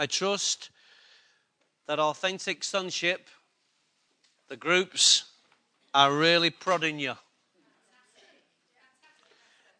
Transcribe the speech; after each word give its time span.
I 0.00 0.06
trust 0.06 0.70
that 1.86 1.98
authentic 1.98 2.64
sonship, 2.64 3.28
the 4.48 4.56
groups, 4.56 5.24
are 5.92 6.10
really 6.10 6.48
prodding 6.48 6.98
you. 6.98 7.12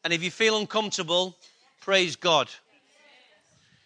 And 0.04 0.12
if 0.12 0.22
you 0.22 0.30
feel 0.30 0.58
uncomfortable, 0.58 1.38
praise 1.80 2.16
God. 2.16 2.50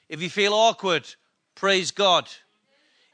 If 0.08 0.20
you 0.20 0.28
feel 0.28 0.54
awkward, 0.54 1.06
praise 1.54 1.92
God. 1.92 2.28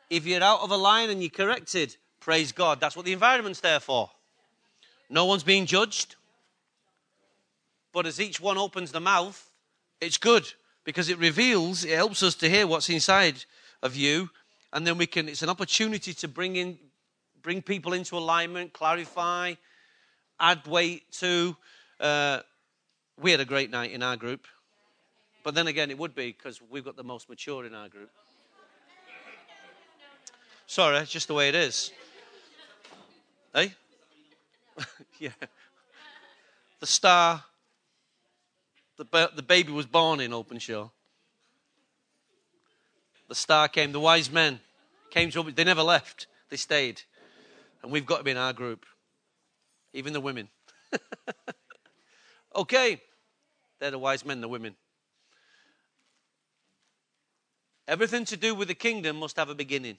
If 0.08 0.24
you're 0.26 0.42
out 0.42 0.62
of 0.62 0.70
a 0.70 0.78
line 0.78 1.10
and 1.10 1.20
you're 1.20 1.28
corrected, 1.28 1.96
praise 2.20 2.52
God. 2.52 2.80
That's 2.80 2.96
what 2.96 3.04
the 3.04 3.12
environment's 3.12 3.60
there 3.60 3.80
for. 3.80 4.10
No 5.10 5.26
one's 5.26 5.44
being 5.44 5.66
judged. 5.66 6.16
But 7.92 8.06
as 8.06 8.18
each 8.18 8.40
one 8.40 8.56
opens 8.56 8.92
the 8.92 9.00
mouth, 9.00 9.50
it's 10.00 10.16
good 10.16 10.50
because 10.84 11.08
it 11.08 11.18
reveals, 11.18 11.84
it 11.84 11.94
helps 11.94 12.22
us 12.22 12.34
to 12.36 12.48
hear 12.48 12.66
what's 12.66 12.88
inside 12.88 13.44
of 13.82 13.96
you. 13.96 14.30
And 14.72 14.86
then 14.86 14.98
we 14.98 15.06
can, 15.06 15.28
it's 15.28 15.42
an 15.42 15.48
opportunity 15.48 16.14
to 16.14 16.28
bring 16.28 16.56
in, 16.56 16.78
bring 17.42 17.62
people 17.62 17.92
into 17.92 18.16
alignment, 18.16 18.72
clarify, 18.72 19.54
add 20.38 20.66
weight 20.66 21.10
to. 21.12 21.56
Uh, 21.98 22.40
we 23.20 23.30
had 23.30 23.40
a 23.40 23.44
great 23.44 23.70
night 23.70 23.92
in 23.92 24.02
our 24.02 24.16
group. 24.16 24.46
But 25.42 25.54
then 25.54 25.66
again, 25.66 25.90
it 25.90 25.98
would 25.98 26.14
be 26.14 26.32
because 26.32 26.60
we've 26.70 26.84
got 26.84 26.96
the 26.96 27.04
most 27.04 27.28
mature 27.28 27.64
in 27.64 27.74
our 27.74 27.88
group. 27.88 28.10
Sorry, 30.66 30.98
it's 30.98 31.10
just 31.10 31.28
the 31.28 31.34
way 31.34 31.48
it 31.48 31.54
is. 31.54 31.90
Hey? 33.52 33.74
yeah. 35.18 35.30
The 36.78 36.86
star, 36.86 37.42
the, 39.00 39.30
the 39.34 39.42
baby 39.42 39.72
was 39.72 39.86
born 39.86 40.20
in 40.20 40.32
Openshaw. 40.34 40.90
The 43.28 43.34
star 43.34 43.68
came, 43.68 43.92
the 43.92 44.00
wise 44.00 44.30
men 44.30 44.60
came 45.10 45.30
to, 45.30 45.42
they 45.42 45.64
never 45.64 45.82
left, 45.82 46.26
they 46.50 46.56
stayed. 46.56 47.00
And 47.82 47.90
we've 47.90 48.04
got 48.04 48.18
to 48.18 48.24
be 48.24 48.32
in 48.32 48.36
our 48.36 48.52
group, 48.52 48.84
even 49.94 50.12
the 50.12 50.20
women. 50.20 50.48
okay, 52.54 53.00
they're 53.78 53.90
the 53.90 53.98
wise 53.98 54.24
men, 54.24 54.40
the 54.40 54.48
women. 54.48 54.74
Everything 57.88 58.24
to 58.26 58.36
do 58.36 58.54
with 58.54 58.68
the 58.68 58.74
kingdom 58.74 59.16
must 59.16 59.36
have 59.36 59.48
a 59.48 59.54
beginning. 59.54 59.96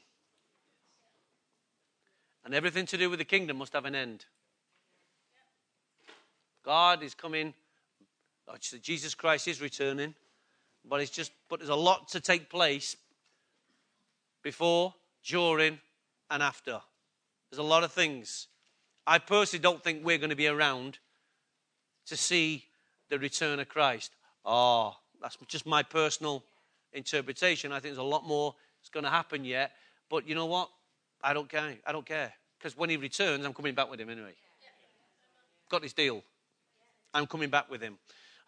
And 2.45 2.53
everything 2.53 2.85
to 2.87 2.97
do 2.97 3.09
with 3.09 3.19
the 3.19 3.25
kingdom 3.25 3.57
must 3.57 3.73
have 3.73 3.85
an 3.85 3.95
end. 3.95 4.25
God 6.63 7.01
is 7.01 7.15
coming. 7.15 7.53
Jesus 8.81 9.15
Christ 9.15 9.47
is 9.47 9.61
returning. 9.61 10.13
But 10.83 11.01
it's 11.01 11.11
just 11.11 11.31
but 11.49 11.59
there's 11.59 11.69
a 11.69 11.75
lot 11.75 12.09
to 12.09 12.19
take 12.19 12.49
place 12.49 12.95
before, 14.41 14.93
during, 15.23 15.79
and 16.29 16.41
after. 16.41 16.81
There's 17.49 17.59
a 17.59 17.63
lot 17.63 17.83
of 17.83 17.91
things. 17.91 18.47
I 19.05 19.19
personally 19.19 19.61
don't 19.61 19.83
think 19.83 20.03
we're 20.03 20.17
going 20.17 20.29
to 20.29 20.35
be 20.35 20.47
around 20.47 20.99
to 22.07 22.17
see 22.17 22.65
the 23.09 23.19
return 23.19 23.59
of 23.59 23.67
Christ. 23.67 24.11
Oh, 24.45 24.95
that's 25.21 25.37
just 25.47 25.65
my 25.65 25.83
personal 25.83 26.43
interpretation. 26.93 27.71
I 27.71 27.75
think 27.75 27.93
there's 27.93 27.97
a 27.97 28.03
lot 28.03 28.25
more 28.25 28.55
that's 28.79 28.89
going 28.89 29.03
to 29.03 29.09
happen 29.09 29.45
yet. 29.45 29.71
But 30.09 30.27
you 30.27 30.35
know 30.35 30.45
what? 30.45 30.69
I 31.23 31.33
don't 31.33 31.49
care. 31.49 31.75
I 31.85 31.91
don't 31.91 32.05
care. 32.05 32.33
Because 32.57 32.77
when 32.77 32.89
he 32.89 32.97
returns, 32.97 33.45
I'm 33.45 33.53
coming 33.53 33.75
back 33.75 33.89
with 33.89 33.99
him 33.99 34.09
anyway. 34.09 34.33
Got 35.69 35.81
this 35.81 35.93
deal. 35.93 36.23
I'm 37.13 37.27
coming 37.27 37.49
back 37.49 37.69
with 37.69 37.81
him. 37.81 37.97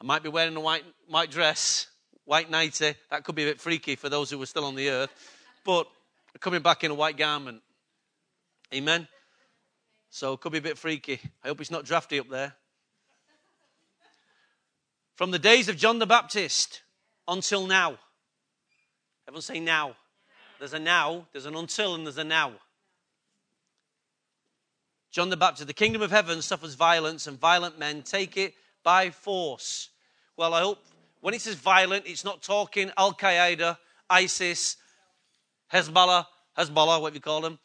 I 0.04 0.06
might 0.06 0.22
be 0.22 0.28
wearing 0.28 0.54
a 0.58 0.59
white, 0.59 0.84
white 1.08 1.32
dress, 1.32 1.88
white 2.26 2.52
nightie. 2.52 2.96
That 3.09 3.23
could 3.23 3.36
be 3.36 3.44
a 3.44 3.52
bit 3.52 3.62
freaky 3.62 3.96
for 3.96 4.09
those 4.09 4.30
who 4.30 4.42
are 4.42 4.46
still 4.46 4.66
on 4.66 4.76
the 4.76 4.90
earth. 4.90 5.09
But 5.64 5.88
coming 6.42 6.62
back 6.62 6.84
in 6.84 6.92
a 6.92 6.94
white 6.94 7.16
garment. 7.16 7.62
Amen. 8.74 9.08
So 10.09 10.34
it 10.34 10.42
could 10.42 10.52
be 10.52 10.58
a 10.58 10.62
bit 10.62 10.78
freaky. 10.78 11.22
I 11.42 11.48
hope 11.48 11.62
it's 11.62 11.72
not 11.72 11.86
drafty 11.86 12.19
up 12.19 12.28
there. 12.28 12.53
From 15.16 15.31
the 15.31 15.40
days 15.40 15.69
of 15.69 15.78
John 15.78 16.00
the 16.00 16.06
Baptist 16.06 16.81
until 17.25 17.66
now. 17.66 17.97
Everyone 19.25 19.41
say 19.41 19.62
now. 19.62 19.96
There's 20.59 20.74
a 20.74 20.80
now, 20.80 21.28
there's 21.31 21.46
an 21.46 21.56
until, 21.56 21.96
and 21.96 22.06
there's 22.06 22.18
a 22.18 22.25
now. 22.25 22.52
John 25.12 25.30
the 25.30 25.38
Baptist, 25.38 25.68
the 25.68 25.74
kingdom 25.74 26.02
of 26.02 26.12
heaven 26.12 26.41
suffers 26.41 26.74
violence, 26.74 27.25
and 27.25 27.40
violent 27.40 27.80
men 27.80 28.02
take 28.02 28.35
it 28.35 28.53
by 28.84 29.09
force. 29.09 29.91
Well, 30.36 30.54
I 30.54 30.62
hope 30.62 30.84
when 31.22 31.34
it 31.34 31.42
says 31.42 31.56
violent, 31.56 32.06
it's 32.08 32.26
not 32.26 32.42
talking 32.42 32.92
Al 32.98 33.14
Qaeda, 33.14 33.78
ISIS, 34.10 34.78
Hezbollah, 35.72 36.26
Hezbollah, 36.58 37.02
what 37.02 37.14
you 37.14 37.20
call 37.20 37.42
them, 37.42 37.60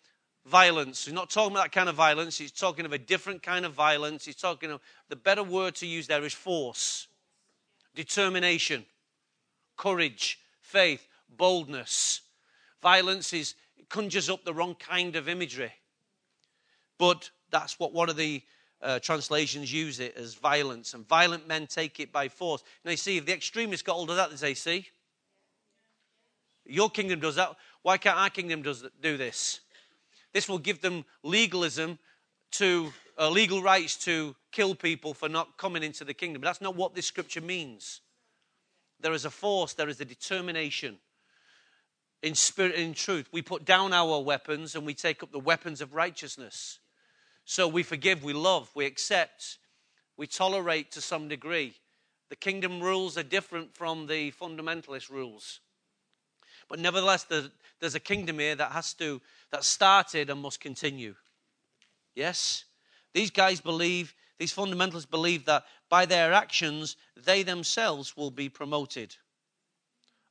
violence. 0.44 1.06
He's 1.06 1.14
not 1.14 1.30
talking 1.30 1.52
about 1.52 1.64
that 1.64 1.72
kind 1.72 1.88
of 1.88 1.94
violence. 1.94 2.36
He's 2.36 2.52
talking 2.52 2.84
of 2.84 2.92
a 2.92 2.98
different 2.98 3.42
kind 3.42 3.64
of 3.64 3.72
violence. 3.72 4.24
He's 4.24 4.36
talking 4.36 4.70
of 4.70 4.80
the 5.08 5.16
better 5.16 5.42
word 5.42 5.74
to 5.76 5.86
use 5.86 6.06
there 6.06 6.24
is 6.24 6.34
force, 6.34 7.08
determination, 7.94 8.84
courage, 9.76 10.38
faith 10.60 11.08
boldness. 11.36 12.20
Violence 12.82 13.32
is 13.32 13.54
conjures 13.88 14.28
up 14.28 14.44
the 14.44 14.52
wrong 14.52 14.74
kind 14.74 15.16
of 15.16 15.28
imagery. 15.28 15.72
But 16.98 17.30
that's 17.50 17.78
what 17.78 17.94
one 17.94 18.10
of 18.10 18.16
the 18.16 18.42
uh, 18.80 18.98
translations 19.00 19.72
use 19.72 20.00
it 20.00 20.16
as 20.16 20.34
violence, 20.34 20.94
and 20.94 21.06
violent 21.06 21.48
men 21.48 21.66
take 21.66 22.00
it 22.00 22.12
by 22.12 22.28
force. 22.28 22.62
You 22.84 22.96
see, 22.96 23.16
if 23.16 23.26
the 23.26 23.32
extremists 23.32 23.82
got 23.82 23.94
hold 23.94 24.10
of 24.10 24.16
that, 24.16 24.30
they 24.30 24.36
say, 24.36 24.54
see, 24.54 24.88
your 26.64 26.90
kingdom 26.90 27.20
does 27.20 27.36
that. 27.36 27.56
Why 27.82 27.96
can't 27.96 28.18
our 28.18 28.30
kingdom 28.30 28.62
does, 28.62 28.84
do 29.00 29.16
this? 29.16 29.60
This 30.32 30.48
will 30.48 30.58
give 30.58 30.80
them 30.80 31.04
legalism 31.22 31.98
to 32.52 32.92
uh, 33.18 33.30
legal 33.30 33.62
rights 33.62 33.96
to 34.04 34.36
kill 34.52 34.74
people 34.74 35.14
for 35.14 35.28
not 35.28 35.56
coming 35.56 35.82
into 35.82 36.04
the 36.04 36.14
kingdom. 36.14 36.42
But 36.42 36.48
that's 36.48 36.60
not 36.60 36.76
what 36.76 36.94
this 36.94 37.06
scripture 37.06 37.40
means. 37.40 38.00
There 39.00 39.12
is 39.12 39.24
a 39.24 39.30
force, 39.30 39.74
there 39.74 39.88
is 39.88 40.00
a 40.00 40.04
determination 40.04 40.98
in 42.22 42.34
spirit 42.34 42.74
and 42.74 42.84
in 42.84 42.94
truth. 42.94 43.28
We 43.32 43.42
put 43.42 43.64
down 43.64 43.92
our 43.92 44.20
weapons 44.20 44.74
and 44.74 44.84
we 44.84 44.94
take 44.94 45.22
up 45.22 45.32
the 45.32 45.38
weapons 45.38 45.80
of 45.80 45.94
righteousness. 45.94 46.80
So 47.50 47.66
we 47.66 47.82
forgive, 47.82 48.22
we 48.22 48.34
love, 48.34 48.70
we 48.74 48.84
accept, 48.84 49.56
we 50.18 50.26
tolerate 50.26 50.92
to 50.92 51.00
some 51.00 51.28
degree. 51.28 51.72
The 52.28 52.36
kingdom 52.36 52.78
rules 52.78 53.16
are 53.16 53.22
different 53.22 53.74
from 53.74 54.06
the 54.06 54.32
fundamentalist 54.32 55.08
rules. 55.08 55.60
But 56.68 56.78
nevertheless, 56.78 57.24
there's 57.24 57.94
a 57.94 58.00
kingdom 58.00 58.38
here 58.38 58.54
that 58.54 58.72
has 58.72 58.92
to, 58.94 59.22
that 59.50 59.64
started 59.64 60.28
and 60.28 60.42
must 60.42 60.60
continue. 60.60 61.14
Yes? 62.14 62.66
These 63.14 63.30
guys 63.30 63.62
believe, 63.62 64.14
these 64.38 64.54
fundamentalists 64.54 65.08
believe 65.08 65.46
that 65.46 65.64
by 65.88 66.04
their 66.04 66.34
actions, 66.34 66.96
they 67.16 67.42
themselves 67.42 68.14
will 68.14 68.30
be 68.30 68.50
promoted. 68.50 69.16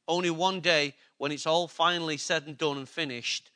Only 0.07 0.29
one 0.29 0.59
day 0.59 0.94
when 1.17 1.31
it's 1.31 1.47
all 1.47 1.67
finally 1.67 2.17
said 2.17 2.44
and 2.45 2.59
done 2.59 2.77
and 2.77 2.88
finished, 2.88 3.50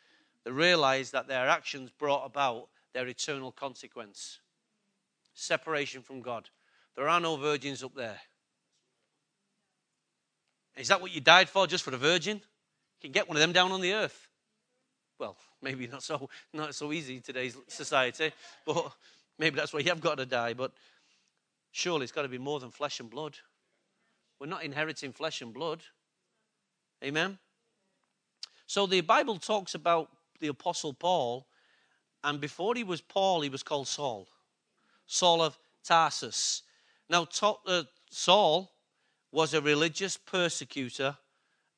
they 0.46 0.52
realize 0.52 1.12
that 1.12 1.28
their 1.28 1.48
actions 1.48 1.92
brought 1.92 2.26
about 2.26 2.68
their 2.94 3.08
eternal 3.08 3.52
consequence 3.52 4.40
separation 5.34 6.02
from 6.02 6.22
God. 6.22 6.50
There 6.96 7.08
are 7.08 7.20
no 7.20 7.38
virgins 7.38 7.84
up 7.84 7.96
there. 7.96 8.20
Is 10.78 10.88
that 10.90 11.02
what 11.02 11.14
you 11.14 11.22
died 11.22 11.50
for, 11.50 11.68
just 11.68 11.84
for 11.84 11.94
a 11.94 11.98
virgin? 11.98 12.38
You 12.38 13.10
can 13.10 13.12
get 13.12 13.28
one 13.28 13.38
of 13.38 13.42
them 13.42 13.52
down 13.52 13.72
on 13.72 13.82
the 13.82 13.94
earth. 13.94 14.28
Well, 15.20 15.38
maybe 15.62 15.88
not 15.88 16.04
so 16.04 16.30
not 16.54 16.76
so 16.76 16.92
easy 16.92 17.18
in 17.18 17.22
today's 17.22 17.58
society, 17.68 18.32
but 18.66 18.92
maybe 19.38 19.56
that's 19.56 19.74
why 19.74 19.80
you 19.80 19.90
have 19.90 20.02
got 20.02 20.18
to 20.18 20.26
die. 20.26 20.54
But 20.54 20.72
surely 21.72 22.04
it's 22.04 22.12
got 22.12 22.24
to 22.24 22.30
be 22.30 22.38
more 22.38 22.60
than 22.60 22.72
flesh 22.72 23.00
and 23.00 23.10
blood. 23.10 23.38
We're 24.40 24.48
not 24.48 24.64
inheriting 24.64 25.14
flesh 25.14 25.42
and 25.42 25.54
blood. 25.54 25.84
Amen. 27.04 27.38
So 28.66 28.86
the 28.86 29.02
Bible 29.02 29.38
talks 29.38 29.76
about 29.76 30.10
the 30.40 30.48
Apostle 30.48 30.94
Paul, 30.94 31.46
and 32.24 32.40
before 32.40 32.76
he 32.76 32.84
was 32.84 33.02
Paul, 33.02 33.42
he 33.42 33.50
was 33.50 33.64
called 33.64 33.88
Saul, 33.88 34.28
Saul 35.08 35.42
of 35.42 35.58
Tarsus. 35.84 36.64
Now, 37.10 37.28
uh, 37.68 37.84
Saul 38.10 38.72
was 39.32 39.54
a 39.54 39.62
religious 39.62 40.18
persecutor, 40.18 41.18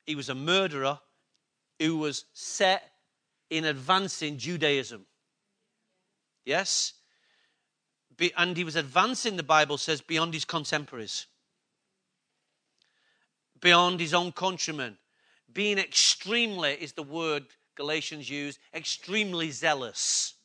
he 0.05 0.15
was 0.15 0.29
a 0.29 0.35
murderer 0.35 0.99
who 1.79 1.97
was 1.97 2.25
set 2.33 2.91
in 3.49 3.65
advancing 3.65 4.37
Judaism. 4.37 5.05
Yes? 6.45 6.93
and 8.37 8.55
he 8.55 8.63
was 8.63 8.75
advancing, 8.75 9.37
the 9.37 9.43
Bible 9.43 9.77
says, 9.77 9.99
beyond 9.99 10.35
his 10.35 10.45
contemporaries, 10.45 11.25
beyond 13.59 13.99
his 13.99 14.13
own 14.13 14.31
countrymen 14.31 14.97
being 15.53 15.77
extremely 15.77 16.73
is 16.73 16.93
the 16.93 17.03
word 17.03 17.45
Galatians 17.75 18.29
use, 18.29 18.59
extremely 18.73 19.51
zealous. 19.51 20.35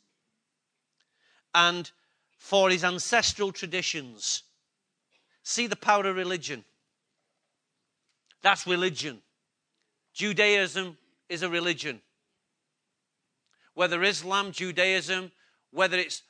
And 1.54 1.90
for 2.38 2.70
his 2.70 2.84
ancestral 2.84 3.52
traditions. 3.52 4.44
See 5.42 5.66
the 5.66 5.76
power 5.76 6.06
of 6.06 6.16
religion. 6.16 6.64
That's 8.42 8.66
religion. 8.66 9.20
Judaism 10.14 10.96
is 11.28 11.42
a 11.42 11.48
religion. 11.48 12.00
Whether 13.74 14.02
Islam, 14.02 14.52
Judaism, 14.52 15.30
whether 15.70 15.98
it's 15.98 16.22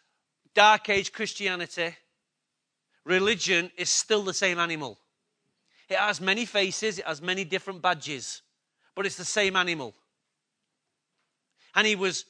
Dark 0.54 0.88
Age 0.88 1.12
Christianity, 1.12 1.96
religion 3.04 3.70
is 3.76 3.88
still 3.88 4.22
the 4.22 4.34
same 4.34 4.58
animal. 4.58 4.98
It 5.88 5.96
has 5.96 6.20
many 6.20 6.44
faces, 6.44 6.98
it 6.98 7.06
has 7.06 7.22
many 7.22 7.44
different 7.44 7.80
badges, 7.80 8.42
but 8.94 9.06
it's 9.06 9.16
the 9.16 9.24
same 9.24 9.56
animal. 9.56 9.94
And 11.74 11.86
he 11.86 11.96
was, 11.96 12.24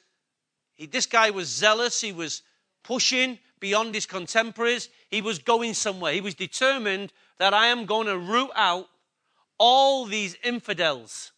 he, 0.75 0.85
this 0.85 1.05
guy 1.05 1.29
was 1.29 1.47
zealous, 1.47 2.01
he 2.01 2.11
was 2.11 2.43
pushing 2.83 3.39
beyond 3.59 3.93
his 3.93 4.05
contemporaries, 4.05 4.89
he 5.09 5.21
was 5.21 5.39
going 5.39 5.73
somewhere. 5.73 6.13
He 6.13 6.21
was 6.21 6.35
determined 6.35 7.11
that 7.37 7.53
I 7.53 7.67
am 7.67 7.85
going 7.85 8.07
to 8.07 8.17
root 8.17 8.51
out 8.55 8.87
all 9.57 10.05
these 10.05 10.35
infidels. 10.43 11.31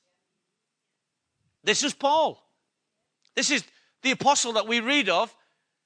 This 1.63 1.83
is 1.83 1.93
Paul. 1.93 2.43
This 3.35 3.51
is 3.51 3.63
the 4.01 4.11
apostle 4.11 4.53
that 4.53 4.67
we 4.67 4.79
read 4.79 5.09
of. 5.09 5.33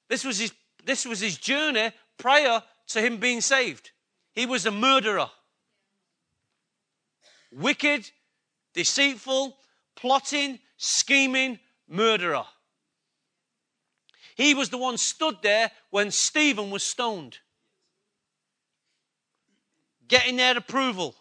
This 0.09 0.23
was 0.23 0.39
his, 0.39 0.53
this 0.83 1.05
was 1.05 1.19
his 1.19 1.37
journey 1.37 1.91
prior 2.17 2.61
to 2.87 3.01
him 3.01 3.17
being 3.17 3.41
saved. 3.41 3.91
He 4.33 4.45
was 4.45 4.65
a 4.65 4.71
murderer. 4.71 5.29
Wicked, 7.51 8.09
deceitful, 8.73 9.57
plotting, 9.95 10.59
scheming 10.77 11.59
murderer. 11.87 12.45
He 14.35 14.53
was 14.53 14.69
the 14.69 14.77
one 14.77 14.97
stood 14.97 15.37
there 15.41 15.71
when 15.89 16.11
Stephen 16.11 16.69
was 16.69 16.83
stoned, 16.83 17.39
getting 20.07 20.35
their 20.35 20.57
approval 20.57 21.15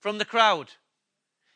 from 0.00 0.18
the 0.18 0.24
crowd. 0.24 0.72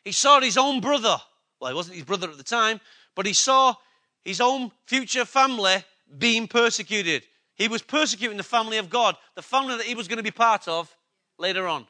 He 0.03 0.13
saw 0.13 0.39
his 0.39 0.57
own 0.57 0.79
brother. 0.79 1.17
Well, 1.59 1.71
he 1.71 1.75
wasn't 1.75 1.97
his 1.97 2.05
brother 2.05 2.29
at 2.29 2.37
the 2.37 2.43
time, 2.43 2.79
but 3.15 3.25
he 3.25 3.33
saw 3.33 3.75
his 4.23 4.39
own 4.39 4.71
future 4.85 5.25
family 5.25 5.83
being 6.17 6.47
persecuted. 6.47 7.23
He 7.55 7.67
was 7.67 7.81
persecuting 7.81 8.37
the 8.37 8.43
family 8.43 8.77
of 8.77 8.89
God, 8.89 9.17
the 9.35 9.41
family 9.41 9.75
that 9.77 9.85
he 9.85 9.95
was 9.95 10.07
going 10.07 10.17
to 10.17 10.23
be 10.23 10.31
part 10.31 10.67
of 10.67 10.95
later 11.37 11.67
on. 11.67 11.87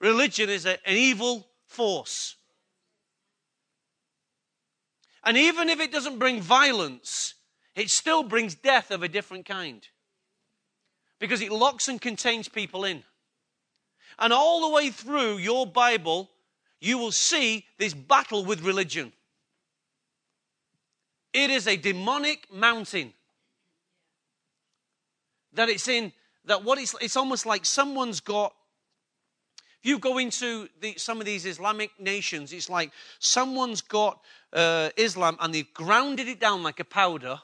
Religion 0.00 0.50
is 0.50 0.66
an 0.66 0.78
evil 0.88 1.46
force. 1.66 2.36
And 5.24 5.36
even 5.36 5.68
if 5.68 5.80
it 5.80 5.90
doesn't 5.90 6.18
bring 6.18 6.40
violence, 6.40 7.34
it 7.74 7.90
still 7.90 8.22
brings 8.22 8.54
death 8.54 8.90
of 8.90 9.02
a 9.02 9.08
different 9.08 9.46
kind. 9.46 9.86
Because 11.18 11.40
it 11.40 11.50
locks 11.50 11.88
and 11.88 12.00
contains 12.00 12.48
people 12.48 12.84
in. 12.84 13.02
And 14.18 14.32
all 14.32 14.68
the 14.68 14.74
way 14.74 14.90
through 14.90 15.38
your 15.38 15.66
Bible, 15.66 16.30
you 16.80 16.98
will 16.98 17.12
see 17.12 17.64
this 17.78 17.94
battle 17.94 18.44
with 18.44 18.60
religion. 18.60 19.12
It 21.32 21.50
is 21.50 21.66
a 21.66 21.76
demonic 21.76 22.52
mountain 22.52 23.12
that 25.54 25.68
it's 25.68 25.88
in, 25.88 26.12
that 26.44 26.62
what 26.62 26.78
it's, 26.78 26.94
it's 27.00 27.16
almost 27.16 27.46
like 27.46 27.64
someone's 27.64 28.20
got 28.20 28.54
you 29.84 29.98
go 29.98 30.18
into 30.18 30.68
the, 30.80 30.94
some 30.96 31.20
of 31.20 31.26
these 31.26 31.46
Islamic 31.46 31.90
nations, 31.98 32.52
it's 32.52 32.70
like 32.70 32.92
someone's 33.18 33.80
got 33.80 34.20
uh, 34.52 34.90
Islam 34.96 35.36
and 35.40 35.54
they've 35.54 35.72
grounded 35.74 36.28
it 36.28 36.40
down 36.40 36.62
like 36.62 36.80
a 36.80 36.84
powder, 36.84 37.40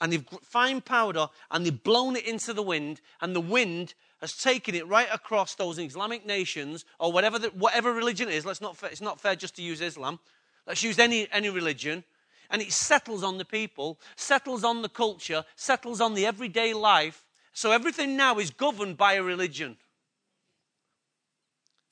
and 0.00 0.12
they've 0.12 0.26
fine 0.42 0.80
powder, 0.80 1.28
and 1.50 1.64
they've 1.64 1.82
blown 1.82 2.16
it 2.16 2.26
into 2.26 2.52
the 2.52 2.62
wind, 2.62 3.00
and 3.20 3.36
the 3.36 3.40
wind 3.40 3.94
has 4.20 4.36
taken 4.36 4.74
it 4.74 4.86
right 4.86 5.08
across 5.12 5.54
those 5.54 5.78
Islamic 5.78 6.26
nations 6.26 6.84
or 6.98 7.12
whatever 7.12 7.38
the, 7.38 7.48
whatever 7.48 7.92
religion 7.92 8.28
it 8.28 8.34
is. 8.34 8.44
Let's 8.44 8.60
not 8.60 8.76
it's 8.84 9.00
not 9.00 9.20
fair 9.20 9.36
just 9.36 9.56
to 9.56 9.62
use 9.62 9.80
Islam. 9.80 10.18
Let's 10.66 10.82
use 10.82 10.98
any 10.98 11.28
any 11.32 11.50
religion, 11.50 12.04
and 12.50 12.60
it 12.60 12.72
settles 12.72 13.22
on 13.22 13.38
the 13.38 13.44
people, 13.44 13.98
settles 14.16 14.64
on 14.64 14.82
the 14.82 14.88
culture, 14.88 15.44
settles 15.56 16.00
on 16.00 16.14
the 16.14 16.26
everyday 16.26 16.74
life. 16.74 17.24
So 17.52 17.70
everything 17.70 18.16
now 18.16 18.38
is 18.38 18.50
governed 18.50 18.96
by 18.96 19.14
a 19.14 19.22
religion. 19.22 19.76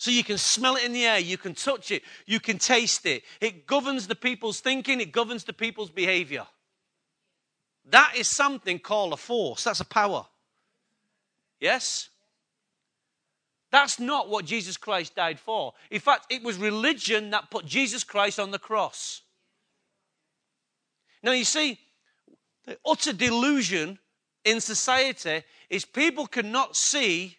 So 0.01 0.11
you 0.11 0.25
can 0.25 0.39
smell 0.39 0.77
it 0.77 0.85
in 0.85 0.95
the 0.95 1.05
air, 1.05 1.19
you 1.19 1.37
can 1.37 1.53
touch 1.53 1.91
it, 1.91 2.03
you 2.25 2.41
can 2.41 2.57
taste 2.57 3.05
it. 3.05 3.23
It 3.39 3.67
governs 3.67 4.07
the 4.07 4.15
people's 4.15 4.61
thinking, 4.61 4.99
it 4.99 5.13
governs 5.13 5.45
the 5.45 5.53
people's 5.53 5.91
behavior. 5.91 6.47
That 7.85 8.15
is 8.17 8.27
something 8.27 8.79
called 8.79 9.13
a 9.13 9.19
force, 9.19 9.65
that's 9.65 9.81
a 9.81 9.85
power. 9.85 10.25
Yes? 11.61 12.09
That's 13.71 14.01
not 14.01 14.31
what 14.31 14.47
Jesus 14.47 14.79
Christ 14.79 15.17
died 15.17 15.39
for. 15.39 15.75
In 15.91 16.01
fact, 16.01 16.33
it 16.33 16.43
was 16.43 16.57
religion 16.57 17.29
that 17.33 17.51
put 17.51 17.67
Jesus 17.67 18.03
Christ 18.03 18.41
on 18.41 18.53
the 18.53 18.59
cross. 18.59 19.21
Now, 21.23 21.33
you 21.33 21.45
see, 21.45 21.79
the 22.65 22.79
utter 22.87 23.13
delusion 23.13 23.99
in 24.47 24.63
society 24.63 25.43
is 25.69 25.85
people 25.85 26.27
cannot 26.27 26.75
see 26.75 27.37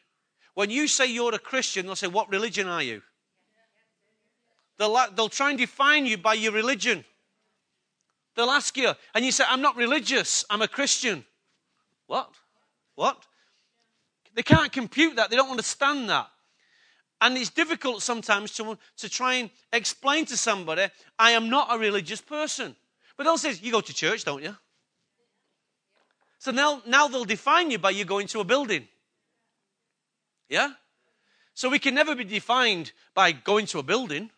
when 0.54 0.70
you 0.70 0.88
say 0.88 1.06
you're 1.06 1.34
a 1.34 1.40
Christian, 1.40 1.86
they'll 1.86 1.96
say, 1.96 2.08
What 2.08 2.30
religion 2.30 2.68
are 2.68 2.84
you? 2.84 3.02
They'll, 4.78 4.98
they'll 5.16 5.30
try 5.30 5.50
and 5.50 5.60
define 5.60 6.06
you 6.06 6.18
by 6.18 6.34
your 6.34 6.52
religion. 6.52 7.06
They'll 8.36 8.50
ask 8.50 8.76
you, 8.78 8.92
and 9.14 9.26
you 9.26 9.32
say, 9.32 9.44
I'm 9.48 9.62
not 9.62 9.76
religious, 9.76 10.46
I'm 10.50 10.62
a 10.62 10.68
Christian. 10.68 11.26
What? 12.08 12.32
What? 12.96 13.24
They 14.34 14.44
can't 14.44 14.72
compute 14.72 15.18
that, 15.18 15.30
they 15.30 15.36
don't 15.36 15.52
understand 15.52 16.10
that. 16.10 16.28
And 17.20 17.38
it's 17.38 17.52
difficult 17.52 18.02
sometimes 18.02 18.52
to, 18.54 18.78
to 18.98 19.10
try 19.10 19.36
and 19.36 19.52
explain 19.72 20.26
to 20.26 20.38
somebody, 20.38 20.88
I 21.20 21.32
am 21.32 21.50
not 21.50 21.68
a 21.70 21.78
religious 21.78 22.20
person. 22.20 22.76
But 23.16 23.26
they'll 23.26 23.38
say, 23.38 23.54
You 23.62 23.72
go 23.72 23.82
to 23.82 23.94
church, 23.94 24.26
don't 24.26 24.42
you? 24.42 24.56
So 26.40 26.50
now, 26.50 26.82
now 26.88 27.08
they'll 27.08 27.24
define 27.24 27.70
you 27.70 27.78
by 27.78 27.92
you 27.92 28.04
going 28.04 28.26
to 28.28 28.40
a 28.40 28.44
building. 28.44 28.88
Yeah? 30.52 30.74
So 31.54 31.70
we 31.70 31.80
can 31.80 31.96
never 31.96 32.14
be 32.14 32.26
defined 32.26 32.92
by 33.16 33.32
going 33.32 33.66
to 33.68 33.80
a 33.80 33.84
building. 33.84 34.30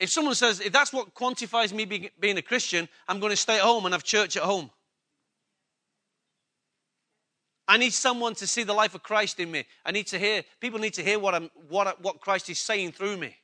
If 0.00 0.08
someone 0.10 0.34
says, 0.34 0.60
if 0.60 0.72
that's 0.72 0.94
what 0.94 1.14
quantifies 1.14 1.74
me 1.74 1.84
being, 1.84 2.38
a 2.38 2.42
Christian, 2.42 2.88
I'm 3.06 3.20
going 3.20 3.30
to 3.30 3.36
stay 3.36 3.56
at 3.56 3.60
home 3.60 3.84
and 3.84 3.92
have 3.92 4.02
church 4.02 4.38
at 4.38 4.42
home. 4.42 4.70
I 7.68 7.76
need 7.76 7.92
someone 7.92 8.34
to 8.36 8.46
see 8.46 8.62
the 8.62 8.72
life 8.72 8.94
of 8.94 9.02
Christ 9.02 9.38
in 9.40 9.50
me. 9.50 9.66
I 9.84 9.92
need 9.92 10.06
to 10.08 10.18
hear, 10.18 10.42
people 10.58 10.80
need 10.80 10.94
to 10.94 11.02
hear 11.02 11.18
what, 11.18 11.34
I'm, 11.34 11.50
what, 11.68 12.00
what 12.00 12.20
Christ 12.20 12.48
is 12.48 12.58
saying 12.58 12.92
through 12.92 13.18
me. 13.18 13.36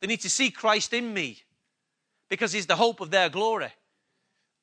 They 0.00 0.06
need 0.06 0.20
to 0.20 0.30
see 0.30 0.50
Christ 0.50 0.94
in 0.94 1.12
me 1.12 1.42
because 2.30 2.52
he's 2.52 2.66
the 2.66 2.76
hope 2.76 3.00
of 3.00 3.10
their 3.10 3.28
glory 3.28 3.72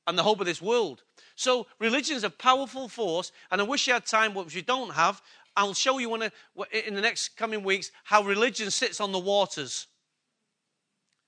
and 0.07 0.17
the 0.17 0.23
hope 0.23 0.39
of 0.39 0.45
this 0.45 0.61
world. 0.61 1.03
So 1.35 1.67
religion 1.79 2.15
is 2.15 2.23
a 2.23 2.29
powerful 2.29 2.87
force, 2.87 3.31
and 3.49 3.61
I 3.61 3.63
wish 3.63 3.87
you 3.87 3.93
had 3.93 4.05
time, 4.05 4.33
which 4.33 4.55
you 4.55 4.61
don't 4.61 4.93
have. 4.93 5.21
I'll 5.55 5.73
show 5.73 5.97
you 5.97 6.13
in, 6.15 6.23
a, 6.23 6.31
in 6.87 6.95
the 6.95 7.01
next 7.01 7.35
coming 7.35 7.63
weeks 7.63 7.91
how 8.03 8.23
religion 8.23 8.71
sits 8.71 9.01
on 9.01 9.11
the 9.11 9.19
waters. 9.19 9.87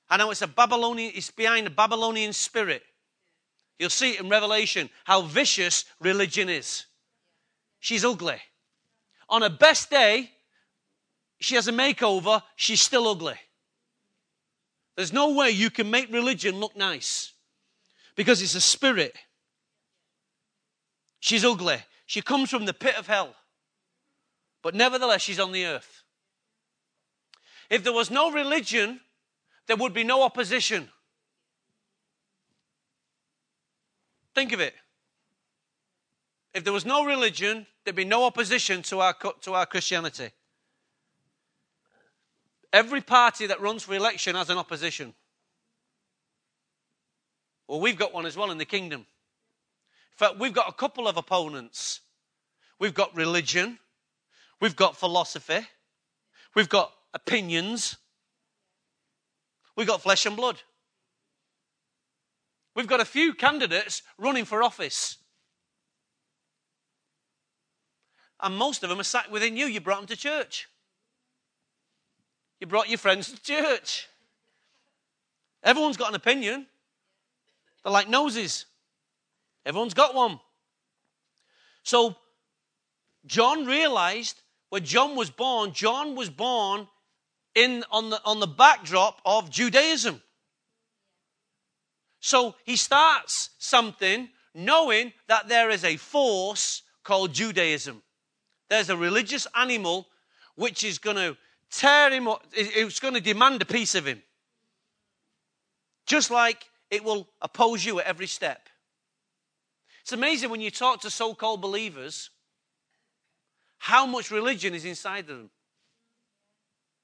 I 0.09 0.17
know 0.17 0.31
it's 0.31 0.41
a 0.41 0.47
Babylonian, 0.47 1.11
it's 1.15 1.31
behind 1.31 1.67
a 1.67 1.71
Babylonian 1.71 2.33
spirit. 2.33 2.83
You'll 3.79 3.89
see 3.89 4.11
it 4.11 4.21
in 4.21 4.29
Revelation 4.29 4.89
how 5.03 5.23
vicious 5.23 5.85
religion 5.99 6.49
is. 6.49 6.85
She's 7.79 8.05
ugly. 8.05 8.37
On 9.29 9.41
her 9.41 9.49
best 9.49 9.89
day, 9.89 10.31
she 11.39 11.55
has 11.55 11.67
a 11.67 11.73
makeover, 11.73 12.41
she's 12.55 12.81
still 12.81 13.07
ugly. 13.07 13.35
There's 14.95 15.11
no 15.11 15.33
way 15.33 15.49
you 15.49 15.69
can 15.69 15.89
make 15.89 16.13
religion 16.13 16.59
look 16.59 16.77
nice 16.77 17.33
because 18.15 18.41
it's 18.41 18.55
a 18.55 18.61
spirit. 18.61 19.17
She's 21.19 21.43
ugly. 21.43 21.77
She 22.05 22.21
comes 22.21 22.49
from 22.49 22.65
the 22.65 22.73
pit 22.73 22.95
of 22.95 23.07
hell. 23.07 23.35
But 24.63 24.73
nevertheless, 24.73 25.21
she's 25.21 25.39
on 25.39 25.51
the 25.51 25.65
earth. 25.65 26.03
If 27.69 27.83
there 27.83 27.93
was 27.93 28.09
no 28.09 28.31
religion, 28.31 29.01
there 29.67 29.75
would 29.75 29.93
be 29.93 30.03
no 30.03 30.23
opposition. 30.23 30.89
Think 34.33 34.53
of 34.53 34.59
it. 34.59 34.73
If 36.53 36.63
there 36.63 36.73
was 36.73 36.85
no 36.85 37.05
religion, 37.05 37.67
there'd 37.83 37.95
be 37.95 38.05
no 38.05 38.23
opposition 38.23 38.81
to 38.83 38.99
our, 38.99 39.15
to 39.41 39.53
our 39.53 39.65
Christianity. 39.65 40.29
Every 42.71 43.01
party 43.01 43.47
that 43.47 43.61
runs 43.61 43.83
for 43.83 43.93
election 43.93 44.35
has 44.35 44.49
an 44.49 44.57
opposition. 44.57 45.13
Well, 47.67 47.79
we've 47.79 47.97
got 47.97 48.13
one 48.13 48.25
as 48.25 48.37
well 48.37 48.51
in 48.51 48.57
the 48.57 48.65
kingdom. 48.65 49.01
In 49.01 50.17
fact, 50.17 50.39
we've 50.39 50.53
got 50.53 50.69
a 50.69 50.73
couple 50.73 51.07
of 51.07 51.17
opponents. 51.17 52.01
We've 52.79 52.93
got 52.93 53.15
religion, 53.15 53.79
We've 54.63 54.77
got 54.77 54.95
philosophy. 54.95 55.59
We've 56.55 56.69
got 56.69 56.93
opinions. 57.13 57.97
We've 59.75 59.85
got 59.85 60.01
flesh 60.01 60.25
and 60.25 60.37
blood. 60.37 60.61
We've 62.73 62.87
got 62.87 63.01
a 63.01 63.05
few 63.05 63.33
candidates 63.33 64.03
running 64.17 64.45
for 64.45 64.63
office. 64.63 65.17
And 68.39 68.55
most 68.55 68.83
of 68.83 68.89
them 68.89 69.01
are 69.01 69.03
sat 69.03 69.29
within 69.29 69.57
you. 69.57 69.65
You 69.65 69.81
brought 69.81 69.97
them 69.97 70.07
to 70.07 70.15
church. 70.15 70.69
You 72.61 72.67
brought 72.67 72.87
your 72.87 72.99
friends 72.99 73.33
to 73.33 73.43
church. 73.43 74.07
Everyone's 75.61 75.97
got 75.97 76.07
an 76.07 76.15
opinion. 76.15 76.67
They're 77.83 77.91
like 77.91 78.07
noses. 78.07 78.65
Everyone's 79.65 79.93
got 79.93 80.15
one. 80.15 80.39
So 81.83 82.15
John 83.25 83.65
realized 83.65 84.39
when 84.73 84.83
John 84.83 85.15
was 85.15 85.29
born, 85.29 85.71
John 85.71 86.15
was 86.15 86.31
born 86.31 86.87
in 87.53 87.83
on 87.91 88.09
the 88.09 88.19
on 88.25 88.39
the 88.39 88.47
backdrop 88.47 89.21
of 89.23 89.51
Judaism. 89.51 90.19
So 92.19 92.55
he 92.63 92.75
starts 92.75 93.51
something 93.59 94.29
knowing 94.55 95.13
that 95.27 95.47
there 95.47 95.69
is 95.69 95.83
a 95.83 95.97
force 95.97 96.81
called 97.03 97.33
Judaism. 97.33 98.01
There's 98.67 98.89
a 98.89 98.97
religious 98.97 99.45
animal 99.55 100.07
which 100.55 100.83
is 100.83 100.97
going 100.97 101.17
to 101.17 101.37
tear 101.69 102.11
him 102.11 102.27
up, 102.27 102.43
it's 102.51 102.99
going 102.99 103.13
to 103.13 103.21
demand 103.21 103.61
a 103.61 103.65
piece 103.65 103.93
of 103.93 104.07
him. 104.07 104.23
Just 106.07 106.31
like 106.31 106.67
it 106.89 107.03
will 107.03 107.27
oppose 107.43 107.85
you 107.85 107.99
at 107.99 108.07
every 108.07 108.25
step. 108.25 108.67
It's 110.01 110.13
amazing 110.13 110.49
when 110.49 110.61
you 110.61 110.71
talk 110.71 111.01
to 111.01 111.11
so 111.11 111.35
called 111.35 111.61
believers 111.61 112.31
how 113.83 114.05
much 114.05 114.31
religion 114.31 114.73
is 114.73 114.85
inside 114.85 115.29
of 115.29 115.37
them. 115.37 115.49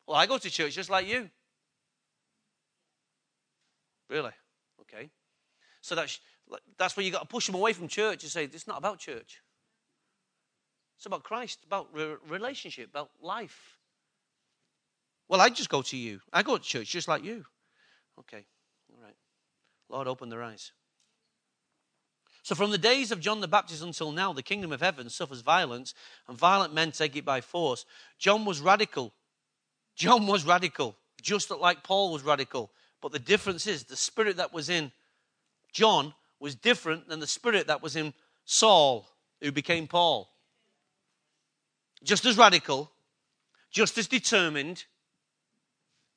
Well, 0.07 0.15
I 0.15 0.25
go 0.25 0.37
to 0.37 0.49
church 0.49 0.75
just 0.75 0.89
like 0.89 1.05
you. 1.05 1.29
Really? 4.09 4.31
Okay. 4.79 5.09
So 5.81 5.93
that's, 5.95 6.21
that's 6.77 6.95
where 6.95 7.05
you 7.05 7.11
got 7.11 7.19
to 7.19 7.27
push 7.27 7.47
them 7.47 7.55
away 7.55 7.73
from 7.73 7.89
church 7.89 8.23
and 8.23 8.31
say, 8.31 8.45
it's 8.45 8.65
not 8.65 8.77
about 8.77 8.97
church. 8.97 9.41
It's 10.95 11.05
about 11.05 11.23
Christ, 11.23 11.59
about 11.67 11.89
re- 11.91 12.15
relationship, 12.29 12.91
about 12.91 13.09
life. 13.21 13.77
Well, 15.27 15.41
I 15.41 15.49
just 15.49 15.69
go 15.69 15.81
to 15.81 15.97
you. 15.97 16.21
I 16.31 16.43
go 16.43 16.55
to 16.55 16.63
church 16.63 16.87
just 16.87 17.09
like 17.09 17.25
you. 17.25 17.43
Okay, 18.19 18.45
all 18.93 19.03
right. 19.03 19.17
Lord, 19.89 20.07
open 20.07 20.29
their 20.29 20.43
eyes. 20.43 20.71
So, 22.43 22.55
from 22.55 22.71
the 22.71 22.77
days 22.77 23.11
of 23.11 23.19
John 23.19 23.41
the 23.41 23.47
Baptist 23.47 23.83
until 23.83 24.11
now, 24.11 24.33
the 24.33 24.43
kingdom 24.43 24.71
of 24.71 24.81
heaven 24.81 25.09
suffers 25.09 25.41
violence, 25.41 25.93
and 26.27 26.37
violent 26.37 26.73
men 26.73 26.91
take 26.91 27.15
it 27.15 27.25
by 27.25 27.41
force. 27.41 27.85
John 28.17 28.45
was 28.45 28.61
radical. 28.61 29.13
John 29.95 30.25
was 30.25 30.45
radical, 30.45 30.95
just 31.21 31.51
like 31.51 31.83
Paul 31.83 32.13
was 32.13 32.23
radical. 32.23 32.71
But 33.01 33.11
the 33.11 33.19
difference 33.19 33.67
is 33.67 33.83
the 33.83 33.95
spirit 33.95 34.37
that 34.37 34.53
was 34.53 34.69
in 34.69 34.91
John 35.73 36.13
was 36.39 36.55
different 36.55 37.09
than 37.09 37.19
the 37.19 37.27
spirit 37.27 37.67
that 37.67 37.83
was 37.83 37.95
in 37.95 38.13
Saul, 38.45 39.07
who 39.41 39.51
became 39.51 39.87
Paul. 39.87 40.29
Just 42.03 42.25
as 42.25 42.37
radical, 42.37 42.91
just 43.71 43.97
as 43.97 44.07
determined, 44.07 44.85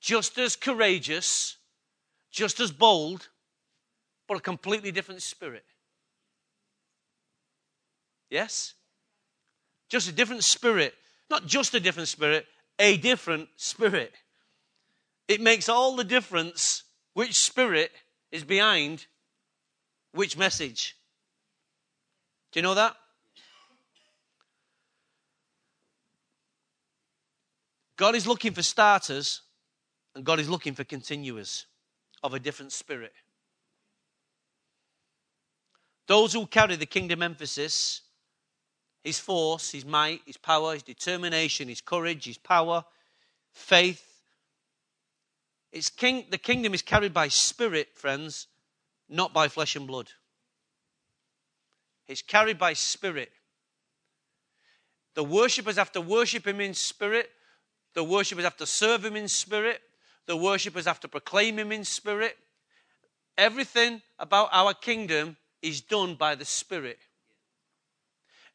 just 0.00 0.38
as 0.38 0.56
courageous, 0.56 1.56
just 2.30 2.60
as 2.60 2.70
bold, 2.70 3.28
but 4.28 4.36
a 4.36 4.40
completely 4.40 4.92
different 4.92 5.22
spirit. 5.22 5.64
Yes? 8.32 8.72
Just 9.90 10.08
a 10.08 10.12
different 10.12 10.42
spirit. 10.42 10.94
Not 11.28 11.46
just 11.46 11.74
a 11.74 11.80
different 11.80 12.08
spirit, 12.08 12.46
a 12.78 12.96
different 12.96 13.50
spirit. 13.56 14.14
It 15.28 15.42
makes 15.42 15.68
all 15.68 15.96
the 15.96 16.04
difference 16.04 16.84
which 17.12 17.34
spirit 17.34 17.92
is 18.30 18.42
behind 18.42 19.04
which 20.12 20.38
message. 20.38 20.96
Do 22.52 22.60
you 22.60 22.62
know 22.62 22.74
that? 22.74 22.96
God 27.98 28.14
is 28.14 28.26
looking 28.26 28.52
for 28.52 28.62
starters 28.62 29.42
and 30.14 30.24
God 30.24 30.40
is 30.40 30.48
looking 30.48 30.74
for 30.74 30.84
continuers 30.84 31.66
of 32.22 32.32
a 32.32 32.38
different 32.38 32.72
spirit. 32.72 33.12
Those 36.06 36.32
who 36.32 36.46
carry 36.46 36.76
the 36.76 36.86
kingdom 36.86 37.22
emphasis, 37.22 38.00
his 39.02 39.18
force, 39.18 39.70
his 39.72 39.84
might, 39.84 40.20
his 40.26 40.36
power, 40.36 40.74
his 40.74 40.82
determination, 40.82 41.68
his 41.68 41.80
courage, 41.80 42.24
his 42.24 42.38
power, 42.38 42.84
faith. 43.52 44.06
It's 45.72 45.90
king, 45.90 46.26
the 46.30 46.38
kingdom 46.38 46.74
is 46.74 46.82
carried 46.82 47.12
by 47.12 47.28
spirit, 47.28 47.88
friends, 47.94 48.46
not 49.08 49.32
by 49.32 49.48
flesh 49.48 49.74
and 49.74 49.86
blood. 49.86 50.10
It's 52.06 52.22
carried 52.22 52.58
by 52.58 52.74
spirit. 52.74 53.32
The 55.14 55.24
worshippers 55.24 55.76
have 55.76 55.92
to 55.92 56.00
worship 56.00 56.46
him 56.46 56.60
in 56.60 56.74
spirit. 56.74 57.30
The 57.94 58.04
worshippers 58.04 58.44
have 58.44 58.56
to 58.58 58.66
serve 58.66 59.04
him 59.04 59.16
in 59.16 59.28
spirit. 59.28 59.80
The 60.26 60.36
worshippers 60.36 60.86
have 60.86 61.00
to 61.00 61.08
proclaim 61.08 61.58
him 61.58 61.72
in 61.72 61.84
spirit. 61.84 62.36
Everything 63.36 64.00
about 64.18 64.48
our 64.52 64.74
kingdom 64.74 65.36
is 65.60 65.80
done 65.80 66.14
by 66.14 66.34
the 66.34 66.44
spirit. 66.44 66.98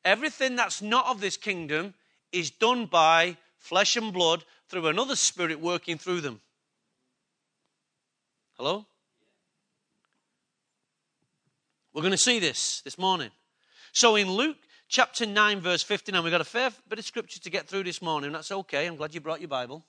Everything 0.05 0.55
that's 0.55 0.81
not 0.81 1.07
of 1.07 1.21
this 1.21 1.37
kingdom 1.37 1.93
is 2.31 2.51
done 2.51 2.85
by 2.85 3.37
flesh 3.57 3.95
and 3.95 4.13
blood 4.13 4.43
through 4.69 4.87
another 4.87 5.15
spirit 5.15 5.59
working 5.59 5.97
through 5.97 6.21
them. 6.21 6.41
Hello? 8.57 8.85
We're 11.93 12.01
going 12.01 12.11
to 12.11 12.17
see 12.17 12.39
this 12.39 12.81
this 12.81 12.97
morning. 12.97 13.31
So 13.91 14.15
in 14.15 14.29
Luke 14.29 14.57
chapter 14.87 15.25
9, 15.25 15.59
verse 15.59 15.83
59, 15.83 16.23
we've 16.23 16.31
got 16.31 16.41
a 16.41 16.45
fair 16.45 16.71
bit 16.87 16.99
of 16.99 17.05
scripture 17.05 17.39
to 17.39 17.49
get 17.49 17.67
through 17.67 17.83
this 17.83 18.01
morning. 18.01 18.31
That's 18.31 18.51
okay. 18.51 18.85
I'm 18.85 18.95
glad 18.95 19.13
you 19.13 19.21
brought 19.21 19.41
your 19.41 19.47
Bible. 19.47 19.83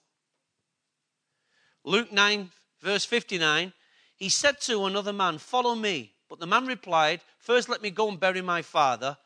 Luke 1.84 2.12
9, 2.12 2.50
verse 2.80 3.04
59, 3.04 3.72
he 4.16 4.28
said 4.28 4.60
to 4.62 4.86
another 4.86 5.12
man, 5.12 5.38
Follow 5.38 5.74
me. 5.74 6.12
But 6.28 6.40
the 6.40 6.46
man 6.46 6.66
replied, 6.66 7.20
First 7.38 7.68
let 7.68 7.82
me 7.82 7.90
go 7.90 8.08
and 8.08 8.20
bury 8.20 8.42
my 8.42 8.62
father. 8.62 9.16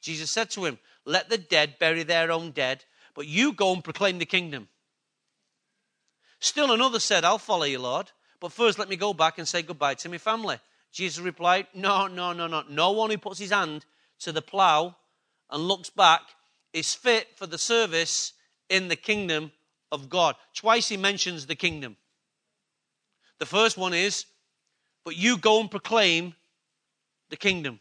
Jesus 0.00 0.30
said 0.30 0.50
to 0.50 0.64
him, 0.64 0.78
Let 1.04 1.28
the 1.28 1.38
dead 1.38 1.78
bury 1.78 2.02
their 2.02 2.30
own 2.30 2.50
dead, 2.50 2.84
but 3.14 3.26
you 3.26 3.52
go 3.52 3.72
and 3.72 3.84
proclaim 3.84 4.18
the 4.18 4.26
kingdom. 4.26 4.68
Still 6.38 6.72
another 6.72 7.00
said, 7.00 7.24
I'll 7.24 7.38
follow 7.38 7.64
you, 7.64 7.78
Lord, 7.78 8.10
but 8.40 8.52
first 8.52 8.78
let 8.78 8.88
me 8.88 8.96
go 8.96 9.12
back 9.12 9.38
and 9.38 9.46
say 9.46 9.62
goodbye 9.62 9.94
to 9.94 10.08
my 10.08 10.18
family. 10.18 10.58
Jesus 10.90 11.22
replied, 11.22 11.66
No, 11.74 12.06
no, 12.06 12.32
no, 12.32 12.46
no. 12.46 12.64
No 12.68 12.92
one 12.92 13.10
who 13.10 13.18
puts 13.18 13.38
his 13.38 13.50
hand 13.50 13.84
to 14.20 14.32
the 14.32 14.42
plow 14.42 14.96
and 15.50 15.62
looks 15.62 15.90
back 15.90 16.22
is 16.72 16.94
fit 16.94 17.28
for 17.36 17.46
the 17.46 17.58
service 17.58 18.32
in 18.68 18.88
the 18.88 18.96
kingdom 18.96 19.52
of 19.92 20.08
God. 20.08 20.36
Twice 20.54 20.88
he 20.88 20.96
mentions 20.96 21.46
the 21.46 21.54
kingdom. 21.54 21.96
The 23.38 23.46
first 23.46 23.76
one 23.76 23.94
is, 23.94 24.24
But 25.04 25.16
you 25.16 25.36
go 25.36 25.60
and 25.60 25.70
proclaim 25.70 26.34
the 27.28 27.36
kingdom. 27.36 27.80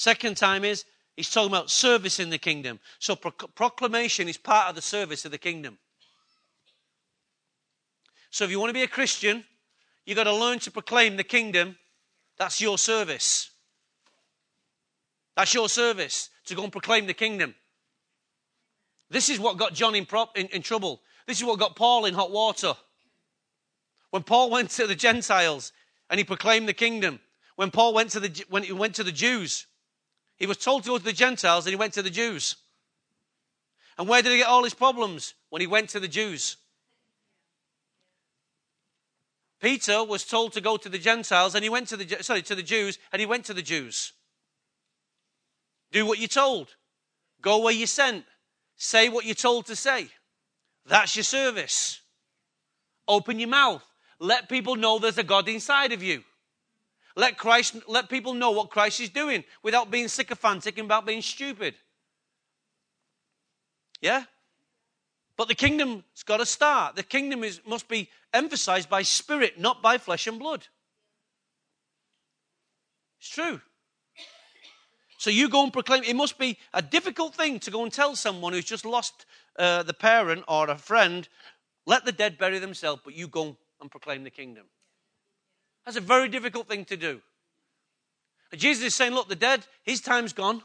Second 0.00 0.36
time 0.36 0.64
is, 0.64 0.84
He's 1.16 1.30
talking 1.30 1.50
about 1.50 1.70
service 1.70 2.18
in 2.18 2.30
the 2.30 2.38
kingdom. 2.38 2.80
So 2.98 3.16
pro- 3.16 3.32
proclamation 3.32 4.28
is 4.28 4.38
part 4.38 4.68
of 4.70 4.74
the 4.74 4.82
service 4.82 5.24
of 5.24 5.32
the 5.32 5.38
kingdom. 5.38 5.78
So 8.30 8.44
if 8.44 8.50
you 8.50 8.58
want 8.58 8.70
to 8.70 8.74
be 8.74 8.82
a 8.82 8.88
Christian, 8.88 9.44
You've 10.10 10.16
got 10.16 10.24
to 10.24 10.34
learn 10.34 10.58
to 10.60 10.70
proclaim 10.70 11.16
the 11.16 11.22
kingdom. 11.22 11.76
That's 12.36 12.60
your 12.60 12.78
service. 12.78 13.50
That's 15.36 15.54
your 15.54 15.68
service 15.68 16.30
to 16.46 16.56
go 16.56 16.64
and 16.64 16.72
proclaim 16.72 17.06
the 17.06 17.14
kingdom. 17.14 17.54
This 19.08 19.28
is 19.28 19.38
what 19.38 19.56
got 19.56 19.74
John 19.74 19.94
in, 19.94 20.06
in, 20.34 20.46
in 20.46 20.62
trouble. 20.62 21.02
This 21.26 21.38
is 21.38 21.44
what 21.44 21.60
got 21.60 21.76
Paul 21.76 22.06
in 22.06 22.14
hot 22.14 22.32
water. 22.32 22.74
When 24.10 24.24
Paul 24.24 24.50
went 24.50 24.70
to 24.70 24.86
the 24.88 24.96
Gentiles 24.96 25.72
and 26.08 26.18
he 26.18 26.24
proclaimed 26.24 26.68
the 26.68 26.74
kingdom, 26.74 27.20
when 27.54 27.70
Paul 27.70 27.94
went 27.94 28.10
to 28.10 28.20
the 28.20 28.44
when 28.48 28.64
he 28.64 28.72
went 28.72 28.96
to 28.96 29.04
the 29.04 29.12
Jews, 29.12 29.66
he 30.40 30.46
was 30.46 30.56
told 30.56 30.82
to 30.82 30.88
go 30.88 30.98
to 30.98 31.04
the 31.04 31.12
Gentiles 31.12 31.66
and 31.66 31.70
he 31.70 31.76
went 31.76 31.92
to 31.92 32.02
the 32.02 32.10
Jews. 32.10 32.56
And 33.98 34.08
where 34.08 34.22
did 34.22 34.32
he 34.32 34.38
get 34.38 34.48
all 34.48 34.64
his 34.64 34.74
problems? 34.74 35.34
When 35.50 35.60
he 35.60 35.66
went 35.66 35.90
to 35.90 36.00
the 36.00 36.08
Jews. 36.08 36.56
Peter 39.60 40.02
was 40.02 40.24
told 40.24 40.54
to 40.54 40.62
go 40.62 40.78
to 40.78 40.88
the 40.88 40.98
Gentiles 40.98 41.54
and 41.54 41.62
he 41.62 41.68
went 41.68 41.88
to 41.88 41.96
the, 41.98 42.22
sorry, 42.22 42.40
to 42.42 42.54
the 42.54 42.62
Jews 42.62 42.98
and 43.12 43.20
he 43.20 43.26
went 43.26 43.44
to 43.44 43.54
the 43.54 43.62
Jews. 43.62 44.14
Do 45.92 46.06
what 46.06 46.18
you're 46.18 46.28
told. 46.28 46.74
Go 47.42 47.58
where 47.58 47.74
you're 47.74 47.86
sent. 47.86 48.24
Say 48.76 49.10
what 49.10 49.26
you're 49.26 49.34
told 49.34 49.66
to 49.66 49.76
say. 49.76 50.08
That's 50.86 51.14
your 51.14 51.24
service. 51.24 52.00
Open 53.06 53.38
your 53.38 53.50
mouth. 53.50 53.84
Let 54.18 54.48
people 54.48 54.76
know 54.76 54.98
there's 54.98 55.18
a 55.18 55.22
God 55.22 55.48
inside 55.48 55.92
of 55.92 56.02
you. 56.02 56.24
Let 57.16 57.36
Christ, 57.36 57.76
let 57.88 58.08
people 58.08 58.34
know 58.34 58.50
what 58.50 58.70
Christ 58.70 59.00
is 59.00 59.10
doing 59.10 59.44
without 59.62 59.90
being 59.90 60.08
sycophantic 60.08 60.78
and 60.78 60.86
without 60.86 61.06
being 61.06 61.22
stupid. 61.22 61.74
Yeah? 64.00 64.24
But 65.36 65.48
the 65.48 65.54
kingdom's 65.54 66.22
got 66.24 66.38
to 66.38 66.46
start. 66.46 66.96
The 66.96 67.02
kingdom 67.02 67.44
is, 67.44 67.60
must 67.66 67.88
be 67.88 68.08
emphasized 68.32 68.88
by 68.88 69.02
spirit, 69.02 69.58
not 69.58 69.82
by 69.82 69.98
flesh 69.98 70.26
and 70.26 70.38
blood. 70.38 70.66
It's 73.18 73.30
true. 73.30 73.60
So 75.18 75.30
you 75.30 75.48
go 75.50 75.62
and 75.64 75.72
proclaim. 75.72 76.02
It 76.04 76.16
must 76.16 76.38
be 76.38 76.58
a 76.72 76.80
difficult 76.80 77.34
thing 77.34 77.58
to 77.60 77.70
go 77.70 77.82
and 77.82 77.92
tell 77.92 78.16
someone 78.16 78.52
who's 78.52 78.64
just 78.64 78.86
lost 78.86 79.26
uh, 79.58 79.82
the 79.82 79.92
parent 79.92 80.44
or 80.48 80.70
a 80.70 80.78
friend 80.78 81.28
Let 81.86 82.04
the 82.04 82.12
dead 82.12 82.38
bury 82.38 82.58
themselves, 82.58 83.02
but 83.04 83.14
you 83.14 83.28
go 83.28 83.56
and 83.80 83.90
proclaim 83.90 84.24
the 84.24 84.30
kingdom. 84.30 84.66
That's 85.84 85.96
a 85.96 86.00
very 86.00 86.28
difficult 86.28 86.68
thing 86.68 86.84
to 86.86 86.96
do. 86.96 87.20
And 88.52 88.60
Jesus 88.60 88.84
is 88.84 88.94
saying, 88.94 89.14
Look, 89.14 89.28
the 89.28 89.36
dead, 89.36 89.66
his 89.82 90.00
time's 90.00 90.32
gone. 90.32 90.62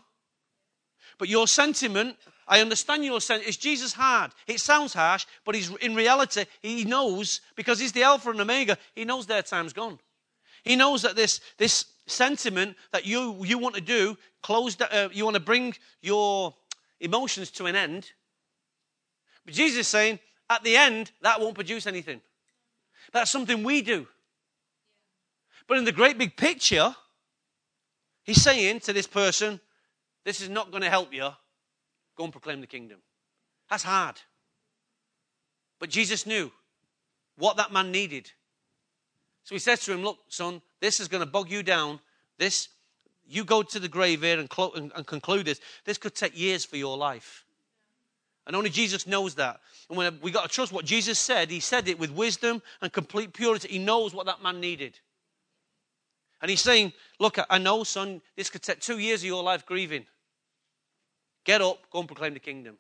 But 1.18 1.30
your 1.30 1.48
sentiment, 1.48 2.18
I 2.48 2.62
understand 2.62 3.06
your 3.06 3.22
sentiment. 3.22 3.50
Is 3.50 3.58
Jesus 3.58 3.94
hard? 3.94 4.32
It 4.48 4.60
sounds 4.60 4.94
harsh, 4.94 5.26
but 5.46 5.56
he's, 5.56 5.74
in 5.78 5.96
reality, 5.96 6.46
he 6.62 6.84
knows, 6.84 7.42
because 7.56 7.80
he's 7.80 7.94
the 7.94 8.04
Alpha 8.04 8.30
and 8.30 8.42
Omega, 8.42 8.78
he 8.94 9.06
knows 9.06 9.26
their 9.26 9.42
time's 9.42 9.74
gone. 9.74 10.00
He 10.64 10.76
knows 10.76 11.04
that 11.04 11.16
this, 11.16 11.40
this 11.58 11.86
sentiment 12.08 12.76
that 12.92 13.06
you, 13.06 13.44
you 13.46 13.58
want 13.58 13.76
to 13.76 13.82
do, 13.82 14.18
close, 14.42 14.80
uh, 14.82 15.10
you 15.14 15.24
want 15.24 15.36
to 15.36 15.42
bring 15.42 15.76
your 16.02 16.54
emotions 17.00 17.52
to 17.52 17.66
an 17.66 17.76
end. 17.76 18.12
But 19.46 19.54
Jesus 19.54 19.82
is 19.82 19.88
saying, 19.88 20.20
at 20.50 20.64
the 20.64 20.76
end, 20.76 21.12
that 21.22 21.40
won't 21.40 21.56
produce 21.56 21.88
anything. 21.88 22.22
That's 23.14 23.32
something 23.32 23.64
we 23.64 23.82
do. 23.82 24.08
But 25.68 25.78
in 25.78 25.86
the 25.86 25.92
great 25.92 26.18
big 26.18 26.38
picture, 26.38 26.96
he's 28.24 28.42
saying 28.42 28.82
to 28.82 28.94
this 28.94 29.08
person, 29.08 29.60
this 30.24 30.42
is 30.42 30.50
not 30.50 30.72
going 30.72 30.84
to 30.84 30.90
help 30.90 31.14
you. 31.14 31.30
Go 32.16 32.24
and 32.24 32.32
proclaim 32.32 32.62
the 32.62 32.68
kingdom. 32.68 33.00
That's 33.70 33.84
hard. 33.84 34.16
But 35.80 35.90
Jesus 35.90 36.26
knew 36.26 36.52
what 37.38 37.58
that 37.58 37.72
man 37.72 37.92
needed. 37.92 38.32
So 39.44 39.54
he 39.54 39.60
says 39.60 39.82
to 39.82 39.94
him, 39.94 40.04
Look, 40.04 40.20
son, 40.30 40.62
this 40.80 41.00
is 41.00 41.08
going 41.08 41.24
to 41.24 41.30
bog 41.30 41.50
you 41.50 41.62
down. 41.62 42.00
This, 42.38 42.70
you 43.28 43.44
go 43.44 43.64
to 43.64 43.80
the 43.80 43.88
grave 43.88 44.24
here 44.24 44.40
and, 44.40 44.50
clo- 44.50 44.72
and, 44.76 44.92
and 44.96 45.06
conclude 45.06 45.46
this. 45.46 45.60
This 45.84 45.98
could 45.98 46.16
take 46.16 46.38
years 46.38 46.66
for 46.66 46.78
your 46.78 46.98
life. 46.98 47.46
And 48.48 48.56
only 48.56 48.70
Jesus 48.70 49.08
knows 49.08 49.36
that. 49.36 49.60
And 49.90 49.98
when 49.98 50.20
we 50.22 50.32
got 50.32 50.44
to 50.44 50.50
trust 50.50 50.72
what 50.72 50.86
Jesus 50.86 51.18
said, 51.18 51.50
he 51.50 51.60
said 51.60 51.88
it 51.88 52.00
with 52.00 52.12
wisdom 52.12 52.62
and 52.82 52.92
complete 52.92 53.34
purity. 53.34 53.68
He 53.68 53.80
knows 53.80 54.14
what 54.14 54.28
that 54.28 54.44
man 54.44 54.60
needed. 54.60 55.00
And 56.46 56.52
he's 56.52 56.62
saying, 56.62 56.94
Look, 57.20 57.40
I 57.50 57.58
know, 57.58 57.84
son, 57.84 58.22
this 58.36 58.52
could 58.52 58.62
take 58.62 58.80
two 58.80 59.00
years 59.00 59.22
of 59.22 59.26
your 59.26 59.42
life 59.42 59.66
grieving. 59.66 60.06
Get 61.44 61.60
up, 61.60 61.90
go 61.90 62.02
and 62.02 62.08
proclaim 62.08 62.36
the 62.36 62.40
kingdom. 62.40 62.78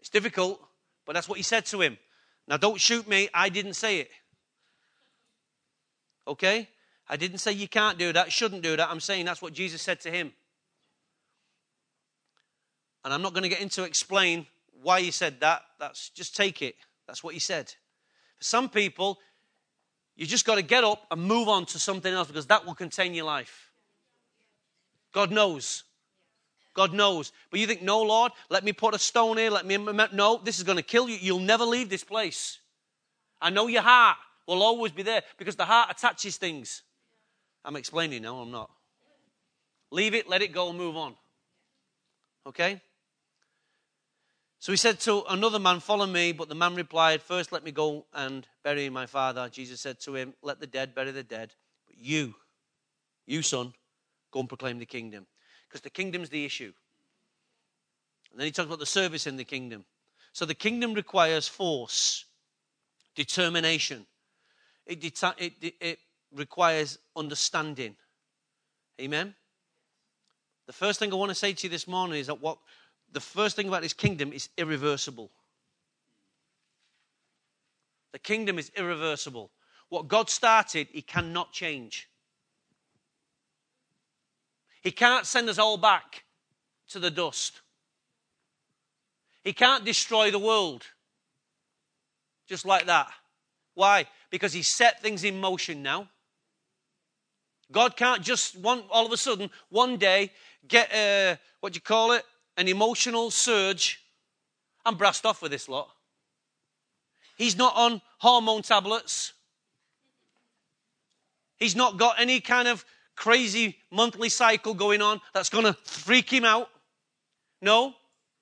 It's 0.00 0.08
difficult, 0.08 0.60
but 1.06 1.12
that's 1.12 1.28
what 1.28 1.36
he 1.36 1.44
said 1.44 1.66
to 1.66 1.80
him. 1.80 1.96
Now, 2.48 2.56
don't 2.56 2.80
shoot 2.80 3.06
me. 3.06 3.28
I 3.32 3.48
didn't 3.48 3.74
say 3.74 4.00
it. 4.00 4.10
Okay? 6.26 6.68
I 7.08 7.16
didn't 7.16 7.38
say 7.38 7.52
you 7.52 7.68
can't 7.68 7.96
do 7.96 8.12
that, 8.12 8.32
shouldn't 8.32 8.62
do 8.62 8.76
that. 8.76 8.90
I'm 8.90 8.98
saying 8.98 9.24
that's 9.24 9.40
what 9.40 9.52
Jesus 9.52 9.80
said 9.80 10.00
to 10.00 10.10
him. 10.10 10.32
And 13.04 13.14
I'm 13.14 13.22
not 13.22 13.34
going 13.34 13.44
to 13.44 13.48
get 13.48 13.60
into 13.60 13.84
explain 13.84 14.48
why 14.82 15.00
he 15.00 15.12
said 15.12 15.38
that. 15.42 15.62
That's 15.78 16.08
just 16.08 16.34
take 16.34 16.60
it. 16.60 16.74
That's 17.06 17.22
what 17.22 17.34
he 17.34 17.40
said. 17.40 17.68
For 18.38 18.44
some 18.44 18.68
people, 18.68 19.20
you 20.16 20.26
just 20.26 20.46
got 20.46 20.56
to 20.56 20.62
get 20.62 20.84
up 20.84 21.06
and 21.10 21.22
move 21.22 21.48
on 21.48 21.66
to 21.66 21.78
something 21.78 22.12
else 22.12 22.28
because 22.28 22.46
that 22.46 22.66
will 22.66 22.74
contain 22.74 23.14
your 23.14 23.24
life. 23.24 23.70
God 25.12 25.30
knows. 25.30 25.84
God 26.74 26.92
knows. 26.92 27.32
But 27.50 27.60
you 27.60 27.66
think, 27.66 27.82
no, 27.82 28.02
Lord, 28.02 28.32
let 28.50 28.64
me 28.64 28.72
put 28.72 28.94
a 28.94 28.98
stone 28.98 29.38
here. 29.38 29.50
Let 29.50 29.64
me. 29.64 29.76
No, 30.12 30.40
this 30.42 30.58
is 30.58 30.64
going 30.64 30.76
to 30.76 30.82
kill 30.82 31.08
you. 31.08 31.16
You'll 31.20 31.38
never 31.38 31.64
leave 31.64 31.88
this 31.88 32.04
place. 32.04 32.58
I 33.40 33.50
know 33.50 33.66
your 33.68 33.82
heart 33.82 34.16
will 34.46 34.62
always 34.62 34.92
be 34.92 35.02
there 35.02 35.22
because 35.38 35.56
the 35.56 35.64
heart 35.64 35.90
attaches 35.90 36.36
things. 36.36 36.82
I'm 37.64 37.76
explaining 37.76 38.22
now, 38.22 38.36
I'm 38.36 38.50
not. 38.50 38.70
Leave 39.90 40.14
it, 40.14 40.28
let 40.28 40.42
it 40.42 40.52
go, 40.52 40.68
and 40.68 40.78
move 40.78 40.96
on. 40.96 41.14
Okay? 42.46 42.80
So 44.64 44.72
he 44.72 44.78
said 44.78 44.98
to 45.00 45.24
another 45.28 45.58
man, 45.58 45.78
Follow 45.78 46.06
me. 46.06 46.32
But 46.32 46.48
the 46.48 46.54
man 46.54 46.74
replied, 46.74 47.20
First 47.20 47.52
let 47.52 47.64
me 47.64 47.70
go 47.70 48.06
and 48.14 48.48
bury 48.62 48.88
my 48.88 49.04
father. 49.04 49.50
Jesus 49.50 49.82
said 49.82 50.00
to 50.00 50.14
him, 50.14 50.32
Let 50.40 50.58
the 50.58 50.66
dead 50.66 50.94
bury 50.94 51.10
the 51.10 51.22
dead. 51.22 51.52
But 51.86 51.98
you, 51.98 52.34
you 53.26 53.42
son, 53.42 53.74
go 54.30 54.40
and 54.40 54.48
proclaim 54.48 54.78
the 54.78 54.86
kingdom. 54.86 55.26
Because 55.68 55.82
the 55.82 55.90
kingdom's 55.90 56.30
the 56.30 56.46
issue. 56.46 56.72
And 58.30 58.40
then 58.40 58.46
he 58.46 58.52
talks 58.52 58.68
about 58.68 58.78
the 58.78 58.86
service 58.86 59.26
in 59.26 59.36
the 59.36 59.44
kingdom. 59.44 59.84
So 60.32 60.46
the 60.46 60.54
kingdom 60.54 60.94
requires 60.94 61.46
force, 61.46 62.24
determination, 63.14 64.06
it, 64.86 65.04
it, 65.04 65.74
it 65.78 65.98
requires 66.34 66.96
understanding. 67.14 67.96
Amen? 68.98 69.34
The 70.66 70.72
first 70.72 71.00
thing 71.00 71.12
I 71.12 71.16
want 71.16 71.32
to 71.32 71.34
say 71.34 71.52
to 71.52 71.66
you 71.66 71.70
this 71.70 71.86
morning 71.86 72.18
is 72.18 72.28
that 72.28 72.40
what 72.40 72.56
the 73.14 73.20
first 73.20 73.56
thing 73.56 73.68
about 73.68 73.82
his 73.82 73.94
kingdom 73.94 74.32
is 74.32 74.48
irreversible. 74.58 75.30
The 78.12 78.18
kingdom 78.18 78.58
is 78.58 78.70
irreversible. 78.76 79.50
What 79.88 80.08
God 80.08 80.28
started, 80.28 80.88
he 80.90 81.02
cannot 81.02 81.52
change. 81.52 82.08
He 84.82 84.90
can't 84.90 85.24
send 85.24 85.48
us 85.48 85.58
all 85.58 85.76
back 85.76 86.24
to 86.88 86.98
the 86.98 87.10
dust. 87.10 87.62
He 89.42 89.52
can't 89.52 89.84
destroy 89.84 90.30
the 90.30 90.38
world 90.38 90.84
just 92.46 92.66
like 92.66 92.86
that. 92.86 93.10
Why? 93.74 94.06
Because 94.30 94.52
He 94.52 94.62
set 94.62 95.02
things 95.02 95.24
in 95.24 95.40
motion 95.40 95.82
now. 95.82 96.08
God 97.72 97.96
can't 97.96 98.22
just 98.22 98.56
one 98.56 98.82
all 98.90 99.06
of 99.06 99.12
a 99.12 99.16
sudden 99.16 99.50
one 99.70 99.96
day 99.96 100.30
get 100.68 100.92
a 100.92 101.38
what 101.60 101.72
do 101.72 101.78
you 101.78 101.80
call 101.80 102.12
it 102.12 102.24
an 102.56 102.68
emotional 102.68 103.30
surge 103.30 104.00
and 104.86 104.98
blast 104.98 105.26
off 105.26 105.42
with 105.42 105.50
this 105.50 105.68
lot. 105.68 105.88
He's 107.36 107.56
not 107.56 107.74
on 107.76 108.00
hormone 108.18 108.62
tablets. 108.62 109.32
He's 111.56 111.74
not 111.74 111.98
got 111.98 112.20
any 112.20 112.40
kind 112.40 112.68
of 112.68 112.84
crazy 113.16 113.78
monthly 113.90 114.28
cycle 114.28 114.74
going 114.74 115.02
on 115.02 115.20
that's 115.32 115.48
going 115.48 115.64
to 115.64 115.72
freak 115.84 116.30
him 116.30 116.44
out. 116.44 116.68
No, 117.60 117.94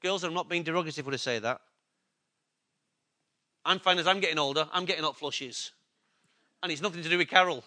girls, 0.03 0.25
I'm 0.25 0.35
not 0.35 0.49
being 0.49 0.65
derogative 0.65 1.05
when 1.05 1.15
I 1.15 1.19
say 1.19 1.39
that. 1.39 1.61
I'm 3.65 3.79
finding 3.79 4.01
as 4.01 4.09
I'm 4.09 4.21
getting 4.21 4.39
older, 4.39 4.67
I'm 4.73 4.85
getting 4.85 5.05
hot 5.05 5.17
flushes. 5.17 5.71
And 6.63 6.73
it's 6.73 6.83
nothing 6.83 7.03
to 7.03 7.09
do 7.09 7.19
with 7.19 7.29
Carol. 7.29 7.65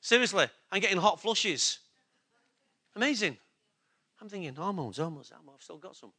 Seriously, 0.00 0.46
I'm 0.70 0.80
getting 0.80 0.98
hot 0.98 1.20
flushes. 1.20 1.78
Amazing. 2.96 3.36
I'm 4.20 4.28
thinking, 4.28 4.54
hormones, 4.54 4.98
hormones, 4.98 5.30
hormones 5.30 5.56
I've 5.56 5.62
still 5.62 5.78
got 5.78 5.96
some. 5.96 6.12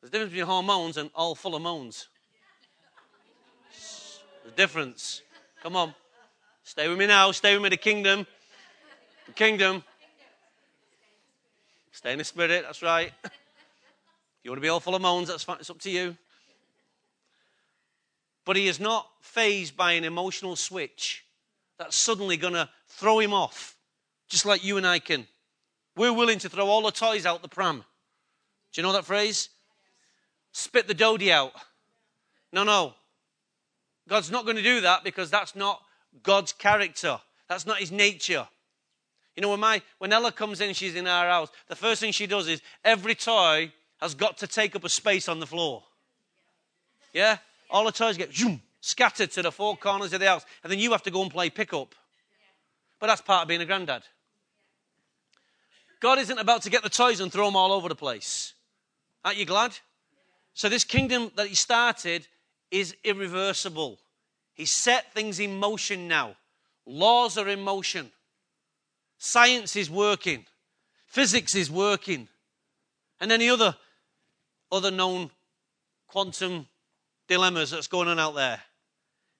There's 0.00 0.08
a 0.08 0.12
difference 0.12 0.32
between 0.32 0.46
hormones 0.46 0.96
and 0.96 1.10
all 1.14 1.34
full 1.34 1.54
of 1.54 1.62
moans. 1.62 2.08
There's 3.70 4.52
a 4.52 4.56
difference. 4.56 5.22
Come 5.62 5.76
on. 5.76 5.94
Stay 6.62 6.88
with 6.88 6.98
me 6.98 7.06
now. 7.06 7.32
Stay 7.32 7.54
with 7.54 7.62
me. 7.62 7.68
The 7.68 7.76
kingdom. 7.76 8.26
The 9.26 9.32
kingdom. 9.32 9.82
Stay 11.92 12.12
in 12.12 12.18
the 12.18 12.24
spirit. 12.24 12.62
That's 12.64 12.82
right. 12.82 13.12
You 14.42 14.50
want 14.50 14.58
to 14.58 14.62
be 14.62 14.68
all 14.68 14.80
full 14.80 14.94
of 14.94 15.02
moans, 15.02 15.28
that's 15.28 15.44
fine. 15.44 15.58
It's 15.60 15.68
up 15.68 15.80
to 15.80 15.90
you. 15.90 16.16
But 18.46 18.56
he 18.56 18.68
is 18.68 18.80
not 18.80 19.06
fazed 19.20 19.76
by 19.76 19.92
an 19.92 20.04
emotional 20.04 20.56
switch 20.56 21.24
that's 21.78 21.96
suddenly 21.96 22.36
going 22.36 22.54
to 22.54 22.68
throw 22.88 23.18
him 23.18 23.34
off, 23.34 23.76
just 24.30 24.46
like 24.46 24.64
you 24.64 24.78
and 24.78 24.86
I 24.86 25.00
can. 25.00 25.26
We're 25.96 26.12
willing 26.12 26.38
to 26.38 26.48
throw 26.48 26.66
all 26.66 26.82
the 26.82 26.90
toys 26.90 27.26
out 27.26 27.42
the 27.42 27.48
pram. 27.48 27.84
Do 28.72 28.80
you 28.80 28.86
know 28.86 28.92
that 28.92 29.04
phrase? 29.04 29.50
Spit 30.52 30.88
the 30.88 30.94
dodie 30.94 31.32
out. 31.32 31.52
No, 32.52 32.64
no. 32.64 32.94
God's 34.08 34.30
not 34.30 34.44
going 34.44 34.56
to 34.56 34.62
do 34.62 34.80
that 34.80 35.04
because 35.04 35.30
that's 35.30 35.54
not 35.54 35.82
God's 36.22 36.52
character. 36.52 37.20
That's 37.48 37.66
not 37.66 37.78
his 37.78 37.92
nature. 37.92 38.48
You 39.36 39.42
know, 39.42 39.50
when 39.50 39.60
my 39.60 39.82
when 39.98 40.12
Ella 40.12 40.32
comes 40.32 40.60
in, 40.60 40.74
she's 40.74 40.96
in 40.96 41.06
our 41.06 41.28
house. 41.28 41.50
The 41.68 41.76
first 41.76 42.00
thing 42.00 42.12
she 42.12 42.26
does 42.26 42.48
is 42.48 42.62
every 42.84 43.14
toy 43.14 43.72
has 44.00 44.14
got 44.14 44.38
to 44.38 44.46
take 44.46 44.74
up 44.74 44.84
a 44.84 44.88
space 44.88 45.28
on 45.28 45.40
the 45.40 45.46
floor. 45.46 45.82
Yeah? 47.12 47.38
All 47.68 47.84
the 47.84 47.92
toys 47.92 48.16
get 48.16 48.34
zoom, 48.34 48.62
scattered 48.80 49.30
to 49.32 49.42
the 49.42 49.52
four 49.52 49.76
corners 49.76 50.12
of 50.12 50.20
the 50.20 50.26
house, 50.26 50.44
and 50.62 50.72
then 50.72 50.78
you 50.78 50.92
have 50.92 51.02
to 51.04 51.10
go 51.10 51.22
and 51.22 51.30
play 51.30 51.50
pickup. 51.50 51.94
But 52.98 53.06
that's 53.06 53.20
part 53.20 53.42
of 53.42 53.48
being 53.48 53.60
a 53.60 53.66
granddad. 53.66 54.02
God 56.00 56.18
isn't 56.18 56.38
about 56.38 56.62
to 56.62 56.70
get 56.70 56.82
the 56.82 56.88
toys 56.88 57.20
and 57.20 57.30
throw 57.30 57.44
them 57.44 57.56
all 57.56 57.72
over 57.72 57.88
the 57.88 57.94
place. 57.94 58.54
Aren't 59.24 59.38
you 59.38 59.44
glad? 59.44 59.72
So, 60.54 60.68
this 60.68 60.84
kingdom 60.84 61.30
that 61.36 61.46
He 61.46 61.54
started 61.54 62.26
is 62.70 62.96
irreversible. 63.04 63.98
He 64.54 64.64
set 64.66 65.12
things 65.12 65.38
in 65.38 65.58
motion 65.58 66.08
now. 66.08 66.36
Laws 66.86 67.38
are 67.38 67.48
in 67.48 67.60
motion. 67.60 68.10
Science 69.18 69.76
is 69.76 69.90
working. 69.90 70.46
Physics 71.06 71.54
is 71.54 71.70
working. 71.70 72.28
And 73.20 73.30
any 73.30 73.50
other 73.50 73.76
other 74.72 74.90
known 74.90 75.30
quantum 76.06 76.66
dilemmas 77.28 77.70
that's 77.70 77.86
going 77.86 78.08
on 78.08 78.18
out 78.18 78.34
there. 78.34 78.60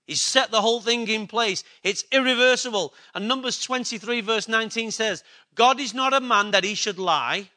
He's 0.07 0.21
set 0.21 0.51
the 0.51 0.61
whole 0.61 0.81
thing 0.81 1.07
in 1.09 1.27
place. 1.27 1.63
It's 1.83 2.05
irreversible. 2.11 2.95
And 3.15 3.29
Numbers 3.29 3.63
23, 3.63 4.21
verse 4.23 4.49
19 4.49 4.91
says, 4.91 5.23
God 5.55 5.79
is 5.79 5.95
not 5.95 6.13
a 6.13 6.21
man 6.21 6.51
that 6.51 6.65
he 6.65 6.75
should 6.75 6.99
lie, 6.99 7.51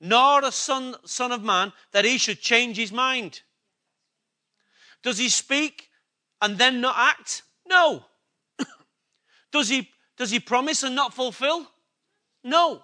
nor 0.00 0.44
a 0.44 0.52
son, 0.52 0.96
son 1.04 1.32
of 1.32 1.42
man 1.42 1.72
that 1.92 2.04
he 2.04 2.18
should 2.18 2.40
change 2.40 2.76
his 2.76 2.92
mind. 2.92 3.40
Does 5.02 5.18
he 5.18 5.28
speak 5.28 5.88
and 6.42 6.58
then 6.58 6.80
not 6.80 6.96
act? 6.98 7.42
No. 7.66 8.04
does, 9.52 9.68
he, 9.68 9.88
does 10.16 10.30
he 10.30 10.40
promise 10.40 10.82
and 10.82 10.96
not 10.96 11.14
fulfill? 11.14 11.66
No. 12.44 12.82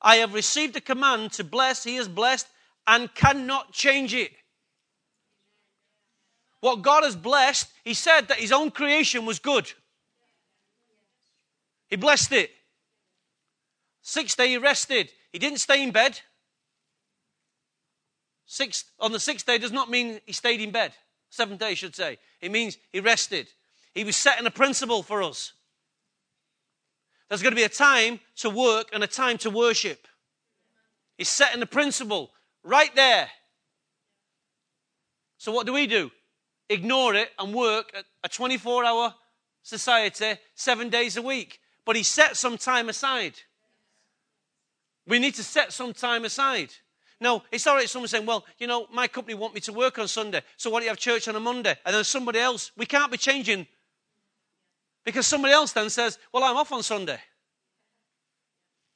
I 0.00 0.16
have 0.16 0.34
received 0.34 0.76
a 0.76 0.80
command 0.80 1.32
to 1.32 1.44
bless, 1.44 1.84
he 1.84 1.96
has 1.96 2.08
blessed 2.08 2.48
and 2.86 3.14
cannot 3.14 3.72
change 3.72 4.14
it. 4.14 4.32
What 6.62 6.82
God 6.82 7.02
has 7.02 7.16
blessed, 7.16 7.68
he 7.82 7.92
said 7.92 8.28
that 8.28 8.38
his 8.38 8.52
own 8.52 8.70
creation 8.70 9.26
was 9.26 9.40
good. 9.40 9.72
He 11.88 11.96
blessed 11.96 12.30
it. 12.30 12.52
Sixth 14.00 14.36
day 14.36 14.50
he 14.50 14.58
rested. 14.58 15.10
He 15.32 15.40
didn't 15.40 15.58
stay 15.58 15.82
in 15.82 15.90
bed. 15.90 16.20
Sixth, 18.46 18.88
on 19.00 19.10
the 19.10 19.18
sixth 19.18 19.44
day 19.44 19.58
does 19.58 19.72
not 19.72 19.90
mean 19.90 20.20
he 20.24 20.32
stayed 20.32 20.60
in 20.60 20.70
bed. 20.70 20.92
Seventh 21.30 21.58
day, 21.58 21.70
I 21.70 21.74
should 21.74 21.96
say. 21.96 22.18
It 22.40 22.52
means 22.52 22.78
he 22.92 23.00
rested. 23.00 23.48
He 23.92 24.04
was 24.04 24.14
setting 24.14 24.46
a 24.46 24.50
principle 24.50 25.02
for 25.02 25.20
us. 25.20 25.54
There's 27.28 27.42
going 27.42 27.52
to 27.52 27.60
be 27.60 27.64
a 27.64 27.68
time 27.68 28.20
to 28.36 28.50
work 28.50 28.90
and 28.92 29.02
a 29.02 29.08
time 29.08 29.36
to 29.38 29.50
worship. 29.50 30.06
He's 31.18 31.28
setting 31.28 31.60
a 31.60 31.66
principle 31.66 32.30
right 32.62 32.94
there. 32.94 33.28
So, 35.38 35.50
what 35.50 35.66
do 35.66 35.72
we 35.72 35.88
do? 35.88 36.12
Ignore 36.72 37.14
it 37.14 37.30
and 37.38 37.54
work 37.54 37.92
at 37.94 38.04
a 38.24 38.28
24 38.28 38.84
hour 38.84 39.14
society 39.62 40.38
seven 40.54 40.88
days 40.88 41.16
a 41.16 41.22
week. 41.22 41.60
But 41.84 41.96
he 41.96 42.02
set 42.02 42.36
some 42.36 42.56
time 42.56 42.88
aside. 42.88 43.34
We 45.06 45.18
need 45.18 45.34
to 45.34 45.44
set 45.44 45.72
some 45.72 45.92
time 45.92 46.24
aside. 46.24 46.72
No, 47.20 47.42
it's 47.52 47.66
all 47.66 47.76
right. 47.76 47.88
Someone 47.88 48.08
saying, 48.08 48.26
well, 48.26 48.44
you 48.58 48.66
know, 48.66 48.86
my 48.92 49.06
company 49.06 49.34
want 49.34 49.54
me 49.54 49.60
to 49.62 49.72
work 49.72 49.98
on 49.98 50.08
Sunday. 50.08 50.40
So 50.56 50.70
why 50.70 50.80
do 50.80 50.84
you 50.84 50.90
have 50.90 50.98
church 50.98 51.28
on 51.28 51.36
a 51.36 51.40
Monday? 51.40 51.76
And 51.84 51.94
then 51.94 52.04
somebody 52.04 52.38
else, 52.38 52.72
we 52.76 52.86
can't 52.86 53.12
be 53.12 53.18
changing 53.18 53.66
because 55.04 55.26
somebody 55.26 55.52
else 55.52 55.72
then 55.72 55.90
says, 55.90 56.18
well, 56.32 56.44
I'm 56.44 56.56
off 56.56 56.72
on 56.72 56.82
Sunday. 56.82 57.18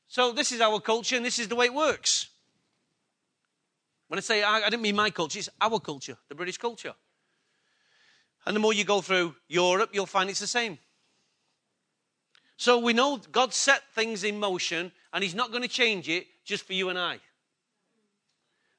So 0.08 0.32
this 0.32 0.52
is 0.52 0.60
our 0.60 0.80
culture 0.80 1.16
and 1.16 1.24
this 1.24 1.38
is 1.38 1.48
the 1.48 1.56
way 1.56 1.66
it 1.66 1.74
works. 1.74 2.28
When 4.08 4.18
I 4.18 4.20
say 4.20 4.42
I, 4.42 4.58
I 4.58 4.70
didn't 4.70 4.82
mean 4.82 4.96
my 4.96 5.10
culture, 5.10 5.38
it's 5.38 5.48
our 5.60 5.80
culture, 5.80 6.16
the 6.28 6.34
British 6.34 6.58
culture. 6.58 6.94
And 8.46 8.54
the 8.54 8.60
more 8.60 8.72
you 8.72 8.84
go 8.84 9.00
through 9.00 9.34
Europe, 9.48 9.90
you'll 9.92 10.06
find 10.06 10.30
it's 10.30 10.40
the 10.40 10.46
same. 10.46 10.78
So 12.56 12.78
we 12.78 12.92
know 12.92 13.20
God 13.32 13.52
set 13.52 13.82
things 13.94 14.24
in 14.24 14.38
motion 14.38 14.92
and 15.12 15.22
He's 15.22 15.34
not 15.34 15.50
going 15.50 15.62
to 15.62 15.68
change 15.68 16.08
it 16.08 16.26
just 16.44 16.64
for 16.64 16.72
you 16.72 16.88
and 16.88 16.98
I. 16.98 17.18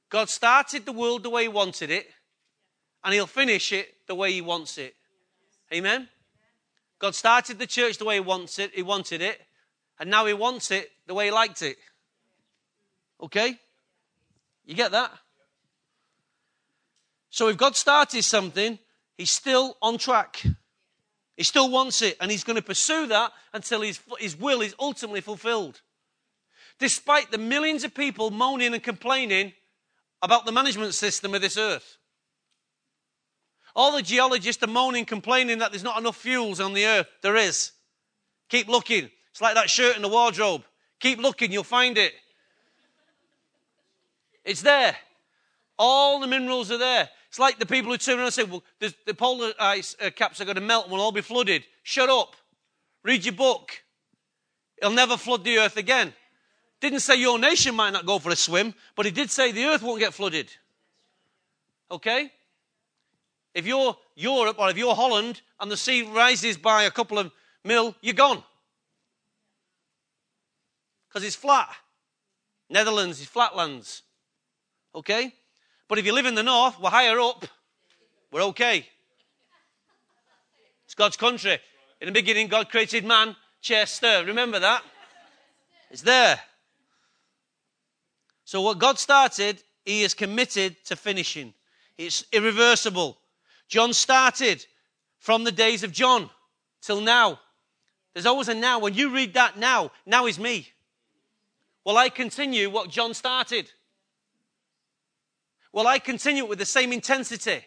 God 0.10 0.30
started 0.30 0.86
the 0.86 0.93
world 0.93 1.23
the 1.23 1.30
way 1.30 1.43
He 1.43 1.47
wanted 1.49 1.91
it, 1.91 2.08
and 3.03 3.13
He'll 3.13 3.27
finish 3.27 3.73
it 3.73 3.89
the 4.08 4.15
way 4.15 4.32
He 4.32 4.41
wants 4.41 4.77
it. 4.77 4.95
Amen? 5.73 6.08
God 6.97 7.13
started 7.13 7.60
the 7.60 7.67
church 7.67 7.97
the 7.97 8.06
way 8.06 8.15
He 8.15 8.21
wants 8.21 8.58
it, 8.58 8.73
He 8.73 8.84
wanted 8.84 9.21
it, 9.21 9.39
and 9.99 10.10
now 10.10 10.25
He 10.25 10.34
wants 10.34 10.71
it 10.71 10.89
the 11.08 11.13
way 11.13 11.25
He 11.25 11.32
liked 11.32 11.62
it. 11.62 11.77
Okay? 13.21 13.60
You 14.65 14.75
get 14.75 14.91
that? 14.91 15.12
So 17.30 17.49
if 17.49 17.58
God 17.58 17.75
started 17.75 18.23
something, 18.23 18.80
He's 19.17 19.32
still 19.32 19.77
on 19.82 19.97
track. 19.97 20.43
He 21.36 21.43
still 21.43 21.69
wants 21.69 22.01
it, 22.01 22.17
and 22.21 22.32
He's 22.32 22.43
going 22.43 22.56
to 22.56 22.62
pursue 22.62 23.08
that 23.08 23.32
until 23.53 23.82
His, 23.82 23.99
his 24.19 24.36
will 24.36 24.62
is 24.62 24.75
ultimately 24.80 25.21
fulfilled. 25.21 25.82
Despite 26.80 27.32
the 27.32 27.38
millions 27.38 27.84
of 27.84 27.95
people 27.95 28.30
moaning 28.30 28.73
and 28.73 28.84
complaining 28.84 29.53
about 30.21 30.45
the 30.45 30.51
management 30.51 30.93
system 30.93 31.34
of 31.34 31.41
this 31.41 31.58
earth. 31.58 31.97
All 33.75 33.91
the 33.91 34.01
geologists 34.01 34.63
are 34.63 34.67
moaning, 34.67 35.06
complaining 35.06 35.60
that 35.60 35.71
there's 35.71 35.84
not 35.84 35.99
enough 35.99 36.17
fuels 36.17 36.60
on 36.60 36.73
the 36.73 36.86
earth. 36.86 37.08
There 37.21 37.36
is. 37.36 37.71
Keep 38.49 38.67
looking. 38.67 39.10
It's 39.32 39.41
like 39.41 39.53
that 39.53 39.69
shirt 39.69 39.95
in 39.95 40.01
the 40.01 40.10
wardrobe. 40.10 40.63
Keep 40.99 41.19
looking, 41.19 41.51
you'll 41.51 41.63
find 41.63 41.97
it. 41.97 42.13
It's 44.43 44.62
there. 44.62 44.95
All 45.77 46.19
the 46.19 46.27
minerals 46.27 46.71
are 46.71 46.80
there. 46.80 47.10
It's 47.38 47.39
like 47.39 47.60
the 47.60 47.67
people 47.67 47.91
who 47.91 48.00
turn 48.00 48.17
around 48.17 48.26
and 48.26 48.34
say, 48.34 48.45
well, 48.45 48.63
the 48.80 49.13
polar 49.13 49.54
ice 49.60 49.95
uh, 50.04 50.10
caps 50.10 50.41
are 50.41 50.45
going 50.45 50.56
to 50.56 50.62
melt 50.62 50.86
and 50.86 50.91
we'll 50.91 51.04
all 51.04 51.12
be 51.12 51.21
flooded. 51.21 51.63
Shut 51.84 52.10
up. 52.10 52.36
Read 53.04 53.26
your 53.26 53.36
book. 53.36 53.84
It'll 54.80 54.91
never 54.91 55.17
flood 55.17 55.43
the 55.43 55.60
earth 55.60 55.78
again. 55.78 56.15
Didn't 56.82 57.02
say 57.02 57.15
your 57.15 57.38
nation 57.38 57.76
might 57.76 57.91
not 57.93 58.08
go 58.08 58.17
for 58.17 58.32
a 58.32 58.36
swim, 58.36 58.73
but 58.95 59.06
he 59.06 59.12
did 59.12 59.30
say 59.30 59.52
the 59.52 59.65
earth 59.65 59.84
won't 59.84 60.00
get 60.00 60.15
flooded. 60.15 60.52
Okay? 61.91 62.32
If 63.54 63.67
you're 63.67 63.95
Europe 64.15 64.58
or 64.58 64.71
if 64.71 64.78
you're 64.78 64.95
Holland 64.95 65.43
and 65.60 65.69
the 65.69 65.78
sea 65.78 66.02
rises 66.02 66.58
by 66.58 66.86
a 66.86 66.91
couple 66.91 67.19
of 67.19 67.32
mil, 67.63 67.93
you're 68.02 68.15
gone. 68.15 68.43
Because 71.08 71.23
it's 71.23 71.36
flat. 71.36 71.69
Netherlands 72.67 73.21
is 73.21 73.28
flatlands. 73.28 74.02
Okay? 74.95 75.34
But 75.88 76.00
if 76.00 76.06
you 76.06 76.13
live 76.13 76.26
in 76.26 76.36
the 76.36 76.43
north, 76.43 76.80
we're 76.80 76.89
higher 76.89 77.19
up, 77.19 77.45
we're 78.32 78.43
okay. 78.43 78.86
It's 80.86 80.95
God's 80.95 81.17
country. 81.17 81.60
In 82.02 82.08
the 82.08 82.12
beginning, 82.12 82.47
God 82.47 82.69
created 82.69 83.06
man, 83.06 83.36
Chester. 83.62 84.23
Remember 84.26 84.60
that? 84.60 84.84
It's 85.89 86.02
there. 86.02 86.39
So, 88.45 88.62
what 88.62 88.80
God 88.80 89.00
started, 89.00 89.62
He 89.86 90.04
is 90.04 90.13
committed 90.13 90.76
to 90.86 90.95
finishing. 90.95 91.54
It's 91.97 92.26
irreversible. 92.32 93.17
John 93.67 93.93
started 93.93 94.65
from 95.19 95.43
the 95.43 95.52
days 95.52 95.84
of 95.84 95.91
John 95.91 96.30
till 96.82 97.02
now. 97.02 97.39
There's 98.13 98.26
always 98.26 98.47
a 98.47 98.54
now. 98.54 98.80
When 98.80 98.93
you 98.93 99.10
read 99.10 99.34
that 99.34 99.58
now, 99.58 99.91
now 100.06 100.26
is 100.26 100.39
me. 100.39 100.69
Well, 101.86 101.97
I 101.97 102.10
continue 102.10 102.69
what 102.69 102.89
John 102.89 103.13
started? 103.13 103.71
Will 105.77 105.85
I 105.85 105.99
continue 105.99 106.43
with 106.43 106.57
the 106.57 106.65
same 106.65 106.91
intensity, 106.91 107.63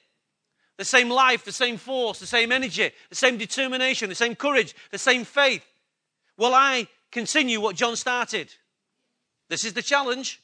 the 0.76 0.84
same 0.84 1.10
life, 1.10 1.44
the 1.44 1.52
same 1.52 1.76
force, 1.76 2.18
the 2.18 2.26
same 2.26 2.50
energy, 2.50 2.90
the 3.08 3.14
same 3.14 3.38
determination, 3.38 4.08
the 4.08 4.16
same 4.16 4.34
courage, 4.34 4.74
the 4.90 4.98
same 4.98 5.22
faith? 5.24 5.64
Will 6.36 6.52
I 6.52 6.88
continue 7.12 7.60
what 7.60 7.76
John 7.76 7.94
started? 7.94 8.52
This 9.48 9.64
is 9.64 9.74
the 9.74 9.82
challenge. 9.82 10.42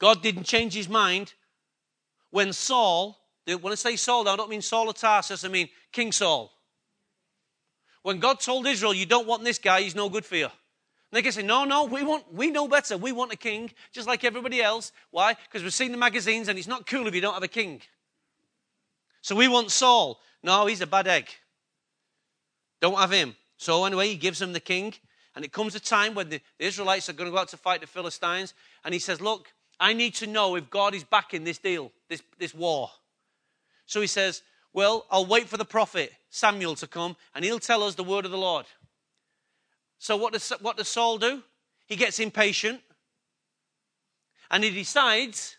God 0.00 0.24
didn't 0.24 0.42
change 0.42 0.74
his 0.74 0.88
mind 0.88 1.34
when 2.30 2.52
Saul, 2.52 3.16
when 3.44 3.72
I 3.72 3.76
say 3.76 3.94
Saul, 3.94 4.28
I 4.28 4.34
don't 4.34 4.50
mean 4.50 4.60
Saul 4.60 4.88
of 4.88 4.96
Tarsus, 4.96 5.44
I 5.44 5.48
mean 5.48 5.68
King 5.92 6.10
Saul. 6.10 6.50
When 8.02 8.18
God 8.18 8.40
told 8.40 8.66
Israel, 8.66 8.92
you 8.92 9.06
don't 9.06 9.28
want 9.28 9.44
this 9.44 9.60
guy, 9.60 9.82
he's 9.82 9.94
no 9.94 10.08
good 10.08 10.24
for 10.24 10.34
you. 10.34 10.48
They 11.12 11.22
can 11.22 11.32
say, 11.32 11.42
no, 11.42 11.64
no, 11.64 11.84
we 11.84 12.02
want, 12.02 12.32
we 12.32 12.50
know 12.50 12.68
better. 12.68 12.96
We 12.96 13.12
want 13.12 13.32
a 13.32 13.36
king, 13.36 13.70
just 13.92 14.08
like 14.08 14.24
everybody 14.24 14.60
else. 14.60 14.92
Why? 15.10 15.34
Because 15.34 15.62
we've 15.62 15.72
seen 15.72 15.92
the 15.92 15.98
magazines 15.98 16.48
and 16.48 16.58
it's 16.58 16.68
not 16.68 16.86
cool 16.86 17.06
if 17.06 17.14
you 17.14 17.20
don't 17.20 17.34
have 17.34 17.42
a 17.42 17.48
king. 17.48 17.80
So 19.22 19.34
we 19.36 19.48
want 19.48 19.70
Saul. 19.70 20.20
No, 20.42 20.66
he's 20.66 20.80
a 20.80 20.86
bad 20.86 21.06
egg. 21.06 21.28
Don't 22.80 22.98
have 22.98 23.12
him. 23.12 23.36
So 23.56 23.84
anyway, 23.84 24.08
he 24.08 24.16
gives 24.16 24.38
them 24.38 24.52
the 24.52 24.60
king. 24.60 24.94
And 25.34 25.44
it 25.44 25.52
comes 25.52 25.74
a 25.74 25.80
time 25.80 26.14
when 26.14 26.28
the 26.28 26.40
Israelites 26.58 27.08
are 27.08 27.12
going 27.12 27.30
to 27.30 27.34
go 27.34 27.38
out 27.38 27.48
to 27.48 27.56
fight 27.56 27.80
the 27.80 27.86
Philistines. 27.86 28.54
And 28.84 28.92
he 28.92 29.00
says, 29.00 29.20
look, 29.20 29.52
I 29.78 29.92
need 29.92 30.14
to 30.16 30.26
know 30.26 30.56
if 30.56 30.70
God 30.70 30.94
is 30.94 31.04
backing 31.04 31.44
this 31.44 31.58
deal, 31.58 31.92
this, 32.08 32.22
this 32.38 32.54
war. 32.54 32.90
So 33.86 34.00
he 34.00 34.06
says, 34.06 34.42
Well, 34.72 35.06
I'll 35.10 35.26
wait 35.26 35.48
for 35.48 35.56
the 35.56 35.64
prophet 35.64 36.12
Samuel 36.30 36.74
to 36.76 36.86
come 36.86 37.16
and 37.34 37.44
he'll 37.44 37.58
tell 37.58 37.82
us 37.82 37.94
the 37.94 38.04
word 38.04 38.24
of 38.24 38.30
the 38.30 38.38
Lord. 38.38 38.66
So 39.98 40.16
what 40.16 40.32
does, 40.32 40.52
what 40.60 40.76
does 40.76 40.88
Saul 40.88 41.18
do? 41.18 41.42
He 41.86 41.96
gets 41.96 42.18
impatient 42.18 42.80
and 44.50 44.62
he 44.62 44.70
decides 44.70 45.56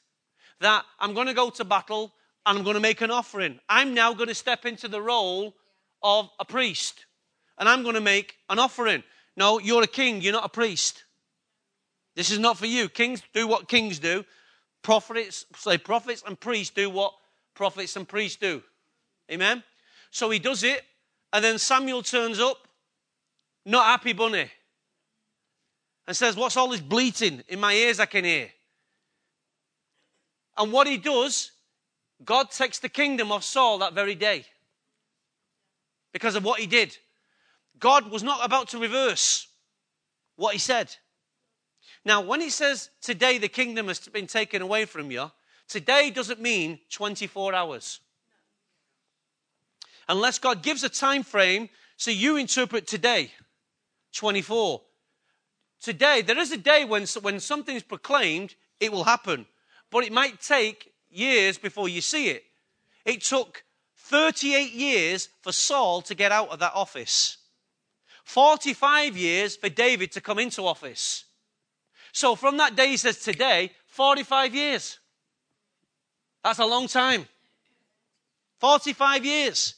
that 0.60 0.86
I'm 1.00 1.14
going 1.14 1.28
to 1.28 1.34
go 1.34 1.50
to 1.50 1.66
battle 1.66 2.14
and 2.46 2.58
I'm 2.58 2.64
going 2.64 2.76
to 2.76 2.80
make 2.80 3.02
an 3.02 3.12
offering. 3.12 3.60
I'm 3.68 3.94
now 3.94 4.14
going 4.14 4.30
to 4.30 4.36
step 4.36 4.66
into 4.66 4.88
the 4.88 5.02
role 5.02 5.56
of 6.04 6.30
a 6.40 6.46
priest 6.46 7.06
and 7.58 7.68
I'm 7.68 7.84
going 7.84 7.96
to 7.96 8.02
make 8.02 8.36
an 8.50 8.60
offering. 8.60 9.04
No, 9.36 9.60
you're 9.60 9.84
a 9.84 9.88
king, 9.88 10.22
you're 10.22 10.34
not 10.34 10.46
a 10.46 10.50
priest. 10.50 11.04
This 12.16 12.32
is 12.32 12.40
not 12.40 12.58
for 12.58 12.66
you. 12.66 12.90
Kings 12.90 13.22
do 13.34 13.48
what 13.48 13.68
kings 13.68 14.00
do. 14.00 14.26
Prophets, 14.82 15.46
say 15.56 15.78
prophets 15.78 16.24
and 16.26 16.40
priests 16.40 16.74
do 16.74 16.90
what 16.90 17.14
prophets 17.54 17.96
and 17.96 18.08
priests 18.08 18.38
do. 18.38 18.64
Amen. 19.32 19.64
So 20.12 20.30
he 20.30 20.40
does 20.40 20.64
it, 20.64 20.84
and 21.34 21.44
then 21.44 21.60
Samuel 21.60 22.02
turns 22.02 22.40
up, 22.40 22.67
not 23.68 23.86
happy 23.86 24.14
bunny, 24.14 24.50
and 26.08 26.16
says, 26.16 26.36
What's 26.36 26.58
all 26.58 26.70
this 26.70 26.82
bleating 26.82 27.44
in 27.50 27.60
my 27.60 27.74
ears 27.74 28.00
I 28.00 28.06
can 28.06 28.24
hear? 28.24 28.50
And 30.58 30.72
what 30.72 30.88
he 30.88 30.98
does, 30.98 31.52
God 32.24 32.50
takes 32.50 32.80
the 32.80 32.90
kingdom 32.90 33.32
of 33.32 33.44
Saul 33.44 33.80
that 33.80 33.94
very 33.94 34.16
day 34.16 34.46
because 36.14 36.36
of 36.36 36.44
what 36.44 36.60
he 36.60 36.66
did. 36.66 36.98
God 37.78 38.10
was 38.10 38.24
not 38.24 38.44
about 38.44 38.70
to 38.70 38.80
reverse 38.80 39.48
what 40.36 40.54
he 40.54 40.60
said. 40.60 40.96
Now, 42.06 42.22
when 42.22 42.42
he 42.42 42.50
says 42.50 42.90
today 43.02 43.38
the 43.38 43.50
kingdom 43.50 43.88
has 43.90 44.00
been 44.00 44.28
taken 44.28 44.62
away 44.62 44.86
from 44.86 45.12
you, 45.12 45.30
today 45.68 46.10
doesn't 46.10 46.40
mean 46.40 46.80
24 46.90 47.54
hours. 47.54 48.00
Unless 50.10 50.40
God 50.40 50.64
gives 50.64 50.84
a 50.84 50.90
time 50.90 51.22
frame, 51.22 51.70
so 51.98 52.12
you 52.12 52.38
interpret 52.38 52.88
today, 52.88 53.32
24. 54.14 54.82
Today, 55.82 56.22
there 56.22 56.38
is 56.38 56.52
a 56.52 56.58
day 56.58 56.86
when, 56.86 57.06
when 57.22 57.40
something 57.40 57.76
is 57.76 57.84
proclaimed, 57.84 58.56
it 58.80 58.92
will 58.92 59.04
happen. 59.04 59.46
But 59.92 60.06
it 60.06 60.12
might 60.12 60.42
take 60.42 60.92
years 61.10 61.58
before 61.58 61.88
you 61.88 62.02
see 62.02 62.30
it. 62.30 62.44
It 63.06 63.22
took 63.22 63.64
38 63.96 64.74
years 64.74 65.30
for 65.42 65.52
Saul 65.52 66.02
to 66.04 66.16
get 66.16 66.32
out 66.32 66.50
of 66.50 66.60
that 66.60 66.74
office, 66.74 67.38
45 68.24 69.16
years 69.16 69.56
for 69.56 69.70
David 69.70 70.12
to 70.14 70.22
come 70.22 70.40
into 70.40 70.66
office. 70.66 71.26
So 72.12 72.36
from 72.36 72.58
that 72.58 72.76
day, 72.76 72.90
he 72.90 72.98
says 72.98 73.20
today, 73.20 73.72
45 73.88 74.56
years. 74.56 75.00
That's 76.44 76.60
a 76.60 76.66
long 76.66 76.88
time. 76.88 77.28
45 78.60 79.26
years. 79.26 79.76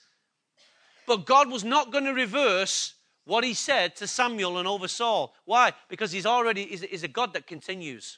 But 1.06 1.26
God 1.26 1.52
was 1.52 1.64
not 1.64 1.92
going 1.92 2.06
to 2.06 2.14
reverse 2.14 2.94
what 3.30 3.44
he 3.44 3.54
said 3.54 3.96
to 3.96 4.08
Samuel 4.08 4.58
and 4.58 4.68
over 4.68 4.88
Saul. 4.88 5.36
Why? 5.46 5.74
Because 5.88 6.12
he's 6.12 6.26
already 6.26 6.64
is, 6.64 6.82
is 6.82 7.04
a 7.04 7.08
God 7.08 7.34
that 7.34 7.46
continues. 7.46 8.18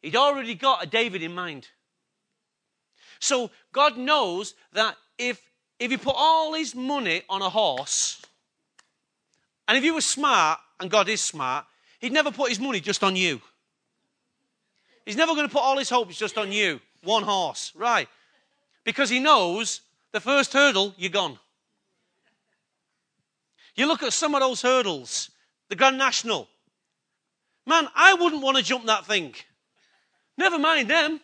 He'd 0.00 0.14
already 0.14 0.54
got 0.54 0.84
a 0.84 0.86
David 0.86 1.20
in 1.20 1.34
mind. 1.34 1.66
So 3.18 3.50
God 3.72 3.98
knows 3.98 4.54
that 4.72 4.96
if 5.18 5.42
if 5.80 5.90
he 5.90 5.96
put 5.96 6.14
all 6.16 6.54
his 6.54 6.76
money 6.76 7.22
on 7.28 7.42
a 7.42 7.50
horse, 7.50 8.22
and 9.66 9.76
if 9.76 9.82
you 9.82 9.94
were 9.94 10.00
smart, 10.00 10.60
and 10.78 10.88
God 10.88 11.08
is 11.08 11.20
smart, 11.20 11.64
he'd 11.98 12.12
never 12.12 12.30
put 12.30 12.50
his 12.50 12.60
money 12.60 12.78
just 12.78 13.02
on 13.02 13.16
you. 13.16 13.40
He's 15.04 15.16
never 15.16 15.34
going 15.34 15.48
to 15.48 15.52
put 15.52 15.62
all 15.62 15.76
his 15.76 15.90
hopes 15.90 16.16
just 16.16 16.38
on 16.38 16.52
you, 16.52 16.80
one 17.02 17.24
horse, 17.24 17.72
right? 17.74 18.08
Because 18.84 19.10
he 19.10 19.18
knows 19.18 19.80
the 20.12 20.20
first 20.20 20.52
hurdle, 20.52 20.94
you're 20.96 21.10
gone. 21.10 21.40
You 23.74 23.86
look 23.86 24.02
at 24.02 24.12
some 24.12 24.34
of 24.34 24.40
those 24.40 24.62
hurdles, 24.62 25.30
the 25.68 25.76
Grand 25.76 25.98
National. 25.98 26.48
Man, 27.66 27.88
I 27.94 28.14
wouldn't 28.14 28.42
want 28.42 28.56
to 28.56 28.62
jump 28.62 28.86
that 28.86 29.06
thing. 29.06 29.34
Never 30.36 30.58
mind 30.58 30.90
them. 30.90 31.20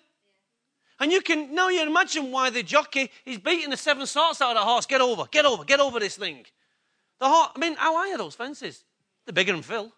And 1.00 1.12
you 1.12 1.20
can 1.20 1.54
now 1.54 1.68
you 1.68 1.82
imagine 1.82 2.32
why 2.32 2.50
the 2.50 2.62
jockey 2.62 3.11
is 3.24 3.38
beating 3.38 3.70
the 3.70 3.76
seven 3.76 4.06
sorts 4.06 4.40
out 4.40 4.56
of 4.56 4.62
the 4.62 4.64
horse. 4.64 4.87
Get 4.87 5.00
over, 5.00 5.26
get 5.30 5.44
over, 5.44 5.64
get 5.64 5.80
over 5.80 6.00
this 6.00 6.16
thing. 6.16 6.44
The 7.20 7.28
horse, 7.28 7.50
I 7.54 7.58
mean, 7.58 7.74
how 7.76 7.96
high 7.96 8.14
are 8.14 8.18
those 8.18 8.34
fences? 8.34 8.84
They're 9.24 9.32
bigger 9.32 9.52
than 9.52 9.62
Phil. 9.62 9.92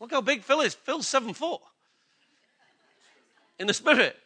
Look 0.00 0.10
how 0.10 0.20
big 0.20 0.42
Phil 0.42 0.60
is. 0.60 0.74
Phil's 0.74 1.06
seven 1.06 1.34
foot. 1.34 1.60
In 3.58 3.66
the 3.66 3.74
spirit. 3.74 4.16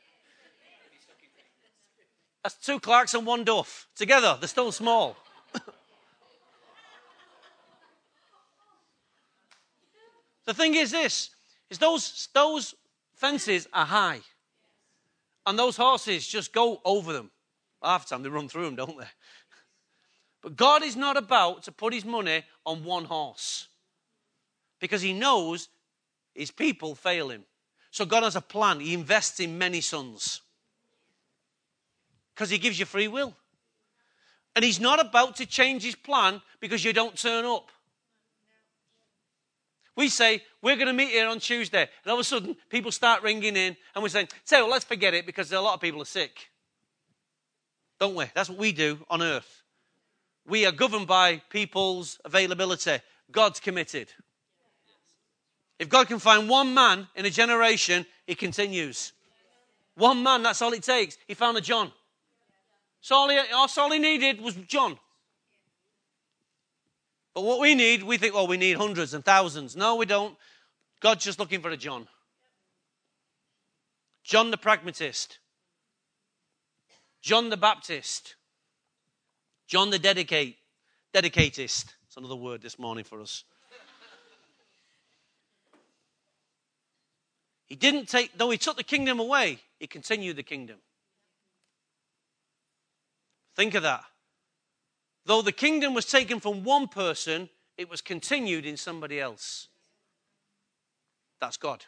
That's 2.42 2.56
two 2.56 2.80
Clarks 2.80 3.14
and 3.14 3.26
one 3.26 3.44
Duff. 3.44 3.86
Together, 3.94 4.36
they're 4.40 4.48
still 4.48 4.72
small. 4.72 5.16
The 10.50 10.54
thing 10.54 10.74
is 10.74 10.90
this 10.90 11.30
is 11.70 11.78
those 11.78 12.28
those 12.34 12.74
fences 13.14 13.68
are 13.72 13.86
high. 13.86 14.20
And 15.46 15.56
those 15.56 15.76
horses 15.76 16.26
just 16.26 16.52
go 16.52 16.80
over 16.84 17.12
them. 17.12 17.30
Half 17.82 18.08
the 18.08 18.14
time 18.14 18.22
they 18.22 18.28
run 18.28 18.48
through 18.48 18.64
them, 18.64 18.76
don't 18.76 18.98
they? 18.98 19.06
But 20.42 20.56
God 20.56 20.82
is 20.82 20.96
not 20.96 21.16
about 21.16 21.62
to 21.64 21.72
put 21.72 21.94
his 21.94 22.04
money 22.04 22.42
on 22.66 22.82
one 22.82 23.04
horse 23.04 23.68
because 24.80 25.02
he 25.02 25.12
knows 25.12 25.68
his 26.34 26.50
people 26.50 26.94
fail 26.94 27.30
him. 27.30 27.44
So 27.92 28.04
God 28.04 28.24
has 28.24 28.36
a 28.36 28.40
plan. 28.40 28.80
He 28.80 28.92
invests 28.92 29.38
in 29.38 29.56
many 29.56 29.80
sons 29.80 30.40
because 32.34 32.50
he 32.50 32.58
gives 32.58 32.78
you 32.78 32.86
free 32.86 33.08
will. 33.08 33.36
And 34.56 34.64
he's 34.64 34.80
not 34.80 35.00
about 35.00 35.36
to 35.36 35.46
change 35.46 35.84
his 35.84 35.94
plan 35.94 36.42
because 36.58 36.84
you 36.84 36.92
don't 36.92 37.16
turn 37.16 37.44
up. 37.44 37.70
We 40.00 40.08
say, 40.08 40.42
we're 40.62 40.76
going 40.76 40.86
to 40.86 40.94
meet 40.94 41.10
here 41.10 41.28
on 41.28 41.40
Tuesday. 41.40 41.82
And 41.82 42.10
all 42.10 42.14
of 42.14 42.20
a 42.20 42.24
sudden, 42.24 42.56
people 42.70 42.90
start 42.90 43.22
ringing 43.22 43.54
in 43.54 43.76
and 43.94 44.02
we're 44.02 44.08
saying, 44.08 44.28
say, 44.44 44.62
well, 44.62 44.70
let's 44.70 44.86
forget 44.86 45.12
it 45.12 45.26
because 45.26 45.52
a 45.52 45.60
lot 45.60 45.74
of 45.74 45.80
people 45.82 46.00
are 46.00 46.06
sick. 46.06 46.48
Don't 47.98 48.14
we? 48.14 48.24
That's 48.34 48.48
what 48.48 48.56
we 48.56 48.72
do 48.72 49.04
on 49.10 49.20
earth. 49.20 49.62
We 50.46 50.64
are 50.64 50.72
governed 50.72 51.06
by 51.06 51.42
people's 51.50 52.18
availability. 52.24 52.96
God's 53.30 53.60
committed. 53.60 54.10
If 55.78 55.90
God 55.90 56.08
can 56.08 56.18
find 56.18 56.48
one 56.48 56.72
man 56.72 57.06
in 57.14 57.26
a 57.26 57.30
generation, 57.30 58.06
he 58.26 58.34
continues. 58.34 59.12
One 59.96 60.22
man, 60.22 60.42
that's 60.42 60.62
all 60.62 60.72
it 60.72 60.82
takes. 60.82 61.18
He 61.28 61.34
found 61.34 61.58
a 61.58 61.60
John. 61.60 61.92
So 63.02 63.16
all 63.16 63.28
he, 63.28 63.38
all 63.52 63.90
he 63.90 63.98
needed 63.98 64.40
was 64.40 64.54
John. 64.66 64.98
But 67.34 67.42
what 67.42 67.60
we 67.60 67.74
need, 67.74 68.02
we 68.02 68.16
think, 68.16 68.34
well, 68.34 68.46
we 68.46 68.56
need 68.56 68.76
hundreds 68.76 69.14
and 69.14 69.24
thousands. 69.24 69.76
No, 69.76 69.96
we 69.96 70.06
don't. 70.06 70.36
God's 71.00 71.24
just 71.24 71.38
looking 71.38 71.60
for 71.60 71.70
a 71.70 71.76
John. 71.76 72.08
John 74.24 74.50
the 74.50 74.58
pragmatist. 74.58 75.38
John 77.22 77.50
the 77.50 77.56
Baptist. 77.56 78.34
John 79.66 79.90
the 79.90 79.98
dedicate, 79.98 80.56
dedicatist. 81.14 81.94
It's 82.06 82.16
another 82.16 82.36
word 82.36 82.60
this 82.60 82.78
morning 82.78 83.04
for 83.04 83.20
us. 83.20 83.44
He 87.66 87.76
didn't 87.76 88.08
take, 88.08 88.36
though 88.36 88.50
he 88.50 88.58
took 88.58 88.76
the 88.76 88.82
kingdom 88.82 89.20
away, 89.20 89.60
he 89.78 89.86
continued 89.86 90.34
the 90.34 90.42
kingdom. 90.42 90.78
Think 93.54 93.74
of 93.74 93.84
that. 93.84 94.02
Though 95.26 95.42
the 95.42 95.52
kingdom 95.52 95.94
was 95.94 96.06
taken 96.06 96.40
from 96.40 96.64
one 96.64 96.88
person, 96.88 97.48
it 97.76 97.88
was 97.88 98.00
continued 98.00 98.66
in 98.66 98.76
somebody 98.76 99.20
else. 99.20 99.68
That's 101.40 101.56
God. 101.56 101.84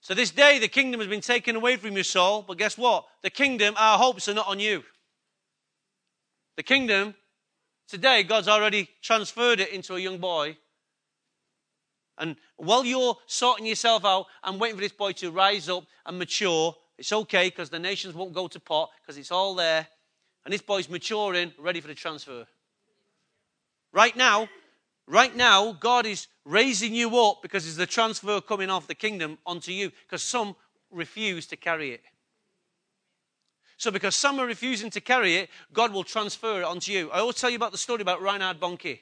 So 0.00 0.14
this 0.14 0.30
day, 0.30 0.58
the 0.58 0.68
kingdom 0.68 1.00
has 1.00 1.08
been 1.08 1.20
taken 1.20 1.56
away 1.56 1.76
from 1.76 1.96
you, 1.96 2.02
Saul. 2.02 2.42
But 2.42 2.58
guess 2.58 2.78
what? 2.78 3.06
The 3.22 3.30
kingdom, 3.30 3.74
our 3.76 3.98
hopes 3.98 4.28
are 4.28 4.34
not 4.34 4.48
on 4.48 4.60
you. 4.60 4.82
The 6.56 6.62
kingdom, 6.62 7.14
today, 7.88 8.22
God's 8.22 8.48
already 8.48 8.88
transferred 9.02 9.60
it 9.60 9.70
into 9.70 9.96
a 9.96 10.00
young 10.00 10.18
boy. 10.18 10.56
And 12.16 12.36
while 12.56 12.84
you're 12.84 13.16
sorting 13.26 13.66
yourself 13.66 14.04
out 14.04 14.26
and 14.42 14.60
waiting 14.60 14.76
for 14.76 14.82
this 14.82 14.92
boy 14.92 15.12
to 15.12 15.30
rise 15.30 15.68
up 15.68 15.84
and 16.04 16.18
mature, 16.18 16.74
it's 16.96 17.12
okay 17.12 17.48
because 17.48 17.70
the 17.70 17.78
nations 17.78 18.14
won't 18.14 18.32
go 18.32 18.48
to 18.48 18.58
pot 18.58 18.90
because 19.00 19.16
it's 19.16 19.30
all 19.30 19.54
there. 19.54 19.86
And 20.44 20.52
this 20.52 20.62
boy's 20.62 20.88
maturing, 20.88 21.52
ready 21.58 21.80
for 21.80 21.88
the 21.88 21.94
transfer. 21.94 22.46
Right 23.92 24.16
now, 24.16 24.48
right 25.06 25.34
now, 25.34 25.72
God 25.72 26.06
is 26.06 26.26
raising 26.44 26.94
you 26.94 27.18
up 27.18 27.42
because 27.42 27.64
there's 27.64 27.76
the 27.76 27.86
transfer 27.86 28.40
coming 28.40 28.70
off 28.70 28.86
the 28.86 28.94
kingdom 28.94 29.38
onto 29.46 29.72
you 29.72 29.90
because 30.06 30.22
some 30.22 30.56
refuse 30.90 31.46
to 31.48 31.56
carry 31.56 31.92
it. 31.92 32.02
So, 33.76 33.90
because 33.92 34.16
some 34.16 34.40
are 34.40 34.46
refusing 34.46 34.90
to 34.90 35.00
carry 35.00 35.36
it, 35.36 35.50
God 35.72 35.92
will 35.92 36.02
transfer 36.02 36.60
it 36.60 36.64
onto 36.64 36.90
you. 36.90 37.10
I 37.10 37.20
always 37.20 37.36
tell 37.36 37.50
you 37.50 37.56
about 37.56 37.72
the 37.72 37.78
story 37.78 38.02
about 38.02 38.20
Reinhard 38.20 38.58
Bonnke. 38.58 38.98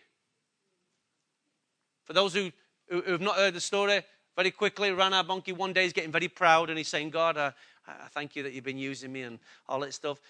For 2.04 2.12
those 2.12 2.34
who, 2.34 2.52
who, 2.88 3.00
have 3.02 3.22
not 3.22 3.36
heard 3.36 3.54
the 3.54 3.60
story, 3.60 4.02
very 4.36 4.50
quickly, 4.50 4.90
Reinhard 4.90 5.26
Bonnke 5.26 5.56
one 5.56 5.72
day 5.72 5.86
is 5.86 5.94
getting 5.94 6.12
very 6.12 6.28
proud 6.28 6.68
and 6.68 6.76
he's 6.76 6.88
saying, 6.88 7.08
God, 7.08 7.38
I, 7.38 7.52
I 7.88 8.08
thank 8.10 8.36
you 8.36 8.42
that 8.42 8.52
you've 8.52 8.64
been 8.64 8.76
using 8.76 9.10
me 9.10 9.22
and 9.22 9.38
all 9.66 9.80
that 9.80 9.94
stuff 9.94 10.20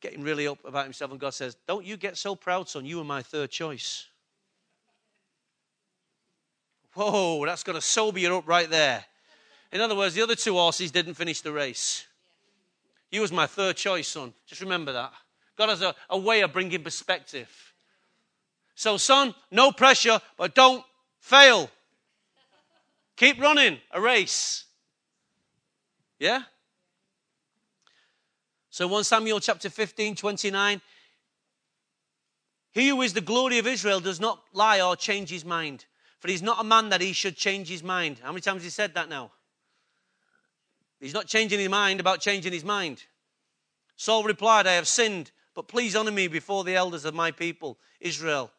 getting 0.00 0.22
really 0.22 0.46
up 0.46 0.58
about 0.64 0.84
himself, 0.84 1.10
and 1.10 1.20
God 1.20 1.34
says, 1.34 1.56
Don't 1.66 1.84
you 1.84 1.96
get 1.96 2.16
so 2.16 2.34
proud, 2.34 2.68
son. 2.68 2.84
You 2.84 2.98
were 2.98 3.04
my 3.04 3.22
third 3.22 3.50
choice. 3.50 4.06
Whoa, 6.94 7.44
that's 7.46 7.62
going 7.62 7.76
to 7.76 7.80
sober 7.80 8.18
you 8.18 8.36
up 8.36 8.48
right 8.48 8.68
there. 8.68 9.04
In 9.72 9.80
other 9.80 9.94
words, 9.94 10.14
the 10.14 10.22
other 10.22 10.34
two 10.34 10.54
horses 10.54 10.90
didn't 10.90 11.14
finish 11.14 11.40
the 11.40 11.52
race. 11.52 12.06
You 13.10 13.20
was 13.20 13.32
my 13.32 13.46
third 13.46 13.76
choice, 13.76 14.08
son. 14.08 14.32
Just 14.46 14.60
remember 14.60 14.92
that. 14.92 15.12
God 15.56 15.68
has 15.68 15.82
a, 15.82 15.94
a 16.08 16.18
way 16.18 16.40
of 16.40 16.52
bringing 16.52 16.82
perspective. 16.82 17.48
So, 18.74 18.96
son, 18.96 19.34
no 19.50 19.72
pressure, 19.72 20.20
but 20.36 20.54
don't 20.54 20.84
fail. 21.20 21.70
Keep 23.16 23.40
running 23.40 23.78
a 23.90 24.00
race. 24.00 24.64
Yeah? 26.18 26.42
So 28.80 28.86
1 28.86 29.04
Samuel 29.04 29.40
chapter 29.40 29.68
15, 29.68 30.14
29. 30.14 30.80
He 32.72 32.88
who 32.88 33.02
is 33.02 33.12
the 33.12 33.20
glory 33.20 33.58
of 33.58 33.66
Israel 33.66 34.00
does 34.00 34.18
not 34.18 34.42
lie 34.54 34.80
or 34.80 34.96
change 34.96 35.28
his 35.28 35.44
mind. 35.44 35.84
For 36.18 36.28
he's 36.28 36.40
not 36.40 36.62
a 36.62 36.64
man 36.64 36.88
that 36.88 37.02
he 37.02 37.12
should 37.12 37.36
change 37.36 37.68
his 37.68 37.82
mind. 37.82 38.20
How 38.22 38.32
many 38.32 38.40
times 38.40 38.62
he 38.62 38.70
said 38.70 38.94
that 38.94 39.10
now? 39.10 39.32
He's 40.98 41.12
not 41.12 41.26
changing 41.26 41.58
his 41.58 41.68
mind 41.68 42.00
about 42.00 42.22
changing 42.22 42.54
his 42.54 42.64
mind. 42.64 43.02
Saul 43.96 44.24
replied, 44.24 44.66
I 44.66 44.72
have 44.72 44.88
sinned, 44.88 45.30
but 45.54 45.68
please 45.68 45.94
honor 45.94 46.10
me 46.10 46.26
before 46.26 46.64
the 46.64 46.76
elders 46.76 47.04
of 47.04 47.12
my 47.12 47.32
people, 47.32 47.78
Israel. 48.00 48.50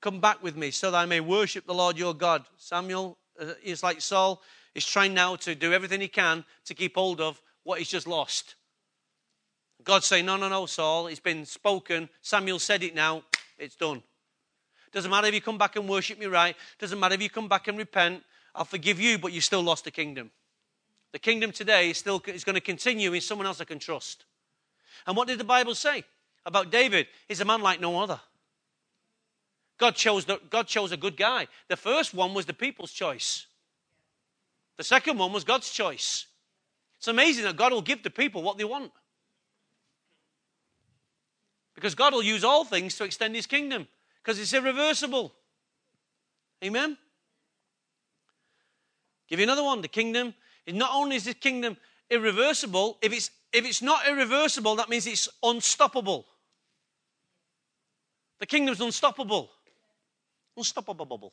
come 0.00 0.22
back 0.22 0.42
with 0.42 0.56
me 0.56 0.70
so 0.70 0.90
that 0.90 0.96
I 0.96 1.04
may 1.04 1.20
worship 1.20 1.66
the 1.66 1.74
Lord 1.74 1.98
your 1.98 2.14
God. 2.14 2.46
Samuel 2.56 3.18
uh, 3.38 3.52
is 3.62 3.82
like 3.82 4.00
Saul, 4.00 4.40
is 4.74 4.86
trying 4.86 5.12
now 5.12 5.36
to 5.36 5.54
do 5.54 5.74
everything 5.74 6.00
he 6.00 6.08
can 6.08 6.46
to 6.64 6.72
keep 6.72 6.94
hold 6.94 7.20
of 7.20 7.42
what 7.62 7.78
he's 7.78 7.90
just 7.90 8.06
lost. 8.06 8.54
God's 9.86 10.06
saying, 10.06 10.26
No, 10.26 10.36
no, 10.36 10.48
no, 10.48 10.66
Saul, 10.66 11.06
it's 11.06 11.20
been 11.20 11.46
spoken. 11.46 12.10
Samuel 12.20 12.58
said 12.58 12.82
it 12.82 12.94
now, 12.94 13.22
it's 13.56 13.76
done. 13.76 14.02
Doesn't 14.92 15.10
matter 15.10 15.28
if 15.28 15.34
you 15.34 15.40
come 15.40 15.58
back 15.58 15.76
and 15.76 15.88
worship 15.88 16.18
me 16.18 16.26
right, 16.26 16.56
doesn't 16.78 16.98
matter 16.98 17.14
if 17.14 17.22
you 17.22 17.30
come 17.30 17.48
back 17.48 17.68
and 17.68 17.78
repent, 17.78 18.22
I'll 18.54 18.64
forgive 18.64 19.00
you, 19.00 19.18
but 19.18 19.32
you 19.32 19.40
still 19.40 19.62
lost 19.62 19.84
the 19.84 19.90
kingdom. 19.90 20.30
The 21.12 21.18
kingdom 21.20 21.52
today 21.52 21.90
is 21.90 21.98
still 21.98 22.20
is 22.26 22.44
going 22.44 22.54
to 22.54 22.60
continue 22.60 23.12
in 23.12 23.20
someone 23.20 23.46
else 23.46 23.60
I 23.60 23.64
can 23.64 23.78
trust. 23.78 24.24
And 25.06 25.16
what 25.16 25.28
did 25.28 25.38
the 25.38 25.44
Bible 25.44 25.74
say 25.74 26.04
about 26.44 26.72
David? 26.72 27.06
He's 27.28 27.40
a 27.40 27.44
man 27.44 27.62
like 27.62 27.80
no 27.80 28.00
other. 28.00 28.20
God 29.78 29.94
chose, 29.94 30.24
the, 30.24 30.40
God 30.50 30.66
chose 30.66 30.90
a 30.90 30.96
good 30.96 31.16
guy. 31.16 31.46
The 31.68 31.76
first 31.76 32.12
one 32.12 32.34
was 32.34 32.46
the 32.46 32.54
people's 32.54 32.92
choice. 32.92 33.46
The 34.78 34.84
second 34.84 35.18
one 35.18 35.32
was 35.32 35.44
God's 35.44 35.70
choice. 35.70 36.26
It's 36.98 37.08
amazing 37.08 37.44
that 37.44 37.56
God 37.56 37.72
will 37.72 37.82
give 37.82 38.02
the 38.02 38.10
people 38.10 38.42
what 38.42 38.58
they 38.58 38.64
want. 38.64 38.90
Because 41.76 41.94
God 41.94 42.14
will 42.14 42.22
use 42.22 42.42
all 42.42 42.64
things 42.64 42.96
to 42.96 43.04
extend 43.04 43.36
his 43.36 43.46
kingdom 43.46 43.86
because 44.22 44.40
it's 44.40 44.54
irreversible. 44.54 45.32
Amen? 46.64 46.96
Give 49.28 49.38
you 49.38 49.44
another 49.44 49.62
one. 49.62 49.82
The 49.82 49.88
kingdom 49.88 50.34
not 50.66 50.90
only 50.94 51.16
is 51.16 51.24
the 51.24 51.34
kingdom 51.34 51.76
irreversible, 52.10 52.98
if 53.02 53.12
it's 53.12 53.30
if 53.52 53.64
it's 53.64 53.82
not 53.82 54.08
irreversible, 54.08 54.76
that 54.76 54.88
means 54.88 55.06
it's 55.06 55.28
unstoppable. 55.42 56.26
The 58.40 58.46
kingdom's 58.46 58.80
unstoppable. 58.80 59.50
Unstoppable. 60.56 61.06
bubble. 61.06 61.32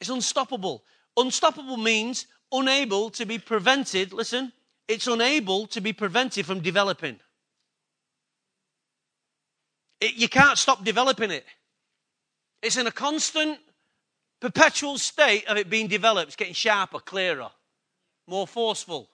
It's 0.00 0.10
unstoppable. 0.10 0.84
Unstoppable 1.16 1.76
means 1.76 2.26
unable 2.52 3.10
to 3.10 3.26
be 3.26 3.38
prevented. 3.38 4.12
Listen, 4.12 4.52
it's 4.86 5.08
unable 5.08 5.66
to 5.66 5.80
be 5.80 5.92
prevented 5.92 6.46
from 6.46 6.60
developing. 6.60 7.18
It, 10.00 10.14
you 10.14 10.28
can't 10.28 10.58
stop 10.58 10.84
developing 10.84 11.30
it. 11.30 11.44
It's 12.62 12.76
in 12.76 12.86
a 12.86 12.92
constant, 12.92 13.58
perpetual 14.40 14.98
state 14.98 15.46
of 15.46 15.56
it 15.56 15.70
being 15.70 15.88
developed. 15.88 16.28
It's 16.28 16.36
getting 16.36 16.54
sharper, 16.54 17.00
clearer, 17.00 17.50
more 18.26 18.46
forceful. 18.46 19.08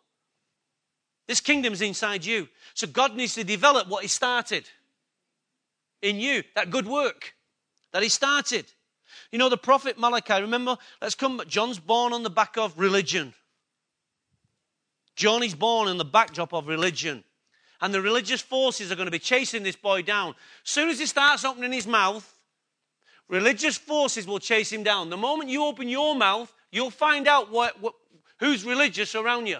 This 1.27 1.41
kingdom's 1.41 1.81
inside 1.81 2.25
you. 2.25 2.49
So 2.75 2.87
God 2.87 3.17
needs 3.17 3.35
to 3.35 3.45
develop 3.45 3.89
what 3.89 4.03
He 4.03 4.09
started 4.09 4.69
in 6.03 6.21
you, 6.21 6.43
that 6.55 6.71
good 6.71 6.87
work 6.87 7.35
that 7.93 8.03
He 8.03 8.09
started. 8.09 8.67
You 9.31 9.39
know, 9.39 9.49
the 9.49 9.57
prophet 9.57 9.99
Malachi, 9.99 10.41
remember, 10.41 10.77
let's 11.01 11.15
come, 11.15 11.41
John's 11.47 11.79
born 11.79 12.13
on 12.13 12.23
the 12.23 12.31
back 12.31 12.57
of 12.59 12.79
religion. 12.79 13.33
John 15.17 15.43
is 15.43 15.55
born 15.55 15.89
in 15.89 15.97
the 15.97 16.05
backdrop 16.05 16.53
of 16.53 16.67
religion 16.67 17.25
and 17.85 17.93
the 17.93 18.01
religious 18.01 18.41
forces 18.41 18.91
are 18.91 18.95
going 18.95 19.09
to 19.09 19.13
be 19.13 19.19
chasing 19.19 19.63
this 19.63 19.77
boy 19.77 20.01
down. 20.01 20.31
As 20.65 20.71
soon 20.71 20.89
as 20.89 20.99
he 20.99 21.05
starts 21.05 21.45
opening 21.45 21.71
his 21.71 21.87
mouth, 21.87 22.35
religious 23.29 23.77
forces 23.77 24.27
will 24.27 24.39
chase 24.39 24.73
him 24.73 24.83
down. 24.83 25.11
The 25.11 25.19
moment 25.19 25.51
you 25.51 25.67
open 25.67 25.91
your 25.91 26.17
mouth, 26.17 26.51
you'll 26.73 26.89
find 26.89 27.29
out 27.29 27.51
what, 27.51 27.79
what, 27.83 27.93
who's 28.41 28.65
religious 28.65 29.15
around 29.15 29.49
you. 29.49 29.59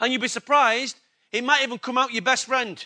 And 0.00 0.12
you'll 0.12 0.22
be 0.22 0.26
surprised, 0.26 0.96
it 1.30 1.44
might 1.44 1.62
even 1.62 1.78
come 1.78 1.98
out 1.98 2.12
your 2.12 2.22
best 2.22 2.46
friend. 2.46 2.84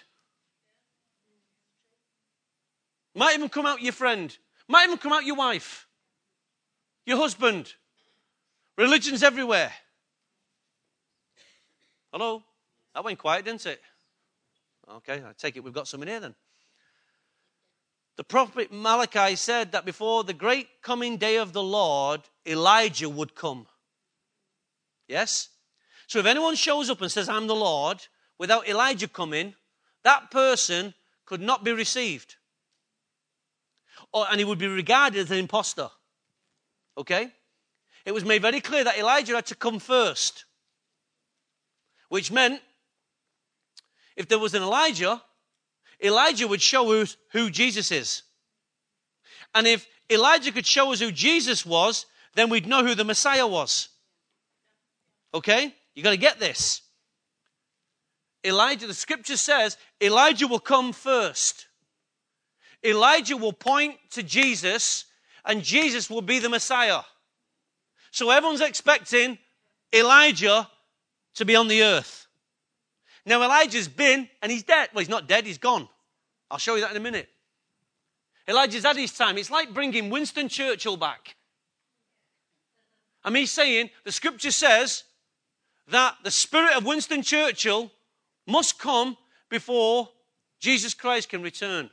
Might 3.15 3.35
even 3.35 3.49
come 3.49 3.65
out 3.65 3.81
your 3.81 3.95
friend. 3.95 4.37
Might 4.69 4.85
even 4.85 4.99
come 4.99 5.15
out 5.15 5.25
your 5.25 5.37
wife, 5.37 5.87
your 7.07 7.17
husband. 7.17 7.73
Religion's 8.77 9.23
everywhere. 9.23 9.73
Hello? 12.13 12.43
That 12.94 13.05
went 13.05 13.18
quiet, 13.18 13.44
didn't 13.44 13.66
it? 13.66 13.81
Okay, 14.88 15.22
I 15.24 15.33
take 15.38 15.57
it 15.57 15.64
we've 15.64 15.72
got 15.72 15.88
some 15.88 16.03
in 16.03 16.09
here 16.09 16.20
then. 16.20 16.35
The 18.16 18.24
prophet 18.24 18.72
Malachi 18.72 19.37
said 19.37 19.72
that 19.72 19.85
before 19.85 20.24
the 20.24 20.35
great 20.35 20.83
coming 20.83 21.16
day 21.16 21.37
of 21.37 21.53
the 21.53 21.62
Lord, 21.62 22.20
Elijah 22.46 23.09
would 23.09 23.35
come. 23.35 23.66
Yes? 25.09 25.48
So 26.07 26.18
if 26.18 26.26
anyone 26.26 26.55
shows 26.55 26.90
up 26.90 27.00
and 27.00 27.11
says, 27.11 27.29
I'm 27.29 27.46
the 27.46 27.55
Lord, 27.55 28.05
without 28.37 28.68
Elijah 28.68 29.09
coming, 29.09 29.55
that 30.03 30.31
person 30.31 30.92
could 31.24 31.40
not 31.40 31.64
be 31.64 31.72
received. 31.72 32.37
Or, 34.12 34.26
and 34.29 34.38
he 34.38 34.44
would 34.44 34.59
be 34.59 34.66
regarded 34.66 35.20
as 35.20 35.31
an 35.31 35.38
impostor. 35.38 35.88
Okay? 36.98 37.31
It 38.05 38.12
was 38.12 38.24
made 38.24 38.42
very 38.42 38.61
clear 38.61 38.85
that 38.85 38.98
Elijah 38.98 39.37
had 39.37 39.46
to 39.46 39.55
come 39.55 39.79
first, 39.79 40.44
which 42.09 42.33
meant 42.33 42.61
if 44.21 44.29
there 44.29 44.39
was 44.39 44.53
an 44.53 44.63
Elijah, 44.63 45.23
Elijah 46.05 46.47
would 46.47 46.61
show 46.61 46.93
us 46.93 47.17
who 47.33 47.49
Jesus 47.49 47.91
is. 47.91 48.23
And 49.55 49.67
if 49.67 49.87
Elijah 50.11 50.53
could 50.53 50.67
show 50.67 50.93
us 50.93 51.01
who 51.01 51.11
Jesus 51.11 51.65
was, 51.65 52.05
then 52.35 52.51
we'd 52.51 52.67
know 52.67 52.85
who 52.85 52.95
the 52.95 53.03
Messiah 53.03 53.47
was. 53.47 53.89
Okay? 55.33 55.75
You 55.95 56.03
got 56.03 56.11
to 56.11 56.19
get 56.19 56.39
this. 56.39 56.83
Elijah, 58.45 58.87
the 58.87 58.93
scripture 58.93 59.39
says, 59.39 59.79
Elijah 60.03 60.47
will 60.47 60.61
come 60.61 60.93
first. 60.93 61.67
Elijah 62.85 63.39
will 63.39 63.55
point 63.55 63.97
to 64.11 64.23
Jesus, 64.23 65.07
and 65.47 65.63
Jesus 65.63 66.11
will 66.11 66.21
be 66.21 66.41
the 66.41 66.51
Messiah. 66.51 67.01
So 68.11 68.29
everyone's 68.29 68.61
expecting 68.61 69.39
Elijah 69.95 70.69
to 71.37 71.47
be 71.47 71.57
on 71.57 71.69
the 71.69 71.85
earth. 71.85 72.27
Now, 73.31 73.45
Elijah's 73.45 73.87
been, 73.87 74.29
and 74.43 74.51
he's 74.51 74.64
dead. 74.64 74.88
Well, 74.93 74.99
he's 74.99 75.09
not 75.09 75.29
dead, 75.29 75.47
he's 75.47 75.57
gone. 75.57 75.88
I'll 76.51 76.59
show 76.59 76.75
you 76.75 76.81
that 76.81 76.90
in 76.90 76.97
a 76.97 77.01
minute. 77.01 77.29
Elijah's 78.49 78.83
had 78.83 78.97
his 78.97 79.12
time. 79.12 79.38
It's 79.38 79.53
like 79.53 79.73
bringing 79.73 80.11
Winston 80.11 80.49
Churchill 80.49 80.97
back. 80.97 81.37
And 83.25 83.33
me 83.33 83.47
saying, 83.47 83.90
the 84.03 84.11
scripture 84.11 84.51
says 84.51 85.05
that 85.87 86.16
the 86.25 86.31
spirit 86.33 86.77
of 86.77 86.85
Winston 86.85 87.23
Churchill 87.23 87.93
must 88.49 88.81
come 88.81 89.16
before 89.49 90.09
Jesus 90.59 90.93
Christ 90.93 91.29
can 91.29 91.40
return. 91.40 91.88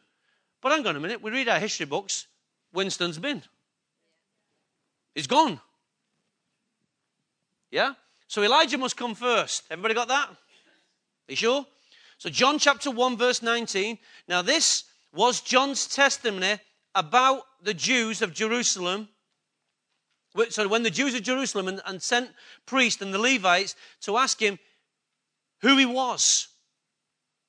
But 0.59 0.71
hang 0.71 0.87
on 0.87 0.95
a 0.95 0.99
minute, 0.99 1.21
we 1.21 1.29
read 1.29 1.49
our 1.49 1.59
history 1.59 1.85
books. 1.85 2.25
Winston's 2.73 3.19
been. 3.19 3.43
He's 5.13 5.27
gone. 5.27 5.61
Yeah? 7.69 7.93
So 8.27 8.41
Elijah 8.41 8.79
must 8.79 8.97
come 8.97 9.13
first. 9.13 9.65
Everybody 9.69 9.93
got 9.93 10.07
that? 10.07 10.29
Are 11.27 11.31
you 11.31 11.35
sure? 11.35 11.65
So, 12.17 12.29
John 12.29 12.57
chapter 12.57 12.89
1, 12.89 13.17
verse 13.17 13.41
19. 13.41 13.97
Now, 14.27 14.41
this 14.41 14.85
was 15.13 15.41
John's 15.41 15.87
testimony 15.87 16.59
about 16.95 17.43
the 17.61 17.73
Jews 17.73 18.21
of 18.21 18.33
Jerusalem. 18.33 19.09
So, 20.49 20.67
when 20.67 20.83
the 20.83 20.89
Jews 20.89 21.13
of 21.13 21.23
Jerusalem 21.23 21.67
and, 21.67 21.81
and 21.85 22.01
sent 22.01 22.31
priests 22.65 23.01
and 23.01 23.13
the 23.13 23.19
Levites 23.19 23.75
to 24.01 24.17
ask 24.17 24.39
him 24.39 24.57
who 25.61 25.77
he 25.77 25.85
was, 25.85 26.47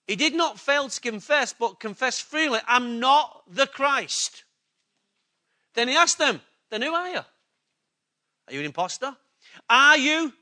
he 0.06 0.16
did 0.16 0.34
not 0.34 0.58
fail 0.58 0.88
to 0.88 1.00
confess, 1.00 1.52
but 1.52 1.80
confess 1.80 2.18
freely, 2.18 2.60
I'm 2.66 2.98
not 2.98 3.42
the 3.46 3.66
Christ. 3.66 4.44
Then 5.74 5.88
he 5.88 5.94
asked 5.94 6.18
them, 6.18 6.40
Then 6.70 6.82
who 6.82 6.94
are 6.94 7.08
you? 7.08 7.20
Are 8.48 8.52
you 8.52 8.60
an 8.60 8.66
impostor? 8.66 9.14
Are 9.68 9.98
you 9.98 10.32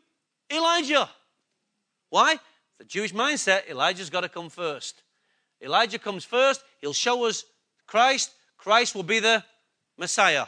Elijah? 0.50 1.10
Why? 2.10 2.38
The 2.78 2.84
Jewish 2.84 3.12
mindset, 3.12 3.68
Elijah's 3.68 4.10
got 4.10 4.20
to 4.20 4.28
come 4.28 4.50
first. 4.50 5.02
Elijah 5.62 5.98
comes 5.98 6.24
first, 6.24 6.62
he'll 6.80 6.92
show 6.92 7.24
us 7.24 7.44
Christ. 7.86 8.32
Christ 8.58 8.94
will 8.94 9.02
be 9.02 9.20
the 9.20 9.42
Messiah. 9.96 10.46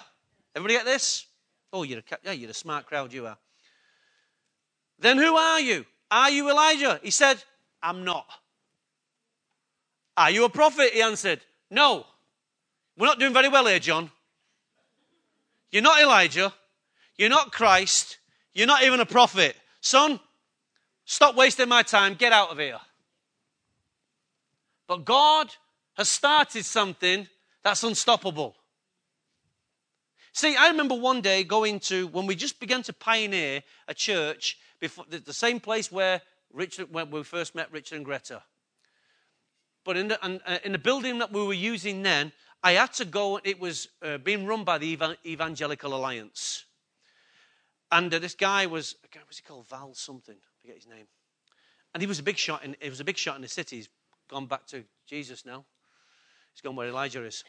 Everybody 0.54 0.74
get 0.74 0.84
this? 0.84 1.26
Oh, 1.72 1.82
you're 1.82 2.00
a, 2.00 2.18
yeah, 2.24 2.32
you're 2.32 2.50
a 2.50 2.54
smart 2.54 2.86
crowd, 2.86 3.12
you 3.12 3.26
are. 3.26 3.38
Then 4.98 5.18
who 5.18 5.36
are 5.36 5.60
you? 5.60 5.84
Are 6.10 6.30
you 6.30 6.50
Elijah? 6.50 7.00
He 7.02 7.10
said, 7.10 7.42
I'm 7.82 8.04
not. 8.04 8.26
Are 10.16 10.30
you 10.30 10.44
a 10.44 10.48
prophet? 10.48 10.90
He 10.92 11.02
answered, 11.02 11.40
No. 11.70 12.04
We're 12.96 13.06
not 13.06 13.20
doing 13.20 13.32
very 13.32 13.48
well 13.48 13.66
here, 13.66 13.78
John. 13.78 14.10
You're 15.70 15.82
not 15.82 16.00
Elijah. 16.00 16.52
You're 17.16 17.28
not 17.28 17.52
Christ. 17.52 18.18
You're 18.54 18.66
not 18.66 18.82
even 18.82 18.98
a 18.98 19.06
prophet. 19.06 19.54
Son, 19.80 20.18
Stop 21.10 21.36
wasting 21.36 21.70
my 21.70 21.82
time. 21.82 22.12
Get 22.12 22.34
out 22.34 22.50
of 22.50 22.58
here. 22.58 22.78
But 24.86 25.06
God 25.06 25.48
has 25.94 26.10
started 26.10 26.66
something 26.66 27.26
that's 27.64 27.82
unstoppable. 27.82 28.54
See, 30.34 30.54
I 30.54 30.68
remember 30.68 30.94
one 30.94 31.22
day 31.22 31.44
going 31.44 31.80
to, 31.80 32.08
when 32.08 32.26
we 32.26 32.34
just 32.34 32.60
began 32.60 32.82
to 32.82 32.92
pioneer 32.92 33.62
a 33.88 33.94
church, 33.94 34.58
before, 34.80 35.06
the 35.08 35.32
same 35.32 35.60
place 35.60 35.90
where, 35.90 36.20
Richard, 36.52 36.92
when 36.92 37.10
we 37.10 37.22
first 37.22 37.54
met 37.54 37.72
Richard 37.72 37.96
and 37.96 38.04
Greta. 38.04 38.42
but 39.84 39.96
in 39.96 40.08
the, 40.08 40.22
uh, 40.22 40.58
in 40.62 40.72
the 40.72 40.78
building 40.78 41.20
that 41.20 41.32
we 41.32 41.42
were 41.42 41.54
using 41.54 42.02
then, 42.02 42.32
I 42.62 42.72
had 42.72 42.92
to 42.94 43.06
go, 43.06 43.40
it 43.42 43.58
was 43.58 43.88
uh, 44.02 44.18
being 44.18 44.44
run 44.44 44.62
by 44.62 44.76
the 44.76 44.98
Evangelical 45.24 45.94
Alliance. 45.94 46.66
And 47.90 48.12
uh, 48.12 48.18
this 48.18 48.34
guy 48.34 48.66
was, 48.66 48.96
what 49.14 49.26
was 49.26 49.38
he 49.38 49.42
called? 49.42 49.66
Val 49.68 49.94
something, 49.94 50.36
forget 50.68 50.82
his 50.82 50.90
name. 50.90 51.06
And 51.94 52.02
he 52.02 52.06
was 52.06 52.18
a 52.18 52.22
big 52.22 52.36
shot 52.36 52.62
in, 52.62 52.76
he 52.80 52.90
was 52.90 53.00
a 53.00 53.04
big 53.04 53.16
shot 53.16 53.36
in 53.36 53.42
the 53.42 53.48
city. 53.48 53.76
He's 53.76 53.88
gone 54.28 54.46
back 54.46 54.66
to 54.66 54.84
Jesus 55.06 55.46
now. 55.46 55.64
He's 56.52 56.60
gone 56.60 56.76
where 56.76 56.88
Elijah 56.88 57.24
is. 57.24 57.42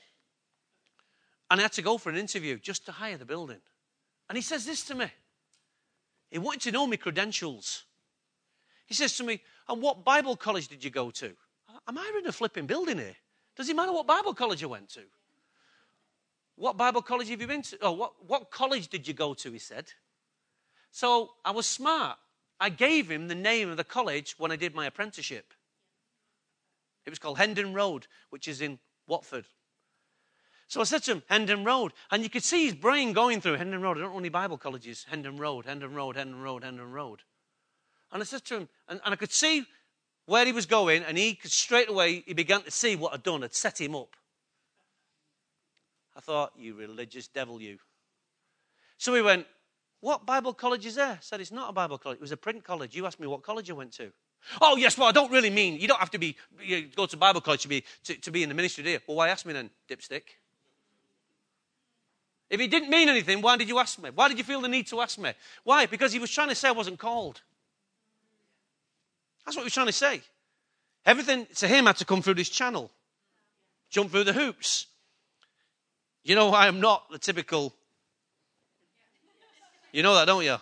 And 1.51 1.59
I 1.59 1.63
had 1.63 1.73
to 1.73 1.81
go 1.81 1.97
for 1.97 2.09
an 2.09 2.15
interview 2.15 2.57
just 2.57 2.85
to 2.85 2.93
hire 2.93 3.17
the 3.17 3.25
building. 3.25 3.59
And 4.29 4.37
he 4.37 4.41
says 4.41 4.65
this 4.65 4.85
to 4.85 4.95
me. 4.95 5.07
He 6.31 6.37
wanted 6.37 6.61
to 6.61 6.71
know 6.71 6.87
my 6.87 6.95
credentials. 6.95 7.83
He 8.85 8.93
says 8.93 9.17
to 9.17 9.23
me, 9.23 9.41
And 9.67 9.81
what 9.81 10.05
Bible 10.05 10.37
college 10.37 10.69
did 10.69 10.83
you 10.83 10.89
go 10.89 11.11
to? 11.11 11.31
Am 11.87 11.97
I 11.97 12.11
in 12.17 12.27
a 12.27 12.31
flipping 12.31 12.67
building 12.67 12.99
here? 12.99 13.15
Does 13.57 13.67
it 13.67 13.75
matter 13.75 13.91
what 13.91 14.07
Bible 14.07 14.33
college 14.33 14.63
I 14.63 14.67
went 14.67 14.89
to? 14.91 15.01
What 16.55 16.77
Bible 16.77 17.01
college 17.01 17.29
have 17.29 17.41
you 17.41 17.47
been 17.47 17.63
to? 17.63 17.77
Oh, 17.81 17.91
what, 17.91 18.13
what 18.25 18.51
college 18.51 18.87
did 18.87 19.07
you 19.07 19.13
go 19.13 19.33
to? 19.33 19.51
He 19.51 19.59
said. 19.59 19.91
So 20.91 21.31
I 21.43 21.51
was 21.51 21.65
smart. 21.65 22.17
I 22.59 22.69
gave 22.69 23.09
him 23.09 23.27
the 23.27 23.35
name 23.35 23.69
of 23.69 23.77
the 23.77 23.83
college 23.83 24.35
when 24.37 24.51
I 24.51 24.55
did 24.55 24.75
my 24.75 24.85
apprenticeship. 24.85 25.53
It 27.05 27.09
was 27.09 27.19
called 27.19 27.37
Hendon 27.37 27.73
Road, 27.73 28.07
which 28.29 28.47
is 28.47 28.61
in 28.61 28.79
Watford. 29.07 29.45
So 30.67 30.81
I 30.81 30.83
said 30.83 31.01
to 31.03 31.13
him, 31.13 31.23
Hendon 31.27 31.63
Road. 31.63 31.93
And 32.11 32.21
you 32.21 32.29
could 32.29 32.43
see 32.43 32.65
his 32.65 32.75
brain 32.75 33.13
going 33.13 33.41
through 33.41 33.55
Hendon 33.55 33.81
Road. 33.81 33.97
I 33.97 34.01
don't 34.01 34.11
know 34.11 34.19
any 34.19 34.29
Bible 34.29 34.57
colleges. 34.57 35.05
Hendon 35.09 35.37
Road, 35.37 35.65
Hendon 35.65 35.95
Road, 35.95 36.15
Hendon 36.15 36.41
Road, 36.41 36.63
Hendon 36.63 36.91
Road. 36.91 37.21
And 38.11 38.21
I 38.21 38.25
said 38.25 38.45
to 38.45 38.57
him, 38.57 38.69
and, 38.87 39.01
and 39.03 39.13
I 39.13 39.15
could 39.15 39.31
see 39.31 39.65
where 40.25 40.45
he 40.45 40.51
was 40.51 40.67
going, 40.67 41.03
and 41.03 41.17
he 41.17 41.33
could 41.33 41.51
straight 41.51 41.89
away, 41.89 42.23
he 42.27 42.35
began 42.35 42.61
to 42.61 42.69
see 42.69 42.95
what 42.95 43.13
I'd 43.13 43.23
done, 43.23 43.41
had 43.41 43.55
set 43.55 43.81
him 43.81 43.95
up. 43.95 44.15
I 46.15 46.19
thought, 46.19 46.53
you 46.55 46.75
religious 46.75 47.27
devil, 47.27 47.59
you. 47.59 47.79
So 48.99 49.15
he 49.15 49.23
went, 49.23 49.47
What 50.01 50.25
Bible 50.25 50.53
college 50.53 50.85
is 50.85 50.95
there? 50.95 51.11
I 51.11 51.17
said, 51.21 51.41
It's 51.41 51.51
not 51.51 51.69
a 51.69 51.73
Bible 51.73 51.97
college. 51.97 52.17
It 52.17 52.21
was 52.21 52.31
a 52.31 52.37
print 52.37 52.63
college. 52.63 52.95
You 52.95 53.05
asked 53.05 53.19
me 53.19 53.27
what 53.27 53.43
college 53.43 53.69
I 53.69 53.73
went 53.73 53.91
to. 53.93 54.11
Oh, 54.61 54.77
yes, 54.77 54.97
well, 54.97 55.09
I 55.09 55.11
don't 55.11 55.31
really 55.31 55.49
mean, 55.49 55.79
you 55.79 55.87
don't 55.87 55.99
have 55.99 56.11
to 56.11 56.17
be, 56.17 56.35
you 56.61 56.87
go 56.95 57.05
to 57.05 57.17
Bible 57.17 57.41
college 57.41 57.63
to 57.63 57.67
be, 57.67 57.83
to, 58.05 58.15
to 58.15 58.31
be 58.31 58.41
in 58.43 58.49
the 58.49 58.55
ministry, 58.55 58.83
do 58.83 58.89
you? 58.91 58.99
Well, 59.05 59.17
why 59.17 59.29
ask 59.29 59.45
me 59.45 59.53
then, 59.53 59.69
dipstick? 59.89 60.21
If 62.49 62.59
he 62.59 62.67
didn't 62.67 62.89
mean 62.89 63.09
anything, 63.09 63.41
why 63.41 63.57
did 63.57 63.67
you 63.67 63.77
ask 63.77 64.01
me? 64.01 64.09
Why 64.13 64.27
did 64.27 64.37
you 64.37 64.43
feel 64.43 64.61
the 64.61 64.67
need 64.67 64.87
to 64.87 65.01
ask 65.01 65.19
me? 65.19 65.33
Why? 65.63 65.85
Because 65.85 66.13
he 66.13 66.19
was 66.19 66.31
trying 66.31 66.49
to 66.49 66.55
say 66.55 66.69
I 66.69 66.71
wasn't 66.71 66.99
called. 66.99 67.41
That's 69.45 69.55
what 69.55 69.63
he 69.63 69.65
was 69.65 69.73
trying 69.73 69.87
to 69.87 69.93
say. 69.93 70.21
Everything 71.05 71.47
to 71.55 71.67
him 71.67 71.85
had 71.85 71.97
to 71.97 72.05
come 72.05 72.21
through 72.21 72.35
this 72.35 72.49
channel, 72.49 72.91
jump 73.89 74.11
through 74.11 74.23
the 74.23 74.33
hoops. 74.33 74.87
You 76.23 76.35
know, 76.35 76.51
I 76.51 76.67
am 76.67 76.79
not 76.79 77.09
the 77.11 77.19
typical. 77.19 77.73
You 79.91 80.03
know 80.03 80.15
that, 80.15 80.25
don't 80.25 80.43
you? 80.43 80.57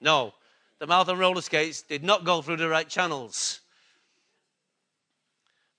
No 0.00 0.34
the 0.82 0.88
mouth 0.88 1.06
and 1.06 1.16
roller 1.16 1.40
skates 1.40 1.82
did 1.82 2.02
not 2.02 2.24
go 2.24 2.42
through 2.42 2.56
the 2.56 2.68
right 2.68 2.88
channels. 2.88 3.60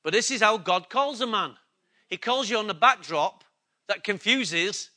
But 0.01 0.14
this 0.14 0.32
is 0.32 0.41
how 0.41 0.57
God 0.57 0.89
calls 0.89 1.20
a 1.20 1.28
man. 1.28 1.55
He 2.09 2.16
calls 2.16 2.49
you 2.49 2.57
on 2.57 2.68
the 2.68 2.74
backdrop 2.74 3.43
that 3.89 4.05
confuses 4.05 4.91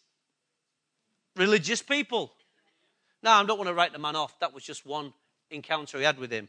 religious 1.35 1.83
people. 1.83 2.31
Now, 3.21 3.43
I 3.43 3.45
don't 3.45 3.59
want 3.59 3.67
to 3.67 3.75
write 3.75 3.93
the 3.93 3.99
man 3.99 4.15
off. 4.15 4.39
That 4.39 4.55
was 4.55 4.63
just 4.63 4.87
one 4.87 5.13
encounter 5.51 5.99
he 5.99 6.05
had 6.05 6.21
with 6.21 6.31
him. 6.31 6.49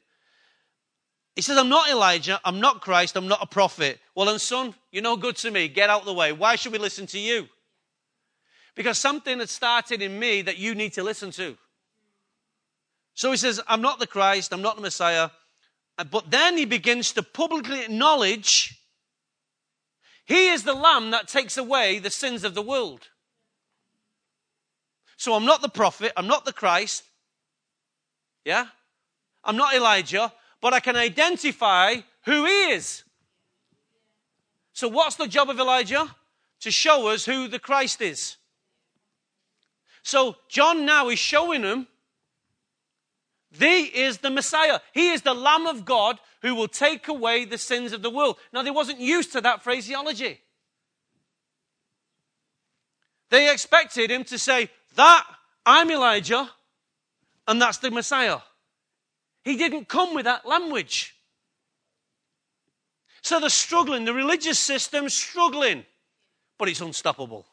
He 1.36 1.42
says, 1.42 1.58
I'm 1.58 1.68
not 1.68 1.90
Elijah, 1.90 2.40
I'm 2.46 2.60
not 2.60 2.82
Christ, 2.82 3.16
I'm 3.16 3.28
not 3.28 3.42
a 3.42 3.48
prophet. 3.48 4.00
Well, 4.14 4.28
then, 4.28 4.38
son, 4.38 4.76
you're 4.92 5.02
no 5.02 5.18
good 5.18 5.36
to 5.38 5.50
me. 5.50 5.68
Get 5.68 5.90
out 5.90 6.02
of 6.02 6.06
the 6.06 6.14
way. 6.14 6.32
Why 6.32 6.58
should 6.58 6.74
we 6.74 6.78
listen 6.78 7.08
to 7.08 7.20
you? 7.20 7.48
Because 8.78 9.00
something 9.00 9.40
had 9.40 9.50
started 9.50 10.04
in 10.04 10.20
me 10.20 10.44
that 10.44 10.60
you 10.60 10.76
need 10.76 10.94
to 10.94 11.04
listen 11.04 11.32
to. 11.32 11.58
So 13.16 13.32
he 13.32 13.38
says, 13.38 13.60
I'm 13.68 13.82
not 13.82 13.98
the 13.98 14.06
Christ, 14.06 14.54
I'm 14.54 14.62
not 14.62 14.76
the 14.76 14.84
Messiah. 14.84 15.32
Uh, 15.98 16.04
but 16.04 16.30
then 16.30 16.56
he 16.56 16.66
begins 16.66 17.12
to 17.14 17.24
publicly 17.24 17.82
acknowledge 17.82 18.80
he 20.26 20.50
is 20.50 20.62
the 20.62 20.76
lamb 20.76 21.10
that 21.10 21.28
takes 21.28 21.58
away 21.58 21.98
the 21.98 22.12
sins 22.12 22.44
of 22.44 22.54
the 22.54 22.62
world. 22.62 23.08
So 25.18 25.34
I'm 25.34 25.46
not 25.46 25.64
the 25.64 25.70
prophet, 25.70 26.14
I'm 26.16 26.28
not 26.28 26.46
the 26.46 26.54
Christ. 26.54 27.04
Yeah? 28.46 28.68
I'm 29.44 29.58
not 29.58 29.74
Elijah, 29.74 30.32
but 30.62 30.74
I 30.74 30.82
can 30.82 30.96
identify 30.96 31.96
who 32.26 32.46
he 32.46 32.70
is. 32.74 33.04
So 34.74 34.88
what's 34.88 35.16
the 35.16 35.28
job 35.28 35.50
of 35.50 35.60
Elijah? 35.60 36.16
To 36.60 36.70
show 36.70 37.08
us 37.08 37.26
who 37.26 37.48
the 37.48 37.58
Christ 37.58 38.02
is. 38.02 38.38
So 40.08 40.38
John 40.48 40.86
now 40.86 41.10
is 41.10 41.20
showing 41.20 41.64
them 41.64 41.86
he 43.52 43.82
is 43.84 44.20
the 44.20 44.30
Messiah. 44.30 44.80
He 44.94 45.10
is 45.10 45.24
the 45.24 45.34
Lamb 45.34 45.68
of 45.68 45.84
God 45.84 46.18
who 46.42 46.56
will 46.56 46.70
take 46.70 47.10
away 47.10 47.44
the 47.44 47.58
sins 47.58 47.92
of 47.92 48.02
the 48.02 48.10
world. 48.10 48.38
Now, 48.54 48.64
they 48.64 48.72
wasn't 48.72 49.02
used 49.02 49.34
to 49.34 49.42
that 49.42 49.64
phraseology. 49.64 50.40
They 53.32 53.52
expected 53.52 54.10
him 54.10 54.24
to 54.24 54.40
say, 54.40 54.70
That, 54.96 55.26
I'm 55.66 55.92
Elijah, 55.92 56.52
and 57.46 57.62
that's 57.62 57.80
the 57.80 57.92
Messiah. 57.92 58.38
He 59.44 59.58
didn't 59.58 59.90
come 59.90 60.16
with 60.16 60.24
that 60.24 60.48
language. 60.48 61.18
So 63.24 63.42
they're 63.42 63.50
struggling. 63.50 64.06
The 64.06 64.14
religious 64.14 64.58
system's 64.58 65.14
struggling, 65.14 65.84
but 66.58 66.70
it's 66.70 66.80
unstoppable. 66.80 67.46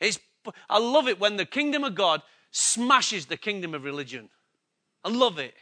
It's, 0.00 0.18
I 0.68 0.78
love 0.78 1.08
it 1.08 1.20
when 1.20 1.36
the 1.36 1.44
kingdom 1.44 1.84
of 1.84 1.94
God 1.94 2.22
smashes 2.50 3.26
the 3.26 3.36
kingdom 3.36 3.74
of 3.74 3.84
religion. 3.84 4.28
I 5.04 5.10
love 5.10 5.38
it. 5.38 5.54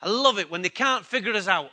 I 0.00 0.08
love 0.08 0.38
it 0.38 0.50
when 0.50 0.62
they 0.62 0.68
can't 0.68 1.06
figure 1.06 1.32
us 1.32 1.48
out. 1.48 1.70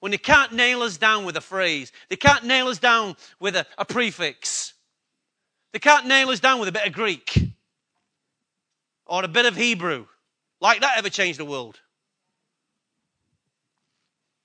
When 0.00 0.12
they 0.12 0.18
can't 0.18 0.52
nail 0.52 0.82
us 0.82 0.96
down 0.96 1.24
with 1.24 1.36
a 1.36 1.40
phrase. 1.40 1.92
They 2.08 2.16
can't 2.16 2.44
nail 2.44 2.68
us 2.68 2.78
down 2.78 3.16
with 3.40 3.56
a, 3.56 3.66
a 3.76 3.84
prefix. 3.84 4.74
They 5.72 5.78
can't 5.78 6.06
nail 6.06 6.30
us 6.30 6.40
down 6.40 6.60
with 6.60 6.68
a 6.68 6.72
bit 6.72 6.86
of 6.86 6.92
Greek 6.92 7.38
or 9.06 9.24
a 9.24 9.28
bit 9.28 9.46
of 9.46 9.56
Hebrew. 9.56 10.06
Like 10.60 10.80
that 10.80 10.98
ever 10.98 11.08
changed 11.08 11.38
the 11.38 11.44
world? 11.44 11.80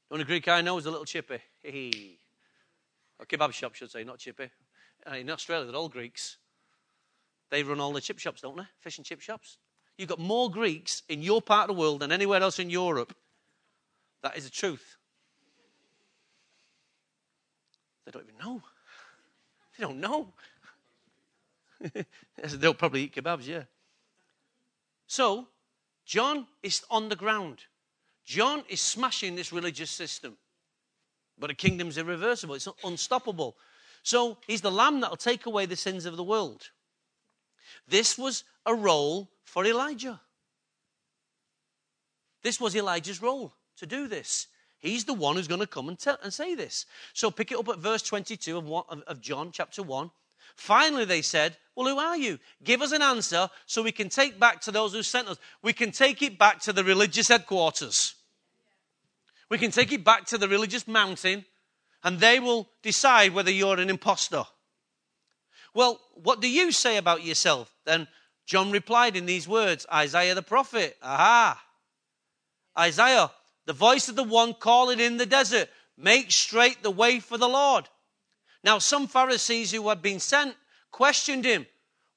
The 0.10 0.16
only 0.16 0.26
Greek 0.26 0.48
I 0.48 0.62
know 0.62 0.78
is 0.78 0.86
a 0.86 0.92
little 0.92 1.06
chippy. 1.06 1.40
a 1.66 3.26
kebab 3.26 3.52
shop, 3.52 3.76
should 3.76 3.92
say, 3.92 4.04
not 4.04 4.20
chippy. 4.20 4.50
Uh, 5.10 5.16
in 5.16 5.30
Australia, 5.30 5.66
they're 5.66 5.76
all 5.76 5.90
Greeks. 5.90 6.38
They 7.54 7.62
run 7.62 7.80
all 7.80 7.94
the 7.94 8.02
chip 8.02 8.18
shops, 8.18 8.42
don't 8.42 8.58
they? 8.58 8.64
Fish 8.80 8.98
and 8.98 9.06
chip 9.06 9.22
shops. 9.22 9.60
You've 10.00 10.10
got 10.10 10.18
more 10.18 10.50
Greeks 10.50 11.04
in 11.08 11.22
your 11.22 11.40
part 11.40 11.70
of 11.70 11.76
the 11.76 11.80
world 11.80 12.00
than 12.00 12.12
anywhere 12.12 12.42
else 12.42 12.58
in 12.58 12.68
Europe. 12.68 13.16
That 14.24 14.36
is 14.36 14.46
the 14.46 14.50
truth. 14.50 14.98
They 18.06 18.12
don't 18.12 18.24
even 18.24 18.44
know. 18.44 18.64
They 19.78 19.84
don't 19.84 20.00
know. 20.00 20.34
They'll 22.44 22.74
probably 22.74 23.04
eat 23.04 23.14
kebabs, 23.14 23.46
yeah. 23.46 23.66
So, 25.06 25.48
John 26.08 26.48
is 26.64 26.84
on 26.90 27.08
the 27.08 27.16
ground. 27.16 27.60
John 28.26 28.64
is 28.68 28.82
smashing 28.82 29.36
this 29.36 29.54
religious 29.54 29.92
system. 29.92 30.38
But 31.38 31.50
the 31.50 31.54
kingdom's 31.54 32.00
irreversible, 32.00 32.56
it's 32.56 32.68
unstoppable. 32.84 33.58
So, 34.02 34.40
he's 34.48 34.62
the 34.62 34.72
lamb 34.72 35.02
that'll 35.02 35.18
take 35.18 35.46
away 35.46 35.68
the 35.68 35.76
sins 35.76 36.08
of 36.08 36.18
the 36.18 36.24
world. 36.24 36.72
This 37.88 38.18
was 38.18 38.44
a 38.66 38.74
role 38.74 39.30
for 39.44 39.66
Elijah. 39.66 40.20
This 42.42 42.60
was 42.60 42.76
Elijah's 42.76 43.22
role 43.22 43.54
to 43.78 43.86
do 43.86 44.08
this. 44.08 44.48
He's 44.80 45.06
the 45.06 45.14
one 45.14 45.38
who's 45.38 45.48
going 45.48 45.62
to 45.62 45.68
come 45.68 45.88
and, 45.88 45.98
tell, 45.98 46.18
and 46.22 46.34
say 46.34 46.56
this. 46.56 46.86
So 47.14 47.32
pick 47.32 47.52
it 47.52 47.58
up 47.58 47.70
at 47.70 47.80
verse 47.80 48.02
22 48.02 48.58
of, 48.58 48.70
of, 48.70 49.02
of 49.08 49.22
John 49.22 49.52
chapter 49.52 49.82
1. 49.82 50.12
Finally, 50.56 51.06
they 51.06 51.22
said, 51.22 51.58
Well, 51.76 51.88
who 51.88 51.98
are 51.98 52.18
you? 52.18 52.38
Give 52.64 52.82
us 52.82 52.92
an 52.92 53.02
answer 53.02 53.50
so 53.66 53.82
we 53.82 53.94
can 53.94 54.10
take 54.10 54.40
back 54.40 54.60
to 54.62 54.72
those 54.72 54.94
who 54.94 55.02
sent 55.02 55.30
us. 55.30 55.38
We 55.62 55.72
can 55.72 55.92
take 55.92 56.22
it 56.22 56.38
back 56.38 56.60
to 56.62 56.74
the 56.74 56.84
religious 56.84 57.30
headquarters. 57.30 58.16
We 59.50 59.58
can 59.58 59.72
take 59.72 59.92
it 59.92 60.04
back 60.04 60.26
to 60.26 60.38
the 60.38 60.50
religious 60.50 60.88
mountain, 60.88 61.46
and 62.04 62.20
they 62.20 62.40
will 62.40 62.70
decide 62.82 63.34
whether 63.34 63.52
you're 63.52 63.80
an 63.80 63.90
impostor. 63.90 64.44
Well, 65.74 66.00
what 66.14 66.42
do 66.42 66.50
you 66.50 66.72
say 66.72 66.98
about 66.98 67.24
yourself? 67.24 67.74
Then 67.86 68.08
John 68.46 68.72
replied 68.72 69.16
in 69.16 69.26
these 69.26 69.48
words 69.48 69.86
Isaiah 69.92 70.36
the 70.36 70.42
prophet. 70.42 70.98
Aha. 71.02 71.62
Isaiah, 72.78 73.32
the 73.66 73.74
voice 73.74 74.10
of 74.10 74.16
the 74.16 74.24
one 74.24 74.54
calling 74.54 75.00
in 75.00 75.18
the 75.18 75.26
desert, 75.26 75.70
make 75.98 76.32
straight 76.32 76.84
the 76.84 76.92
way 76.92 77.20
for 77.20 77.38
the 77.38 77.48
Lord. 77.48 77.88
Now, 78.64 78.80
some 78.80 79.08
Pharisees 79.08 79.72
who 79.72 79.88
had 79.90 80.02
been 80.02 80.20
sent 80.20 80.56
questioned 80.92 81.46
him. 81.46 81.66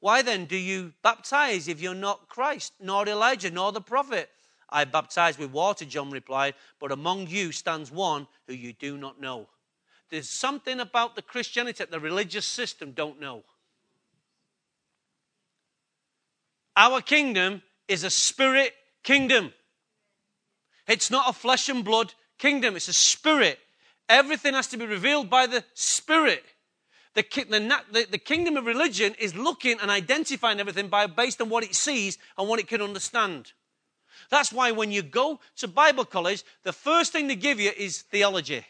Why 0.00 0.22
then 0.22 0.44
do 0.46 0.57
you 0.57 0.92
baptize 1.02 1.68
if 1.68 1.80
you're 1.80 1.94
not 1.94 2.28
Christ, 2.28 2.74
nor 2.80 3.09
Elijah, 3.09 3.50
nor 3.50 3.72
the 3.72 3.80
prophet? 3.80 4.30
I 4.68 4.84
baptize 4.84 5.38
with 5.38 5.50
water, 5.50 5.84
John 5.84 6.11
replied, 6.11 6.54
but 6.80 6.92
among 6.92 7.28
you 7.28 7.52
stands 7.52 7.90
one 7.90 8.26
who 8.46 8.54
you 8.54 8.72
do 8.72 8.96
not 8.96 9.20
know. 9.20 9.48
There's 10.11 10.28
something 10.28 10.80
about 10.80 11.16
the 11.16 11.22
Christianity 11.22 11.78
that 11.78 11.90
the 11.90 12.00
religious 12.00 12.46
system 12.46 12.92
don't 12.92 13.20
know. 13.20 13.44
Our 16.76 17.00
kingdom 17.00 17.62
is 17.88 18.04
a 18.04 18.11
spirit 18.11 18.72
kingdom. 19.02 19.52
It's 20.86 21.11
not 21.11 21.28
a 21.28 21.32
flesh 21.32 21.68
and 21.68 21.84
blood 21.84 22.14
kingdom, 22.38 22.76
it's 22.76 22.88
a 22.88 22.92
spirit. 22.92 23.59
Everything 24.09 24.54
has 24.54 24.68
to 24.68 24.76
be 24.76 24.86
revealed 24.86 25.28
by 25.28 25.46
the 25.46 25.64
spirit. 25.74 26.44
The, 27.14 27.24
the, 27.90 28.07
the, 28.11 28.18
kingdom 28.18 28.59
of 28.59 28.66
religion 28.66 29.14
is 29.18 29.34
looking 29.34 29.78
and 29.80 29.90
identifying 29.90 30.61
everything 30.61 30.88
by, 30.88 31.07
based 31.07 31.40
on 31.40 31.48
what 31.48 31.64
it 31.64 31.74
sees 31.74 32.18
and 32.36 32.46
what 32.46 32.61
it 32.61 32.68
can 32.68 32.82
understand. 32.82 33.52
That's 34.30 34.52
why 34.52 34.70
when 34.72 34.92
you 34.92 35.02
go 35.02 35.40
to 35.57 35.66
Bible 35.66 36.04
college, 36.04 36.44
the 36.62 36.74
first 36.74 37.12
thing 37.12 37.26
they 37.26 37.36
give 37.36 37.59
you 37.59 37.72
is 37.74 38.02
theology. 38.02 38.64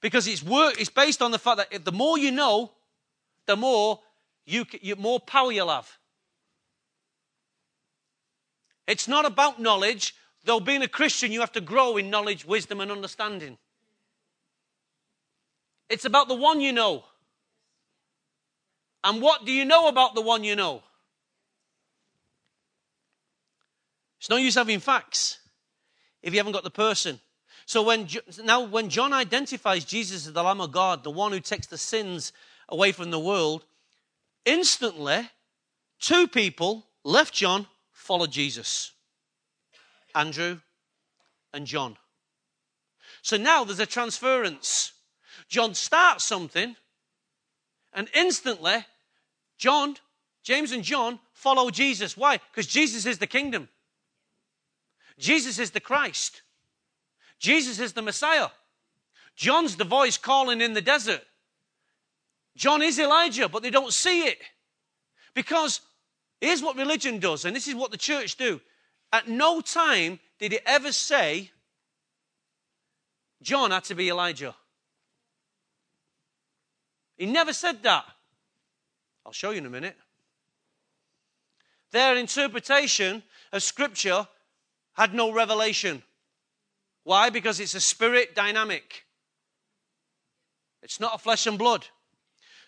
Because 0.00 0.26
it's 0.26 0.42
work, 0.42 0.80
it's 0.80 0.90
based 0.90 1.22
on 1.22 1.30
the 1.30 1.38
fact 1.38 1.70
that 1.70 1.84
the 1.84 1.92
more 1.92 2.18
you 2.18 2.30
know, 2.30 2.72
the 3.46 3.56
more 3.56 4.00
you, 4.44 4.66
you 4.80 4.96
more 4.96 5.20
power 5.20 5.50
you'll 5.50 5.70
have. 5.70 5.90
It's 8.86 9.08
not 9.08 9.24
about 9.24 9.60
knowledge, 9.60 10.14
though 10.44 10.60
being 10.60 10.82
a 10.82 10.88
Christian, 10.88 11.32
you 11.32 11.40
have 11.40 11.52
to 11.52 11.60
grow 11.60 11.96
in 11.96 12.10
knowledge, 12.10 12.44
wisdom, 12.44 12.80
and 12.80 12.92
understanding. 12.92 13.58
It's 15.88 16.04
about 16.04 16.28
the 16.28 16.34
one 16.34 16.60
you 16.60 16.72
know. 16.72 17.04
And 19.02 19.22
what 19.22 19.44
do 19.44 19.52
you 19.52 19.64
know 19.64 19.88
about 19.88 20.14
the 20.14 20.20
one 20.20 20.44
you 20.44 20.56
know? 20.56 20.82
It's 24.18 24.30
no 24.30 24.36
use 24.36 24.54
having 24.54 24.80
facts 24.80 25.38
if 26.22 26.32
you 26.32 26.40
haven't 26.40 26.52
got 26.52 26.64
the 26.64 26.70
person. 26.70 27.20
So 27.66 27.82
when 27.82 28.08
now 28.44 28.60
when 28.64 28.88
John 28.88 29.12
identifies 29.12 29.84
Jesus 29.84 30.26
as 30.26 30.32
the 30.32 30.42
Lamb 30.42 30.60
of 30.60 30.70
God, 30.70 31.02
the 31.02 31.10
one 31.10 31.32
who 31.32 31.40
takes 31.40 31.66
the 31.66 31.76
sins 31.76 32.32
away 32.68 32.92
from 32.92 33.10
the 33.10 33.18
world, 33.18 33.64
instantly 34.44 35.28
two 35.98 36.28
people 36.28 36.86
left 37.04 37.34
John, 37.34 37.66
followed 37.92 38.30
Jesus. 38.30 38.92
Andrew 40.14 40.60
and 41.52 41.66
John. 41.66 41.96
So 43.22 43.36
now 43.36 43.64
there's 43.64 43.80
a 43.80 43.86
transference. 43.86 44.92
John 45.48 45.74
starts 45.74 46.24
something, 46.24 46.76
and 47.92 48.08
instantly, 48.14 48.86
John, 49.58 49.96
James, 50.42 50.70
and 50.70 50.84
John 50.84 51.18
follow 51.32 51.70
Jesus. 51.70 52.16
Why? 52.16 52.38
Because 52.50 52.66
Jesus 52.66 53.06
is 53.06 53.18
the 53.18 53.26
kingdom, 53.26 53.68
Jesus 55.18 55.58
is 55.58 55.72
the 55.72 55.80
Christ, 55.80 56.42
Jesus 57.38 57.78
is 57.78 57.92
the 57.92 58.02
Messiah. 58.02 58.48
John's 59.36 59.76
the 59.76 59.84
voice 59.84 60.16
calling 60.16 60.60
in 60.60 60.72
the 60.72 60.80
desert. 60.80 61.22
John 62.56 62.82
is 62.82 62.98
Elijah, 62.98 63.48
but 63.48 63.62
they 63.62 63.70
don't 63.70 63.92
see 63.92 64.24
it. 64.24 64.38
Because 65.34 65.80
here's 66.40 66.62
what 66.62 66.76
religion 66.76 67.18
does, 67.18 67.44
and 67.44 67.54
this 67.54 67.68
is 67.68 67.74
what 67.74 67.90
the 67.90 67.98
church 67.98 68.36
do. 68.36 68.60
At 69.12 69.28
no 69.28 69.60
time 69.60 70.18
did 70.38 70.54
it 70.54 70.62
ever 70.64 70.92
say 70.92 71.50
John 73.42 73.70
had 73.70 73.84
to 73.84 73.94
be 73.94 74.08
Elijah. 74.08 74.54
He 77.16 77.26
never 77.26 77.52
said 77.52 77.82
that. 77.82 78.04
I'll 79.24 79.32
show 79.32 79.50
you 79.50 79.58
in 79.58 79.66
a 79.66 79.70
minute. 79.70 79.96
Their 81.92 82.16
interpretation 82.16 83.22
of 83.52 83.62
Scripture 83.62 84.26
had 84.94 85.14
no 85.14 85.32
revelation. 85.32 86.02
Why? 87.06 87.30
Because 87.30 87.60
it's 87.60 87.76
a 87.76 87.80
spirit 87.80 88.34
dynamic. 88.34 89.04
It's 90.82 90.98
not 90.98 91.14
a 91.14 91.18
flesh 91.18 91.46
and 91.46 91.56
blood. 91.56 91.86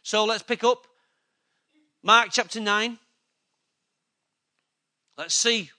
So 0.05 0.25
let's 0.25 0.45
pick 0.45 0.63
up 0.63 0.87
Mark 2.05 2.29
chapter 2.31 2.61
9. 2.61 2.99
Let's 5.17 5.35
see 5.35 5.73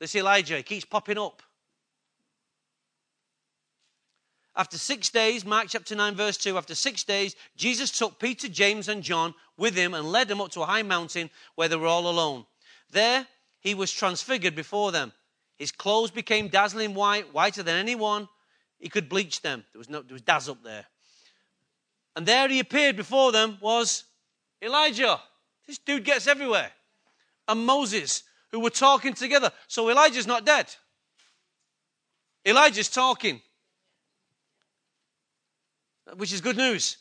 this 0.00 0.16
Elijah. 0.16 0.56
He 0.56 0.62
keeps 0.62 0.86
popping 0.86 1.18
up. 1.18 1.42
After 4.56 4.78
six 4.78 5.10
days, 5.10 5.44
Mark 5.44 5.66
chapter 5.68 5.94
9, 5.94 6.14
verse 6.14 6.38
2, 6.38 6.56
after 6.56 6.74
six 6.74 7.04
days, 7.04 7.36
Jesus 7.54 7.90
took 7.90 8.18
Peter, 8.18 8.48
James, 8.48 8.88
and 8.88 9.02
John 9.02 9.34
with 9.58 9.76
him 9.76 9.92
and 9.92 10.10
led 10.10 10.28
them 10.28 10.40
up 10.40 10.52
to 10.52 10.62
a 10.62 10.66
high 10.66 10.82
mountain 10.82 11.28
where 11.54 11.68
they 11.68 11.76
were 11.76 11.86
all 11.86 12.08
alone. 12.08 12.46
There 12.90 13.26
he 13.60 13.74
was 13.74 13.92
transfigured 13.92 14.54
before 14.54 14.90
them. 14.90 15.12
His 15.58 15.72
clothes 15.72 16.10
became 16.10 16.48
dazzling 16.48 16.94
white, 16.94 17.32
whiter 17.32 17.62
than 17.62 17.76
anyone. 17.76 18.28
He 18.78 18.88
could 18.88 19.08
bleach 19.08 19.40
them. 19.40 19.64
There 19.72 19.78
was, 19.78 19.88
no, 19.88 20.02
there 20.02 20.14
was 20.14 20.22
daz 20.22 20.48
up 20.48 20.62
there. 20.62 20.84
And 22.14 22.26
there 22.26 22.48
he 22.48 22.60
appeared 22.60 22.96
before 22.96 23.32
them 23.32 23.58
was 23.60 24.04
Elijah. 24.62 25.20
This 25.66 25.78
dude 25.78 26.04
gets 26.04 26.26
everywhere. 26.26 26.70
And 27.48 27.64
Moses, 27.64 28.22
who 28.52 28.60
were 28.60 28.70
talking 28.70 29.14
together. 29.14 29.50
So 29.66 29.90
Elijah's 29.90 30.26
not 30.26 30.44
dead. 30.44 30.74
Elijah's 32.46 32.88
talking 32.88 33.40
which 36.14 36.32
is 36.32 36.40
good 36.40 36.56
news. 36.56 36.98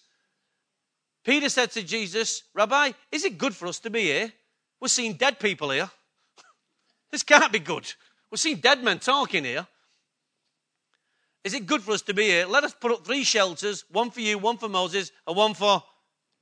Peter 1.23 1.49
said 1.49 1.71
to 1.71 1.83
Jesus, 1.83 2.43
Rabbi, 2.53 2.91
is 3.11 3.25
it 3.25 3.37
good 3.37 3.55
for 3.55 3.67
us 3.67 3.79
to 3.79 3.89
be 3.89 4.03
here? 4.03 4.31
We're 4.79 4.87
seeing 4.87 5.13
dead 5.13 5.39
people 5.39 5.71
here. 5.71 5.89
this 7.11 7.23
can't 7.23 7.51
be 7.51 7.59
good. 7.59 7.91
We're 8.31 8.37
seeing 8.37 8.57
dead 8.57 8.83
men 8.83 8.99
talking 8.99 9.43
here. 9.43 9.67
Is 11.43 11.53
it 11.53 11.67
good 11.67 11.83
for 11.83 11.91
us 11.91 12.01
to 12.03 12.13
be 12.13 12.23
here? 12.23 12.47
Let 12.47 12.63
us 12.63 12.73
put 12.73 12.91
up 12.91 13.05
three 13.05 13.23
shelters 13.23 13.85
one 13.91 14.09
for 14.09 14.21
you, 14.21 14.37
one 14.37 14.57
for 14.57 14.67
Moses, 14.67 15.11
and 15.27 15.37
one 15.37 15.53
for 15.53 15.83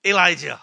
Elijah. 0.05 0.61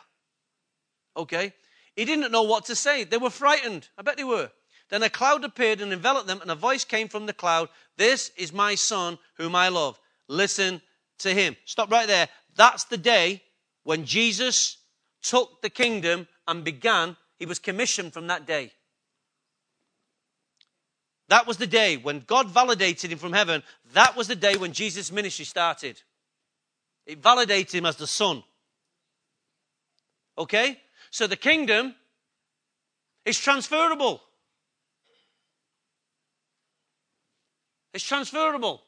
Okay? 1.16 1.52
He 1.94 2.04
didn't 2.04 2.32
know 2.32 2.44
what 2.44 2.64
to 2.66 2.74
say. 2.74 3.04
They 3.04 3.18
were 3.18 3.30
frightened. 3.30 3.88
I 3.98 4.02
bet 4.02 4.16
they 4.16 4.24
were. 4.24 4.50
Then 4.88 5.02
a 5.02 5.10
cloud 5.10 5.44
appeared 5.44 5.80
and 5.80 5.92
enveloped 5.92 6.26
them, 6.26 6.40
and 6.40 6.50
a 6.50 6.54
voice 6.54 6.84
came 6.84 7.08
from 7.08 7.26
the 7.26 7.32
cloud 7.32 7.68
This 7.96 8.30
is 8.36 8.52
my 8.52 8.74
son, 8.74 9.18
whom 9.36 9.54
I 9.54 9.68
love. 9.68 10.00
Listen 10.26 10.80
to 11.18 11.34
him. 11.34 11.56
Stop 11.64 11.90
right 11.90 12.08
there. 12.08 12.28
That's 12.56 12.84
the 12.84 12.96
day 12.96 13.42
when 13.84 14.04
Jesus 14.04 14.78
took 15.22 15.60
the 15.62 15.70
kingdom 15.70 16.26
and 16.48 16.64
began, 16.64 17.16
he 17.38 17.46
was 17.46 17.58
commissioned 17.58 18.12
from 18.12 18.26
that 18.28 18.46
day. 18.46 18.72
That 21.30 21.46
was 21.46 21.58
the 21.58 21.66
day 21.68 21.96
when 21.96 22.24
God 22.26 22.48
validated 22.50 23.12
him 23.12 23.18
from 23.18 23.32
heaven. 23.32 23.62
That 23.92 24.16
was 24.16 24.26
the 24.26 24.34
day 24.34 24.56
when 24.56 24.72
Jesus' 24.72 25.12
ministry 25.12 25.44
started. 25.44 26.02
It 27.06 27.22
validated 27.22 27.72
him 27.72 27.86
as 27.86 27.94
the 27.94 28.08
Son. 28.08 28.42
Okay? 30.36 30.76
So 31.12 31.28
the 31.28 31.36
kingdom 31.36 31.94
is 33.24 33.38
transferable. 33.38 34.20
It's 37.94 38.04
transferable. 38.04 38.82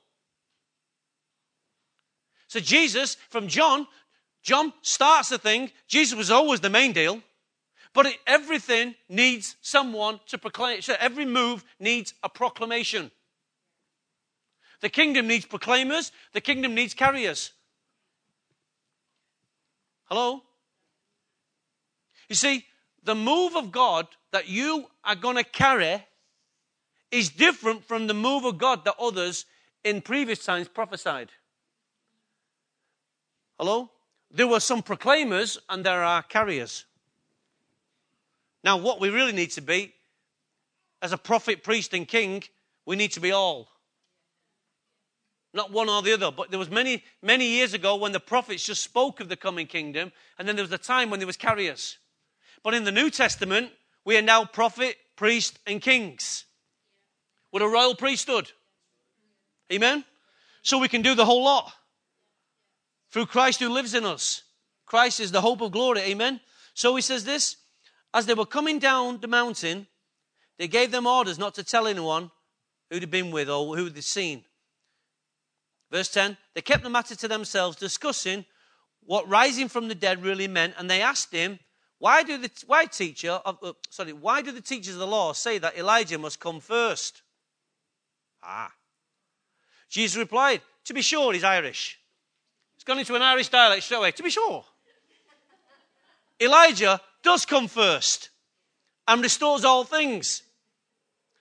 So 2.48 2.58
Jesus, 2.58 3.16
from 3.30 3.46
John, 3.46 3.86
John 4.42 4.72
starts 4.82 5.28
the 5.28 5.38
thing. 5.38 5.70
Jesus 5.86 6.18
was 6.18 6.32
always 6.32 6.58
the 6.58 6.70
main 6.70 6.92
deal. 6.92 7.22
But 7.94 8.06
it, 8.06 8.16
everything 8.26 8.94
needs 9.08 9.56
someone 9.60 10.20
to 10.26 10.38
proclaim. 10.38 10.80
So 10.80 10.94
every 10.98 11.26
move 11.26 11.64
needs 11.78 12.14
a 12.22 12.28
proclamation. 12.28 13.10
The 14.80 14.88
kingdom 14.88 15.26
needs 15.26 15.44
proclaimers. 15.44 16.10
The 16.32 16.40
kingdom 16.40 16.74
needs 16.74 16.94
carriers. 16.94 17.52
Hello? 20.06 20.42
You 22.28 22.34
see, 22.34 22.64
the 23.04 23.14
move 23.14 23.56
of 23.56 23.72
God 23.72 24.06
that 24.32 24.48
you 24.48 24.86
are 25.04 25.14
going 25.14 25.36
to 25.36 25.44
carry 25.44 26.04
is 27.10 27.28
different 27.28 27.84
from 27.84 28.06
the 28.06 28.14
move 28.14 28.44
of 28.44 28.58
God 28.58 28.84
that 28.84 28.94
others 28.98 29.44
in 29.84 30.00
previous 30.00 30.44
times 30.44 30.68
prophesied. 30.68 31.30
Hello? 33.58 33.90
There 34.30 34.48
were 34.48 34.60
some 34.60 34.82
proclaimers 34.82 35.58
and 35.68 35.84
there 35.84 36.02
are 36.02 36.22
carriers. 36.22 36.86
Now, 38.64 38.76
what 38.76 39.00
we 39.00 39.10
really 39.10 39.32
need 39.32 39.50
to 39.52 39.60
be, 39.60 39.92
as 41.00 41.12
a 41.12 41.18
prophet, 41.18 41.64
priest, 41.64 41.94
and 41.94 42.06
king, 42.06 42.44
we 42.86 42.96
need 42.96 43.12
to 43.12 43.20
be 43.20 43.32
all. 43.32 43.68
Not 45.54 45.72
one 45.72 45.88
or 45.88 46.00
the 46.02 46.12
other. 46.14 46.30
But 46.30 46.50
there 46.50 46.58
was 46.58 46.70
many, 46.70 47.04
many 47.22 47.46
years 47.46 47.74
ago 47.74 47.96
when 47.96 48.12
the 48.12 48.20
prophets 48.20 48.64
just 48.64 48.82
spoke 48.82 49.20
of 49.20 49.28
the 49.28 49.36
coming 49.36 49.66
kingdom, 49.66 50.12
and 50.38 50.48
then 50.48 50.56
there 50.56 50.64
was 50.64 50.72
a 50.72 50.78
time 50.78 51.10
when 51.10 51.20
there 51.20 51.26
was 51.26 51.36
carriers. 51.36 51.98
But 52.62 52.74
in 52.74 52.84
the 52.84 52.92
New 52.92 53.10
Testament, 53.10 53.70
we 54.04 54.16
are 54.16 54.22
now 54.22 54.44
prophet, 54.44 54.96
priest, 55.16 55.58
and 55.66 55.82
kings. 55.82 56.44
With 57.52 57.62
a 57.62 57.68
royal 57.68 57.94
priesthood. 57.94 58.50
Amen? 59.72 60.04
So 60.62 60.78
we 60.78 60.88
can 60.88 61.02
do 61.02 61.14
the 61.14 61.24
whole 61.24 61.44
lot 61.44 61.72
through 63.10 63.26
Christ 63.26 63.60
who 63.60 63.68
lives 63.68 63.94
in 63.94 64.06
us. 64.06 64.42
Christ 64.86 65.20
is 65.20 65.32
the 65.32 65.40
hope 65.40 65.60
of 65.60 65.72
glory. 65.72 66.00
Amen. 66.02 66.40
So 66.74 66.94
he 66.94 67.02
says 67.02 67.24
this 67.24 67.56
as 68.14 68.26
they 68.26 68.34
were 68.34 68.46
coming 68.46 68.78
down 68.78 69.20
the 69.20 69.28
mountain, 69.28 69.86
They 70.58 70.68
gave 70.68 70.92
them 70.92 71.06
orders 71.06 71.38
not 71.38 71.54
to 71.54 71.64
tell 71.64 71.86
anyone 71.86 72.30
who'd 72.90 73.10
been 73.10 73.30
with 73.30 73.48
or 73.48 73.76
who 73.76 73.90
they'd 73.90 74.04
seen. 74.04 74.44
Verse 75.90 76.08
10 76.08 76.36
They 76.54 76.62
kept 76.62 76.84
the 76.84 76.90
matter 76.90 77.16
to 77.16 77.28
themselves, 77.28 77.76
discussing 77.76 78.44
what 79.04 79.28
rising 79.28 79.68
from 79.68 79.88
the 79.88 79.94
dead 79.94 80.22
really 80.22 80.46
meant, 80.46 80.74
and 80.78 80.88
they 80.88 81.02
asked 81.02 81.32
him, 81.32 81.58
Why 81.98 82.22
do 82.22 82.38
the 82.38 82.50
why 82.66 82.84
teacher 82.86 83.32
of, 83.32 83.58
uh, 83.62 83.72
sorry, 83.90 84.12
why 84.12 84.42
do 84.42 84.52
the 84.52 84.60
teachers 84.60 84.94
of 84.94 85.00
the 85.00 85.06
law 85.06 85.32
say 85.32 85.58
that 85.58 85.76
Elijah 85.76 86.18
must 86.18 86.38
come 86.38 86.60
first? 86.60 87.22
Ah. 88.42 88.72
Jesus 89.88 90.16
replied, 90.16 90.62
To 90.84 90.94
be 90.94 91.02
sure, 91.02 91.32
he's 91.32 91.44
Irish. 91.44 91.98
He's 92.74 92.84
gone 92.84 92.98
into 92.98 93.14
an 93.14 93.22
Irish 93.22 93.48
dialect 93.48 93.82
straight 93.82 93.98
away. 93.98 94.12
To 94.12 94.22
be 94.22 94.30
sure. 94.30 94.64
Elijah 96.40 97.00
does 97.22 97.44
come 97.44 97.68
first 97.68 98.30
and 99.06 99.22
restores 99.22 99.64
all 99.64 99.84
things. 99.84 100.42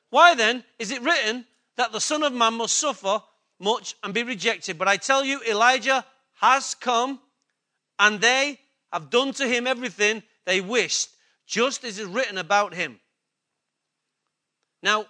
Why 0.10 0.36
then 0.36 0.64
is 0.78 0.92
it 0.92 1.02
written 1.02 1.46
that 1.78 1.92
the 1.92 2.02
Son 2.02 2.24
of 2.24 2.34
Man 2.34 2.56
must 2.56 2.78
suffer 2.78 3.22
much 3.60 3.96
and 4.04 4.14
be 4.14 4.24
rejected? 4.24 4.78
But 4.78 4.88
I 4.88 4.98
tell 4.98 5.24
you, 5.24 5.42
Elijah 5.50 6.06
has 6.40 6.76
come 6.76 7.20
and 7.98 8.20
they 8.20 8.60
have 8.92 9.10
done 9.10 9.32
to 9.34 9.48
him 9.48 9.68
everything 9.68 10.24
they 10.46 10.60
wished, 10.60 11.10
just 11.46 11.84
as 11.84 12.00
is 12.00 12.08
written 12.08 12.38
about 12.38 12.74
him. 12.74 13.00
Now, 14.84 15.06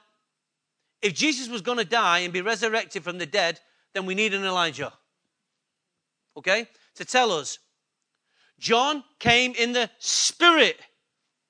if 1.02 1.14
Jesus 1.14 1.50
was 1.50 1.62
going 1.62 1.78
to 1.78 1.86
die 1.86 2.20
and 2.20 2.34
be 2.34 2.42
resurrected 2.42 3.04
from 3.04 3.18
the 3.18 3.26
dead, 3.26 3.60
then 3.94 4.06
we 4.06 4.14
need 4.14 4.34
an 4.34 4.44
Elijah. 4.44 4.94
Okay? 6.38 6.68
To 6.96 7.06
tell 7.06 7.32
us. 7.32 7.58
John 8.62 9.04
came 9.18 9.56
in 9.56 9.74
the 9.74 9.90
spirit 9.98 10.80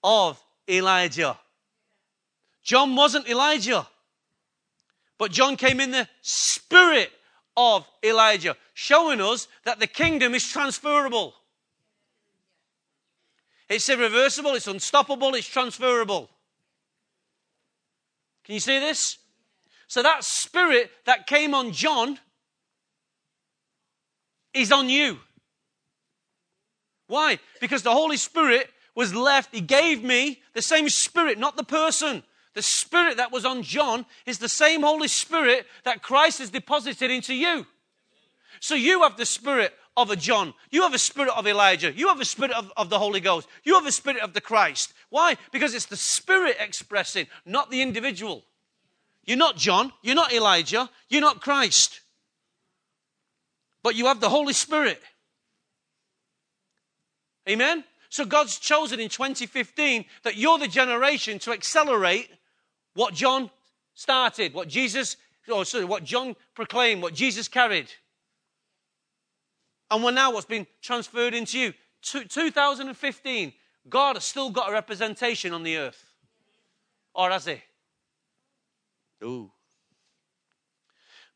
of 0.02 0.42
Elijah. 0.68 1.38
John 2.64 2.96
wasn't 2.96 3.28
Elijah, 3.28 3.86
but 5.18 5.30
John 5.30 5.58
came 5.58 5.82
in 5.82 5.92
the 5.92 6.08
spirit 6.22 7.12
of 7.58 7.86
Elijah, 8.02 8.56
showing 8.74 9.20
us 9.20 9.50
that 9.66 9.82
the 9.82 9.88
kingdom 9.88 10.34
is 10.34 10.48
transferable. 10.48 11.34
It's 13.68 13.90
irreversible, 13.90 14.56
it's 14.56 14.68
unstoppable, 14.68 15.36
it's 15.36 15.48
transferable. 15.48 16.30
Can 18.46 18.54
you 18.54 18.62
see 18.62 18.80
this? 18.80 19.18
So 19.88 20.02
that 20.02 20.24
spirit 20.24 20.90
that 21.06 21.28
came 21.28 21.54
on 21.54 21.74
John 21.74 22.18
is 24.54 24.72
on 24.72 24.88
you. 24.88 25.20
Why? 27.12 27.40
Because 27.60 27.84
the 27.84 27.92
Holy 27.92 28.16
Spirit 28.16 28.70
was 28.96 29.14
left, 29.14 29.54
He 29.54 29.60
gave 29.60 30.02
me 30.02 30.42
the 30.54 30.62
same 30.62 30.88
Spirit, 30.88 31.38
not 31.38 31.58
the 31.58 31.64
person. 31.64 32.24
The 32.54 32.62
Spirit 32.62 33.18
that 33.18 33.34
was 33.34 33.46
on 33.46 33.64
John 33.64 34.06
is 34.26 34.38
the 34.38 34.48
same 34.48 34.82
Holy 34.82 35.10
Spirit 35.10 35.68
that 35.84 36.02
Christ 36.02 36.40
has 36.40 36.50
deposited 36.50 37.12
into 37.12 37.34
you. 37.34 37.66
So 38.62 38.76
you 38.76 39.02
have 39.02 39.18
the 39.18 39.26
Spirit 39.26 39.74
of 39.98 40.10
a 40.10 40.16
John. 40.16 40.54
You 40.70 40.84
have 40.84 40.94
a 40.94 41.00
spirit 41.00 41.34
of 41.36 41.46
Elijah. 41.46 41.92
You 41.92 42.08
have 42.08 42.22
a 42.22 42.26
spirit 42.26 42.52
of, 42.52 42.72
of 42.78 42.90
the 42.90 42.98
Holy 42.98 43.20
Ghost. 43.20 43.46
You 43.66 43.74
have 43.74 43.86
a 43.86 43.92
spirit 43.92 44.22
of 44.22 44.34
the 44.34 44.40
Christ. 44.40 44.94
Why? 45.10 45.36
Because 45.52 45.74
it's 45.74 45.88
the 45.88 45.98
Spirit 45.98 46.56
expressing, 46.60 47.28
not 47.46 47.70
the 47.70 47.82
individual. 47.82 48.46
You're 49.26 49.38
not 49.38 49.58
John. 49.58 49.92
You're 50.02 50.16
not 50.16 50.32
Elijah. 50.32 50.90
You're 51.10 51.22
not 51.22 51.42
Christ. 51.42 52.00
But 53.84 53.96
you 53.96 54.06
have 54.06 54.22
the 54.22 54.30
Holy 54.30 54.54
Spirit. 54.54 55.02
Amen? 57.50 57.84
So 58.10 58.26
God's 58.26 58.60
chosen 58.60 59.00
in 59.00 59.10
2015 59.10 60.06
that 60.24 60.36
you're 60.36 60.60
the 60.60 60.68
generation 60.68 61.40
to 61.40 61.52
accelerate 61.52 62.30
what 62.94 63.14
John 63.14 63.50
started, 63.94 64.54
what 64.54 64.68
Jesus, 64.68 65.18
or 65.52 65.66
sorry, 65.66 65.86
what 65.86 66.04
John 66.04 66.36
proclaimed, 66.54 67.02
what 67.02 67.14
Jesus 67.14 67.48
carried. 67.48 67.90
And 69.90 70.04
we're 70.04 70.12
now 70.12 70.34
what's 70.34 70.46
been 70.46 70.68
transferred 70.82 71.34
into 71.34 71.58
you. 71.58 71.74
2015, 72.02 73.54
God 73.90 74.16
has 74.16 74.26
still 74.26 74.50
got 74.50 74.70
a 74.70 74.74
representation 74.74 75.54
on 75.54 75.64
the 75.64 75.78
earth. 75.78 76.04
Or 77.14 77.30
has 77.30 77.46
he? 77.46 77.62
Ooh. 79.24 79.52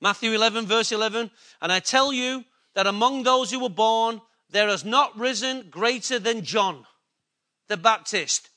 Matthew 0.01 0.31
11, 0.31 0.65
verse 0.65 0.91
11. 0.91 1.31
And 1.61 1.71
I 1.71 1.79
tell 1.79 2.11
you 2.11 2.43
that 2.73 2.87
among 2.87 3.23
those 3.23 3.51
who 3.51 3.59
were 3.59 3.69
born, 3.69 4.21
there 4.49 4.67
has 4.67 4.85
not 4.85 5.17
risen 5.17 5.69
greater 5.69 6.19
than 6.19 6.43
John 6.43 6.85
the 7.67 7.77
Baptist. 7.77 8.49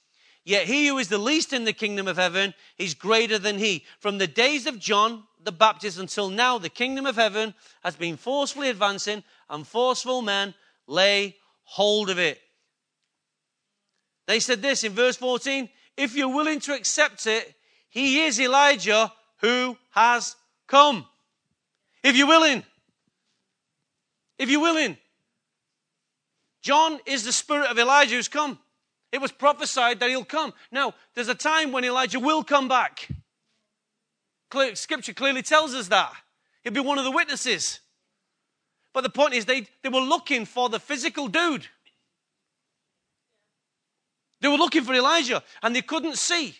Yet 0.44 0.66
he 0.66 0.86
who 0.86 0.98
is 0.98 1.08
the 1.08 1.18
least 1.18 1.52
in 1.52 1.64
the 1.64 1.72
kingdom 1.72 2.08
of 2.08 2.16
heaven 2.16 2.54
is 2.78 2.94
greater 2.94 3.38
than 3.38 3.58
he. 3.58 3.84
From 4.00 4.18
the 4.18 4.26
days 4.26 4.66
of 4.66 4.78
John 4.78 5.24
the 5.42 5.52
Baptist 5.52 5.98
until 5.98 6.30
now, 6.30 6.58
the 6.58 6.68
kingdom 6.68 7.06
of 7.06 7.16
heaven 7.16 7.54
has 7.82 7.96
been 7.96 8.16
forcefully 8.16 8.70
advancing, 8.70 9.22
and 9.50 9.66
forceful 9.66 10.22
men 10.22 10.54
lay 10.86 11.36
hold 11.64 12.10
of 12.10 12.18
it. 12.18 12.38
They 14.26 14.40
said 14.40 14.62
this 14.62 14.84
in 14.84 14.92
verse 14.92 15.16
14 15.16 15.68
if 15.98 16.14
you're 16.14 16.34
willing 16.34 16.60
to 16.60 16.74
accept 16.74 17.26
it, 17.26 17.54
he 17.88 18.22
is 18.22 18.38
Elijah 18.40 19.12
who 19.40 19.76
has 19.90 20.36
come. 20.68 21.06
If 22.04 22.16
you're 22.16 22.28
willing. 22.28 22.62
If 24.38 24.48
you're 24.48 24.60
willing. 24.60 24.96
John 26.68 27.00
is 27.06 27.24
the 27.24 27.32
spirit 27.32 27.70
of 27.70 27.78
Elijah 27.78 28.16
who's 28.16 28.28
come. 28.28 28.58
It 29.10 29.22
was 29.22 29.32
prophesied 29.32 30.00
that 30.00 30.10
he'll 30.10 30.22
come. 30.22 30.52
Now, 30.70 30.92
there's 31.14 31.30
a 31.30 31.34
time 31.34 31.72
when 31.72 31.82
Elijah 31.82 32.20
will 32.20 32.44
come 32.44 32.68
back. 32.68 33.08
Scripture 34.74 35.14
clearly 35.14 35.40
tells 35.40 35.72
us 35.72 35.88
that. 35.88 36.12
He'll 36.62 36.74
be 36.74 36.80
one 36.80 36.98
of 36.98 37.04
the 37.04 37.10
witnesses. 37.10 37.80
But 38.92 39.00
the 39.00 39.08
point 39.08 39.32
is, 39.32 39.46
they, 39.46 39.66
they 39.82 39.88
were 39.88 40.02
looking 40.02 40.44
for 40.44 40.68
the 40.68 40.78
physical 40.78 41.28
dude. 41.28 41.66
They 44.42 44.48
were 44.48 44.58
looking 44.58 44.84
for 44.84 44.92
Elijah 44.92 45.42
and 45.62 45.74
they 45.74 45.80
couldn't 45.80 46.18
see. 46.18 46.54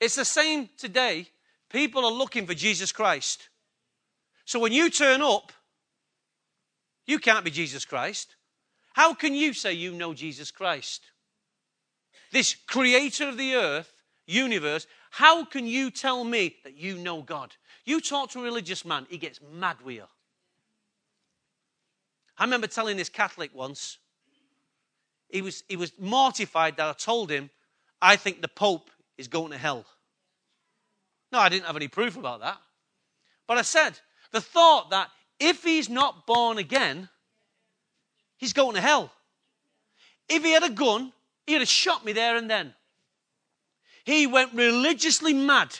It's 0.00 0.14
the 0.14 0.24
same 0.24 0.70
today. 0.78 1.28
People 1.68 2.06
are 2.06 2.10
looking 2.10 2.46
for 2.46 2.54
Jesus 2.54 2.90
Christ. 2.90 3.50
So 4.46 4.58
when 4.58 4.72
you 4.72 4.88
turn 4.88 5.20
up, 5.20 5.52
you 7.06 7.18
can't 7.18 7.44
be 7.44 7.50
Jesus 7.50 7.84
Christ. 7.84 8.34
How 8.94 9.14
can 9.14 9.34
you 9.34 9.52
say 9.52 9.72
you 9.72 9.92
know 9.92 10.14
Jesus 10.14 10.50
Christ? 10.50 11.02
This 12.30 12.54
creator 12.54 13.28
of 13.28 13.36
the 13.36 13.54
earth, 13.54 13.92
universe, 14.26 14.86
how 15.10 15.44
can 15.44 15.66
you 15.66 15.90
tell 15.90 16.24
me 16.24 16.56
that 16.64 16.76
you 16.76 16.96
know 16.96 17.22
God? 17.22 17.54
You 17.84 18.00
talk 18.00 18.30
to 18.30 18.40
a 18.40 18.42
religious 18.42 18.84
man, 18.84 19.06
he 19.10 19.18
gets 19.18 19.40
mad 19.52 19.76
with 19.84 19.96
you. 19.96 20.04
I 22.38 22.44
remember 22.44 22.66
telling 22.66 22.96
this 22.96 23.08
Catholic 23.08 23.50
once, 23.54 23.98
he 25.28 25.42
was, 25.42 25.64
he 25.68 25.76
was 25.76 25.92
mortified 25.98 26.76
that 26.76 26.88
I 26.88 26.92
told 26.92 27.30
him, 27.30 27.50
I 28.00 28.16
think 28.16 28.40
the 28.40 28.48
Pope 28.48 28.90
is 29.16 29.28
going 29.28 29.52
to 29.52 29.58
hell. 29.58 29.84
No, 31.30 31.38
I 31.38 31.48
didn't 31.48 31.66
have 31.66 31.76
any 31.76 31.88
proof 31.88 32.16
about 32.16 32.40
that. 32.40 32.58
But 33.46 33.58
I 33.58 33.62
said, 33.62 33.98
the 34.32 34.40
thought 34.40 34.90
that 34.90 35.08
if 35.38 35.62
he's 35.62 35.88
not 35.88 36.26
born 36.26 36.58
again, 36.58 37.08
he's 38.42 38.52
going 38.52 38.74
to 38.74 38.80
hell. 38.80 39.12
If 40.28 40.42
he 40.42 40.50
had 40.50 40.64
a 40.64 40.70
gun, 40.70 41.12
he'd 41.46 41.60
have 41.60 41.68
shot 41.68 42.04
me 42.04 42.12
there 42.12 42.36
and 42.36 42.50
then. 42.50 42.74
He 44.04 44.26
went 44.26 44.52
religiously 44.52 45.32
mad. 45.32 45.78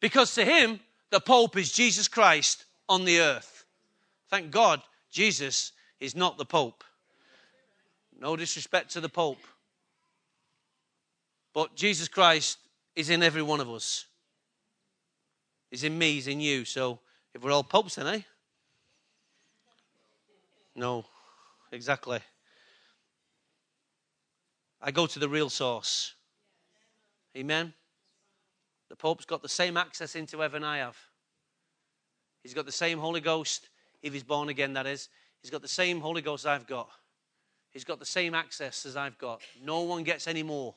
Because 0.00 0.34
to 0.34 0.44
him, 0.44 0.80
the 1.10 1.20
Pope 1.20 1.56
is 1.56 1.70
Jesus 1.70 2.08
Christ 2.08 2.64
on 2.88 3.04
the 3.04 3.20
earth. 3.20 3.64
Thank 4.28 4.50
God, 4.50 4.82
Jesus 5.12 5.70
is 6.00 6.16
not 6.16 6.36
the 6.36 6.44
Pope. 6.44 6.82
No 8.18 8.34
disrespect 8.34 8.90
to 8.94 9.00
the 9.00 9.08
Pope. 9.08 9.44
But 11.54 11.76
Jesus 11.76 12.08
Christ 12.08 12.58
is 12.96 13.08
in 13.08 13.22
every 13.22 13.42
one 13.42 13.60
of 13.60 13.70
us. 13.70 14.06
He's 15.70 15.84
in 15.84 15.96
me, 15.96 16.14
he's 16.14 16.26
in 16.26 16.40
you. 16.40 16.64
So 16.64 16.98
if 17.32 17.44
we're 17.44 17.52
all 17.52 17.62
popes, 17.62 17.94
then, 17.94 18.08
eh? 18.08 18.20
No, 20.74 21.04
exactly. 21.72 22.20
I 24.80 24.90
go 24.90 25.06
to 25.06 25.18
the 25.18 25.28
real 25.28 25.50
source. 25.50 26.14
Amen. 27.36 27.74
The 28.88 28.96
Pope's 28.96 29.24
got 29.24 29.42
the 29.42 29.48
same 29.48 29.76
access 29.76 30.16
into 30.16 30.40
heaven 30.40 30.64
I 30.64 30.78
have. 30.78 30.96
He's 32.42 32.54
got 32.54 32.66
the 32.66 32.72
same 32.72 32.98
Holy 32.98 33.20
Ghost, 33.20 33.68
if 34.02 34.12
he's 34.12 34.22
born 34.22 34.48
again, 34.48 34.72
that 34.72 34.86
is. 34.86 35.08
He's 35.42 35.50
got 35.50 35.62
the 35.62 35.68
same 35.68 36.00
Holy 36.00 36.22
Ghost 36.22 36.46
I've 36.46 36.66
got. 36.66 36.88
He's 37.70 37.84
got 37.84 37.98
the 37.98 38.06
same 38.06 38.34
access 38.34 38.84
as 38.84 38.96
I've 38.96 39.18
got. 39.18 39.42
No 39.62 39.82
one 39.82 40.02
gets 40.02 40.26
any 40.26 40.42
more 40.42 40.74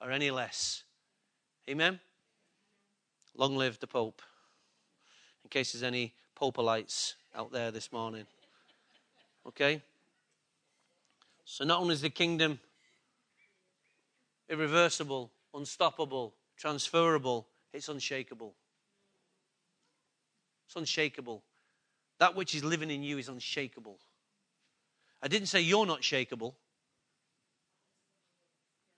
or 0.00 0.10
any 0.10 0.30
less. 0.30 0.82
Amen. 1.68 2.00
Long 3.36 3.56
live 3.56 3.78
the 3.78 3.86
Pope. 3.86 4.22
In 5.44 5.50
case 5.50 5.72
there's 5.72 5.84
any 5.84 6.14
Popelites 6.38 7.14
out 7.36 7.52
there 7.52 7.70
this 7.70 7.92
morning. 7.92 8.26
Okay? 9.48 9.82
So 11.44 11.64
not 11.64 11.80
only 11.80 11.94
is 11.94 12.02
the 12.02 12.10
kingdom 12.10 12.60
irreversible, 14.48 15.30
unstoppable, 15.54 16.34
transferable, 16.56 17.46
it's 17.72 17.88
unshakable. 17.88 18.54
It's 20.66 20.76
unshakable. 20.76 21.42
That 22.18 22.36
which 22.36 22.54
is 22.54 22.62
living 22.62 22.90
in 22.90 23.02
you 23.02 23.18
is 23.18 23.28
unshakable. 23.28 23.98
I 25.22 25.28
didn't 25.28 25.48
say 25.48 25.60
you're 25.60 25.86
not 25.86 26.02
shakable. 26.02 26.54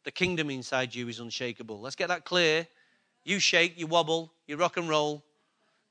The 0.04 0.10
kingdom 0.10 0.50
inside 0.50 0.94
you 0.94 1.08
is 1.08 1.20
unshakable. 1.20 1.80
Let's 1.80 1.96
get 1.96 2.08
that 2.08 2.24
clear. 2.24 2.66
You 3.24 3.38
shake, 3.38 3.78
you 3.78 3.86
wobble, 3.86 4.32
you 4.46 4.56
rock 4.56 4.76
and 4.76 4.88
roll, 4.88 5.22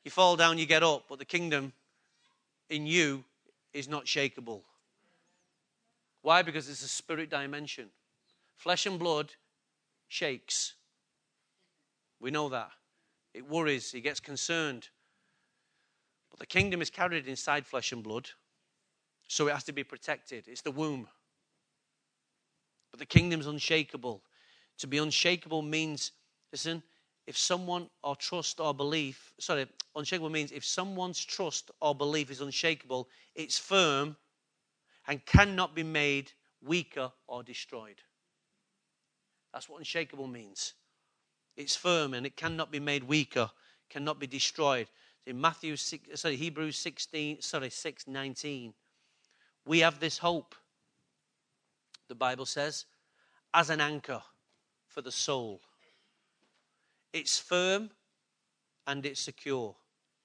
you 0.04 0.12
fall 0.12 0.36
down, 0.36 0.58
you 0.58 0.66
get 0.66 0.84
up, 0.84 1.06
but 1.08 1.20
the 1.20 1.26
kingdom 1.26 1.72
in 2.70 2.88
you 2.88 3.24
is 3.74 3.88
not 3.88 4.06
shakable. 4.06 4.62
Why? 6.22 6.42
Because 6.42 6.70
it's 6.70 6.84
a 6.84 6.88
spirit 6.88 7.30
dimension. 7.30 7.90
Flesh 8.56 8.86
and 8.86 9.00
blood 9.00 9.34
shakes. 10.08 10.74
We 12.20 12.32
know 12.32 12.50
that. 12.50 12.72
It 13.34 13.48
worries, 13.48 13.94
it 13.94 14.02
gets 14.02 14.20
concerned. 14.20 14.90
But 16.30 16.40
the 16.40 16.46
kingdom 16.46 16.82
is 16.82 16.90
carried 16.90 17.28
inside 17.28 17.66
flesh 17.66 17.92
and 17.92 18.04
blood, 18.04 18.30
so 19.28 19.48
it 19.48 19.54
has 19.54 19.64
to 19.66 19.74
be 19.74 19.84
protected. 19.84 20.48
It's 20.48 20.62
the 20.62 20.72
womb. 20.72 21.08
But 22.92 23.00
the 23.00 23.06
kingdom's 23.06 23.48
unshakable. 23.48 24.24
To 24.80 24.88
be 24.88 24.98
unshakable 24.98 25.62
means, 25.62 26.12
listen, 26.52 26.82
if 27.30 27.38
someone 27.38 27.88
or 28.04 28.16
trust 28.16 28.60
or 28.60 28.74
belief, 28.74 29.34
sorry, 29.40 29.68
unshakable 29.96 30.32
means 30.32 30.52
if 30.52 30.66
someone's 30.66 31.24
trust 31.24 31.70
or 31.80 31.94
belief 31.94 32.32
is 32.32 32.42
unshakable, 32.42 33.08
it's 33.36 33.60
firm 33.60 34.16
and 35.08 35.24
cannot 35.28 35.76
be 35.76 35.84
made 35.84 36.32
weaker 36.66 37.12
or 37.28 37.44
destroyed. 37.44 38.02
That's 39.54 39.70
what 39.70 39.78
unshakable 39.78 40.26
means. 40.26 40.74
It's 41.56 41.76
firm 41.76 42.16
and 42.16 42.26
it 42.26 42.36
cannot 42.36 42.72
be 42.72 42.80
made 42.80 43.04
weaker, 43.04 43.52
cannot 43.92 44.20
be 44.20 44.26
destroyed. 44.26 44.88
In 45.28 45.40
Matthew 45.40 45.76
6, 45.76 46.20
sorry, 46.20 46.36
Hebrews 46.36 46.78
16, 46.78 47.44
sorry, 47.44 47.70
6, 47.70 48.08
19, 48.08 48.74
we 49.68 49.80
have 49.82 50.00
this 50.00 50.18
hope, 50.18 50.56
the 52.08 52.16
Bible 52.16 52.48
says, 52.48 52.86
as 53.54 53.70
an 53.70 53.82
anchor 53.82 54.24
for 54.88 55.04
the 55.04 55.12
soul. 55.12 55.62
It's 57.14 57.40
firm 57.40 57.90
and 58.86 59.06
it's 59.06 59.22
secure. 59.22 59.76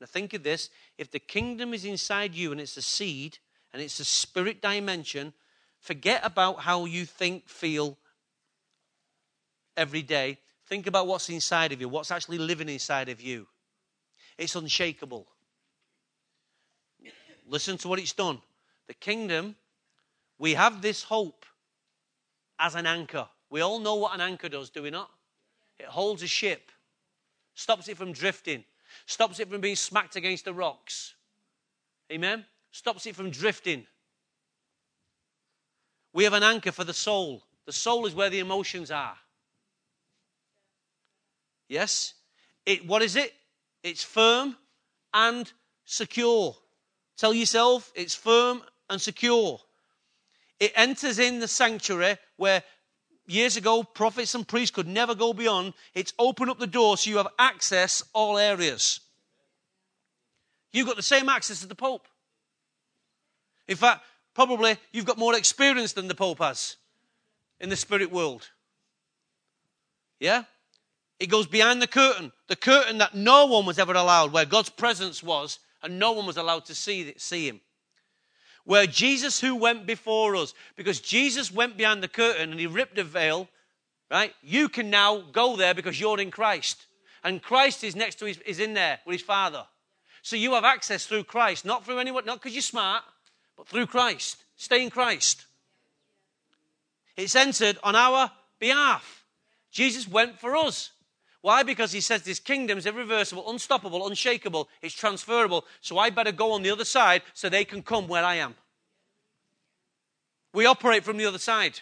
Now 0.01 0.07
think 0.07 0.35
of 0.35 0.43
this 0.43 0.71
if 0.99 1.11
the 1.11 1.19
kingdom 1.19 1.73
is 1.75 1.85
inside 1.85 2.35
you 2.35 2.53
and 2.53 2.61
it's 2.61 2.77
a 2.77 2.83
seed 2.83 3.39
and 3.73 3.83
it's 3.83 4.01
a 4.01 4.05
spirit 4.05 4.61
dimension, 4.61 5.33
forget 5.81 6.21
about 6.25 6.61
how 6.61 6.85
you 6.85 7.05
think, 7.05 7.49
feel 7.49 7.99
every 9.77 10.03
day. 10.03 10.39
Think 10.67 10.87
about 10.87 11.07
what's 11.07 11.29
inside 11.29 11.73
of 11.73 11.81
you, 11.81 11.89
what's 11.89 12.11
actually 12.11 12.39
living 12.39 12.69
inside 12.69 13.09
of 13.09 13.21
you. 13.21 13.47
It's 14.39 14.57
unshakable. 14.57 15.27
Listen 17.47 17.77
to 17.79 17.89
what 17.89 17.99
it's 17.99 18.13
done. 18.13 18.41
The 18.87 18.95
kingdom, 18.95 19.57
we 20.39 20.55
have 20.55 20.81
this 20.81 21.03
hope 21.03 21.45
as 22.59 22.75
an 22.75 22.87
anchor. 22.87 23.29
We 23.51 23.61
all 23.61 23.79
know 23.79 23.97
what 23.97 24.15
an 24.15 24.21
anchor 24.21 24.49
does, 24.49 24.71
do 24.71 24.83
we 24.83 24.91
not? 24.91 25.11
It 25.79 25.87
holds 25.87 26.23
a 26.23 26.27
ship, 26.27 26.71
stops 27.55 27.89
it 27.89 27.97
from 27.97 28.13
drifting, 28.13 28.65
stops 29.07 29.41
it 29.41 29.49
from 29.49 29.61
being 29.61 29.77
smacked 29.77 30.17
against 30.17 30.45
the 30.45 30.55
rocks. 30.55 31.15
Amen? 32.13 32.45
Stops 32.71 33.07
it 33.07 33.17
from 33.17 33.31
drifting. 33.31 33.87
We 36.13 36.25
have 36.25 36.33
an 36.33 36.43
anchor 36.43 36.73
for 36.73 36.85
the 36.85 36.95
soul. 36.95 37.43
The 37.67 37.73
soul 37.73 38.07
is 38.07 38.15
where 38.15 38.31
the 38.31 38.41
emotions 38.41 38.91
are. 38.91 39.17
Yes? 41.69 42.15
It, 42.67 42.87
what 42.87 43.03
is 43.03 43.17
it? 43.17 43.33
It's 43.83 44.03
firm 44.03 44.57
and 45.13 45.51
secure. 45.85 46.57
Tell 47.17 47.35
yourself 47.35 47.93
it's 47.95 48.15
firm 48.15 48.63
and 48.91 49.01
secure. 49.01 49.61
It 50.61 50.73
enters 50.77 51.19
in 51.19 51.41
the 51.41 51.49
sanctuary 51.49 52.17
where 52.37 52.63
years 53.27 53.57
ago 53.57 53.83
prophets 53.83 54.35
and 54.35 54.47
priests 54.47 54.75
could 54.75 54.87
never 54.87 55.15
go 55.15 55.33
beyond. 55.33 55.75
It's 55.95 56.13
open 56.19 56.49
up 56.49 56.59
the 56.59 56.67
door 56.67 56.97
so 56.97 57.11
you 57.11 57.17
have 57.19 57.29
access 57.39 58.03
all 58.13 58.39
areas. 58.39 59.01
You've 60.73 60.87
got 60.87 60.97
the 60.97 61.03
same 61.03 61.29
access 61.29 61.63
as 61.63 61.69
the 61.69 61.75
Pope. 61.75 62.07
In 63.69 63.77
fact, 63.77 64.05
probably 64.35 64.77
you've 64.93 65.05
got 65.05 65.19
more 65.19 65.37
experience 65.37 65.93
than 65.93 66.09
the 66.09 66.15
Pope 66.15 66.39
has 66.39 66.77
in 67.61 67.69
the 67.69 67.77
spirit 67.77 68.11
world. 68.11 68.51
Yeah? 70.19 70.45
It 71.21 71.27
goes 71.27 71.47
behind 71.47 71.81
the 71.81 71.87
curtain, 71.87 72.33
the 72.49 72.57
curtain 72.57 72.99
that 72.99 73.15
no 73.15 73.47
one 73.47 73.67
was 73.67 73.79
ever 73.79 73.93
allowed, 73.93 74.33
where 74.33 74.45
God's 74.45 74.69
presence 74.69 75.23
was, 75.23 75.61
and 75.83 75.99
no 75.99 76.13
one 76.13 76.27
was 76.27 76.37
allowed 76.37 76.65
to 76.67 76.75
see, 76.75 77.15
see 77.17 77.49
him. 77.49 77.61
Where 78.65 78.87
Jesus, 78.87 79.41
who 79.41 79.55
went 79.55 79.87
before 79.87 80.37
us, 80.37 80.55
because 80.77 81.01
Jesus 81.01 81.53
went 81.53 81.77
behind 81.77 82.03
the 82.03 82.09
curtain 82.09 82.51
and 82.51 82.59
he 82.59 82.67
ripped 82.67 82.97
the 82.97 83.05
veil, 83.05 83.49
right? 84.11 84.33
You 84.43 84.69
can 84.69 84.91
now 84.91 85.21
go 85.21 85.57
there 85.57 85.75
because 85.75 86.01
you're 86.01 86.21
in 86.21 86.31
Christ. 86.31 86.87
And 87.23 87.43
Christ 87.43 87.85
is 87.85 87.95
next 87.95 88.17
to 88.17 88.27
his, 88.27 88.39
is 88.39 88.61
in 88.61 88.75
there 88.75 89.01
with 89.07 89.15
his 89.15 89.23
Father. 89.23 89.65
So 90.23 90.37
you 90.37 90.55
have 90.55 90.65
access 90.65 91.05
through 91.05 91.25
Christ, 91.25 91.67
not 91.67 91.85
through 91.85 91.99
anyone, 91.99 92.25
not 92.25 92.41
because 92.41 92.55
you're 92.55 92.63
smart, 92.63 93.03
but 93.57 93.69
through 93.69 93.87
Christ. 93.87 94.43
Stay 94.57 94.83
in 94.83 94.91
Christ. 94.91 95.45
It's 97.17 97.37
entered 97.37 97.79
on 97.83 97.95
our 97.95 98.31
behalf. 98.59 99.25
Jesus 99.71 100.09
went 100.09 100.39
for 100.39 100.57
us. 100.57 100.91
Why? 101.45 101.63
Because 101.63 101.93
he 101.93 102.01
says 102.01 102.23
this 102.23 102.41
kingdom 102.41 102.79
is 102.79 102.87
irreversible, 102.87 103.51
unstoppable, 103.51 104.07
unshakable, 104.07 104.67
it's 104.81 104.95
transferable. 104.95 105.67
So 105.83 105.99
I 105.99 106.09
better 106.09 106.33
go 106.33 106.53
on 106.53 106.63
the 106.63 106.71
other 106.71 106.87
side 106.87 107.21
so 107.35 107.51
they 107.51 107.67
can 107.67 107.83
come 107.83 108.09
where 108.09 108.25
I 108.25 108.37
am. 108.37 108.55
We 110.55 110.65
operate 110.65 111.05
from 111.05 111.19
the 111.19 111.27
other 111.27 111.37
side. 111.37 111.81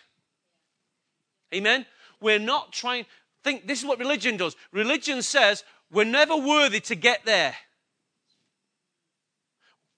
Amen? 1.54 1.86
We're 2.20 2.40
not 2.40 2.72
trying, 2.72 3.06
think 3.44 3.68
this 3.68 3.78
is 3.78 3.86
what 3.86 4.00
religion 4.00 4.36
does. 4.36 4.56
Religion 4.72 5.22
says 5.22 5.62
we're 5.92 6.02
never 6.02 6.36
worthy 6.36 6.80
to 6.80 6.96
get 6.96 7.24
there. 7.24 7.54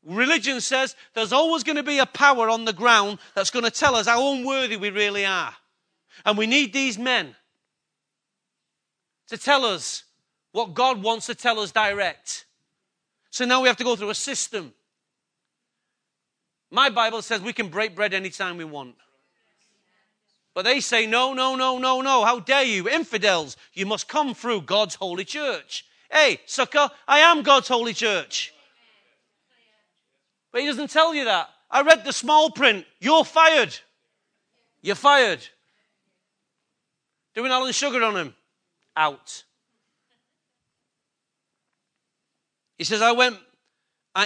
Religion 0.04 0.60
says 0.60 0.94
there's 1.14 1.32
always 1.32 1.64
going 1.64 1.76
to 1.76 1.82
be 1.82 2.00
a 2.00 2.04
power 2.04 2.50
on 2.50 2.66
the 2.66 2.74
ground 2.74 3.18
that's 3.34 3.48
going 3.48 3.64
to 3.64 3.70
tell 3.70 3.96
us 3.96 4.08
how 4.08 4.34
unworthy 4.34 4.76
we 4.76 4.90
really 4.90 5.24
are. 5.24 5.54
And 6.26 6.36
we 6.36 6.46
need 6.46 6.74
these 6.74 6.98
men 6.98 7.34
to 9.34 9.42
tell 9.42 9.64
us 9.64 10.04
what 10.52 10.74
God 10.74 11.02
wants 11.02 11.26
to 11.26 11.34
tell 11.34 11.58
us 11.58 11.72
direct. 11.72 12.46
So 13.30 13.44
now 13.44 13.60
we 13.60 13.68
have 13.68 13.76
to 13.78 13.84
go 13.84 13.96
through 13.96 14.10
a 14.10 14.14
system. 14.14 14.72
My 16.70 16.88
Bible 16.88 17.20
says 17.20 17.40
we 17.40 17.52
can 17.52 17.68
break 17.68 17.96
bread 17.96 18.14
anytime 18.14 18.56
we 18.56 18.64
want. 18.64 18.94
But 20.54 20.64
they 20.64 20.78
say, 20.78 21.06
no, 21.06 21.34
no, 21.34 21.56
no, 21.56 21.78
no, 21.78 22.00
no. 22.00 22.24
How 22.24 22.38
dare 22.38 22.62
you? 22.62 22.88
Infidels, 22.88 23.56
you 23.72 23.86
must 23.86 24.06
come 24.06 24.34
through 24.34 24.62
God's 24.62 24.94
holy 24.94 25.24
church. 25.24 25.84
Hey, 26.08 26.40
sucker, 26.46 26.88
I 27.08 27.18
am 27.18 27.42
God's 27.42 27.66
holy 27.66 27.92
church. 27.92 28.54
But 30.52 30.60
he 30.60 30.68
doesn't 30.68 30.90
tell 30.90 31.12
you 31.12 31.24
that. 31.24 31.48
I 31.68 31.82
read 31.82 32.04
the 32.04 32.12
small 32.12 32.50
print. 32.50 32.86
You're 33.00 33.24
fired. 33.24 33.76
You're 34.80 34.94
fired. 34.94 35.44
Doing 37.34 37.50
Alan 37.50 37.72
Sugar 37.72 38.04
on 38.04 38.16
him 38.16 38.34
out. 38.96 39.44
He 42.78 42.84
says, 42.84 43.02
I 43.02 43.12
went, 43.12 43.38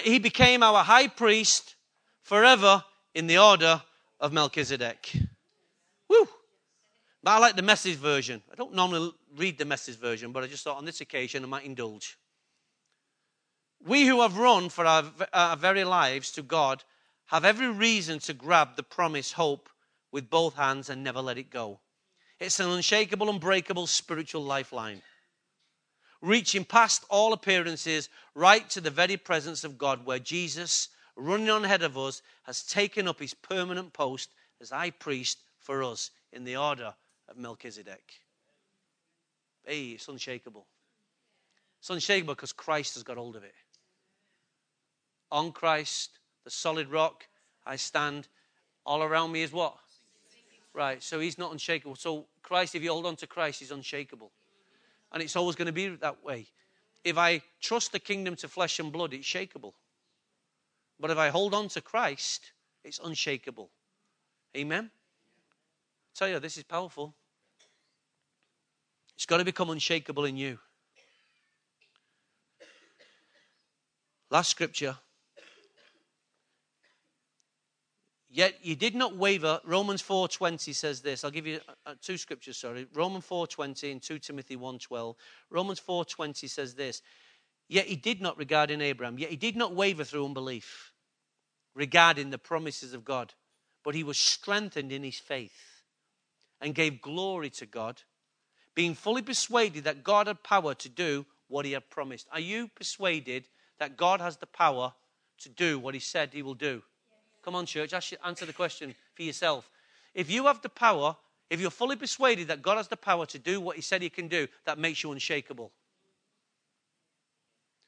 he 0.03 0.19
became 0.19 0.63
our 0.63 0.83
high 0.83 1.09
priest 1.09 1.77
forever 2.23 2.85
in 3.15 3.27
the 3.27 3.39
order 3.39 3.83
of 4.21 4.33
Melchizedek. 4.33 5.13
Woo! 6.09 6.29
But 7.23 7.31
I 7.33 7.39
like 7.39 7.57
the 7.57 7.63
message 7.63 7.97
version. 7.97 8.43
I 8.51 8.55
don't 8.55 8.75
normally 8.75 9.13
read 9.37 9.59
the 9.59 9.65
message 9.65 9.97
version, 9.97 10.33
but 10.33 10.45
I 10.45 10.47
just 10.47 10.65
thought 10.65 10.79
on 10.79 10.85
this 10.85 11.01
occasion 11.01 11.45
I 11.45 11.47
might 11.47 11.65
indulge. 11.65 12.19
We 13.85 14.07
who 14.07 14.23
have 14.23 14.39
run 14.39 14.71
for 14.71 14.87
our, 14.87 15.05
our 15.33 15.57
very 15.57 15.85
lives 15.85 16.33
to 16.33 16.43
God 16.43 16.85
have 17.27 17.45
every 17.45 17.71
reason 17.71 18.19
to 18.21 18.33
grab 18.33 18.77
the 18.77 18.83
promised 18.83 19.35
hope 19.35 19.69
with 20.11 20.31
both 20.31 20.55
hands 20.55 20.89
and 20.89 21.05
never 21.05 21.21
let 21.21 21.39
it 21.39 21.51
go. 21.51 21.81
It's 22.41 22.61
an 22.61 22.71
unshakable, 22.71 23.29
unbreakable 23.31 23.87
spiritual 23.89 24.45
lifeline, 24.45 25.03
reaching 26.21 26.65
past 26.65 27.05
all 27.11 27.33
appearances 27.33 28.09
right 28.35 28.69
to 28.71 28.81
the 28.81 28.91
very 28.91 29.17
presence 29.17 29.65
of 29.65 29.77
God, 29.77 30.07
where 30.07 30.21
Jesus, 30.21 30.89
running 31.17 31.51
on 31.51 31.65
ahead 31.65 31.83
of 31.83 31.99
us, 31.99 32.23
has 32.45 32.63
taken 32.63 33.09
up 33.09 33.19
his 33.19 33.35
permanent 33.35 33.93
post 33.93 34.31
as 34.61 34.71
high 34.71 34.91
priest 34.91 35.39
for 35.59 35.83
us 35.83 36.11
in 36.33 36.45
the 36.45 36.57
order 36.57 36.95
of 37.29 37.37
Melchizedek. 37.37 38.21
Hey, 39.65 39.89
it's 39.89 40.09
unshakable. 40.09 40.67
It's 41.81 41.91
unshakable 41.91 42.35
because 42.35 42.53
Christ 42.53 42.95
has 42.95 43.03
got 43.03 43.17
hold 43.17 43.37
of 43.37 43.43
it. 43.43 43.55
On 45.31 45.53
Christ, 45.53 46.19
the 46.45 46.51
solid 46.51 46.89
rock, 46.89 47.27
I 47.67 47.77
stand. 47.77 48.29
All 48.87 49.03
around 49.03 49.33
me 49.33 49.43
is 49.43 49.53
what? 49.53 49.77
Right, 50.75 51.03
so 51.03 51.19
he's 51.19 51.39
not 51.39 51.53
unshakable. 51.53 51.97
So 51.97 52.27
Christ, 52.43 52.75
if 52.75 52.83
you 52.83 52.91
hold 52.91 53.07
on 53.07 53.17
to 53.17 53.27
Christ, 53.27 53.61
he's 53.61 53.71
unshakable. 53.71 54.31
And 55.13 55.23
it's 55.23 55.37
always 55.37 55.57
going 55.57 55.67
to 55.67 55.73
be 55.73 55.89
that 55.89 56.23
way. 56.23 56.47
If 57.05 57.17
I 57.17 57.43
trust 57.61 57.93
the 57.93 57.99
kingdom 57.99 58.37
to 58.37 58.49
flesh 58.49 58.79
and 58.79 58.93
blood, 58.93 59.15
it's 59.15 59.27
shakable. 59.27 59.73
But 61.01 61.11
if 61.11 61.19
I 61.19 61.29
hold 61.29 61.55
on 61.55 61.69
to 61.69 61.81
Christ, 61.81 62.53
it's 62.85 63.01
unshakable. 63.03 63.71
Amen? 64.57 64.91
I 64.93 66.19
tell 66.19 66.29
you, 66.29 66.39
this 66.39 66.57
is 66.57 66.65
powerful. 66.65 67.15
It's 69.15 69.27
got 69.27 69.39
to 69.39 69.45
become 69.45 69.71
unshakable 69.71 70.25
in 70.27 70.37
you. 70.37 70.59
Last 74.31 74.51
scripture. 74.51 74.97
Yet 78.31 78.57
you 78.63 78.77
did 78.77 78.95
not 78.95 79.17
waver. 79.17 79.61
Romans 79.65 80.03
4:20 80.03 80.75
says 80.75 81.01
this. 81.01 81.25
I'll 81.25 81.31
give 81.31 81.47
you 81.47 81.61
uh, 81.87 81.95
two 82.03 82.19
scriptures, 82.19 82.59
sorry. 82.59 82.87
Romans 82.93 83.25
4:20 83.27 83.91
and 83.93 84.03
2 84.03 84.19
Timothy 84.19 84.57
1:12. 84.57 85.15
Romans 85.51 85.81
4:20 85.81 86.49
says 86.49 86.75
this. 86.75 87.03
Yet 87.69 87.87
he 87.87 87.97
did 87.97 88.21
not 88.21 88.37
regard 88.37 88.71
in 88.71 88.81
Abraham. 88.81 89.19
Yet 89.19 89.31
he 89.31 89.37
did 89.37 89.57
not 89.57 89.75
waver 89.75 90.05
through 90.05 90.25
unbelief 90.25 90.93
regarding 91.75 92.31
the 92.31 92.39
promises 92.39 92.93
of 92.93 93.05
God, 93.05 93.35
but 93.85 93.95
he 93.95 94.03
was 94.03 94.19
strengthened 94.19 94.93
in 94.93 95.03
his 95.03 95.19
faith 95.19 95.83
and 96.61 96.75
gave 96.75 97.01
glory 97.01 97.51
to 97.51 97.67
God, 97.67 98.03
being 98.75 98.95
fully 98.95 99.23
persuaded 99.23 99.85
that 99.85 100.03
God 100.03 100.27
had 100.27 100.43
power 100.43 100.75
to 100.75 100.89
do 100.89 101.25
what 101.47 101.65
he 101.65 101.73
had 101.73 101.89
promised. 101.89 102.27
Are 102.33 102.41
you 102.41 102.69
persuaded 102.69 103.49
that 103.79 103.97
God 103.97 104.21
has 104.21 104.37
the 104.37 104.47
power 104.47 104.93
to 105.39 105.49
do 105.49 105.79
what 105.79 105.95
he 105.95 106.01
said 106.01 106.33
he 106.33 106.43
will 106.43 106.55
do? 106.55 106.83
Come 107.49 107.55
on, 107.55 107.65
church, 107.65 107.95
answer 107.95 108.45
the 108.45 108.53
question 108.53 108.95
for 109.15 109.23
yourself. 109.23 109.71
If 110.13 110.31
you 110.31 110.45
have 110.45 110.61
the 110.61 110.69
power, 110.69 111.17
if 111.49 111.63
you're 111.63 111.71
fully 111.71 111.97
persuaded 111.97 112.49
that 112.49 112.61
God 112.61 112.77
has 112.77 112.89
the 112.89 112.97
power 112.99 113.25
to 113.25 113.39
do 113.39 113.59
what 113.59 113.77
he 113.77 113.81
said 113.81 114.03
he 114.03 114.11
can 114.11 114.29
do, 114.29 114.49
that 114.67 114.79
makes 114.79 115.03
you 115.03 115.13
unshakable. 115.13 115.73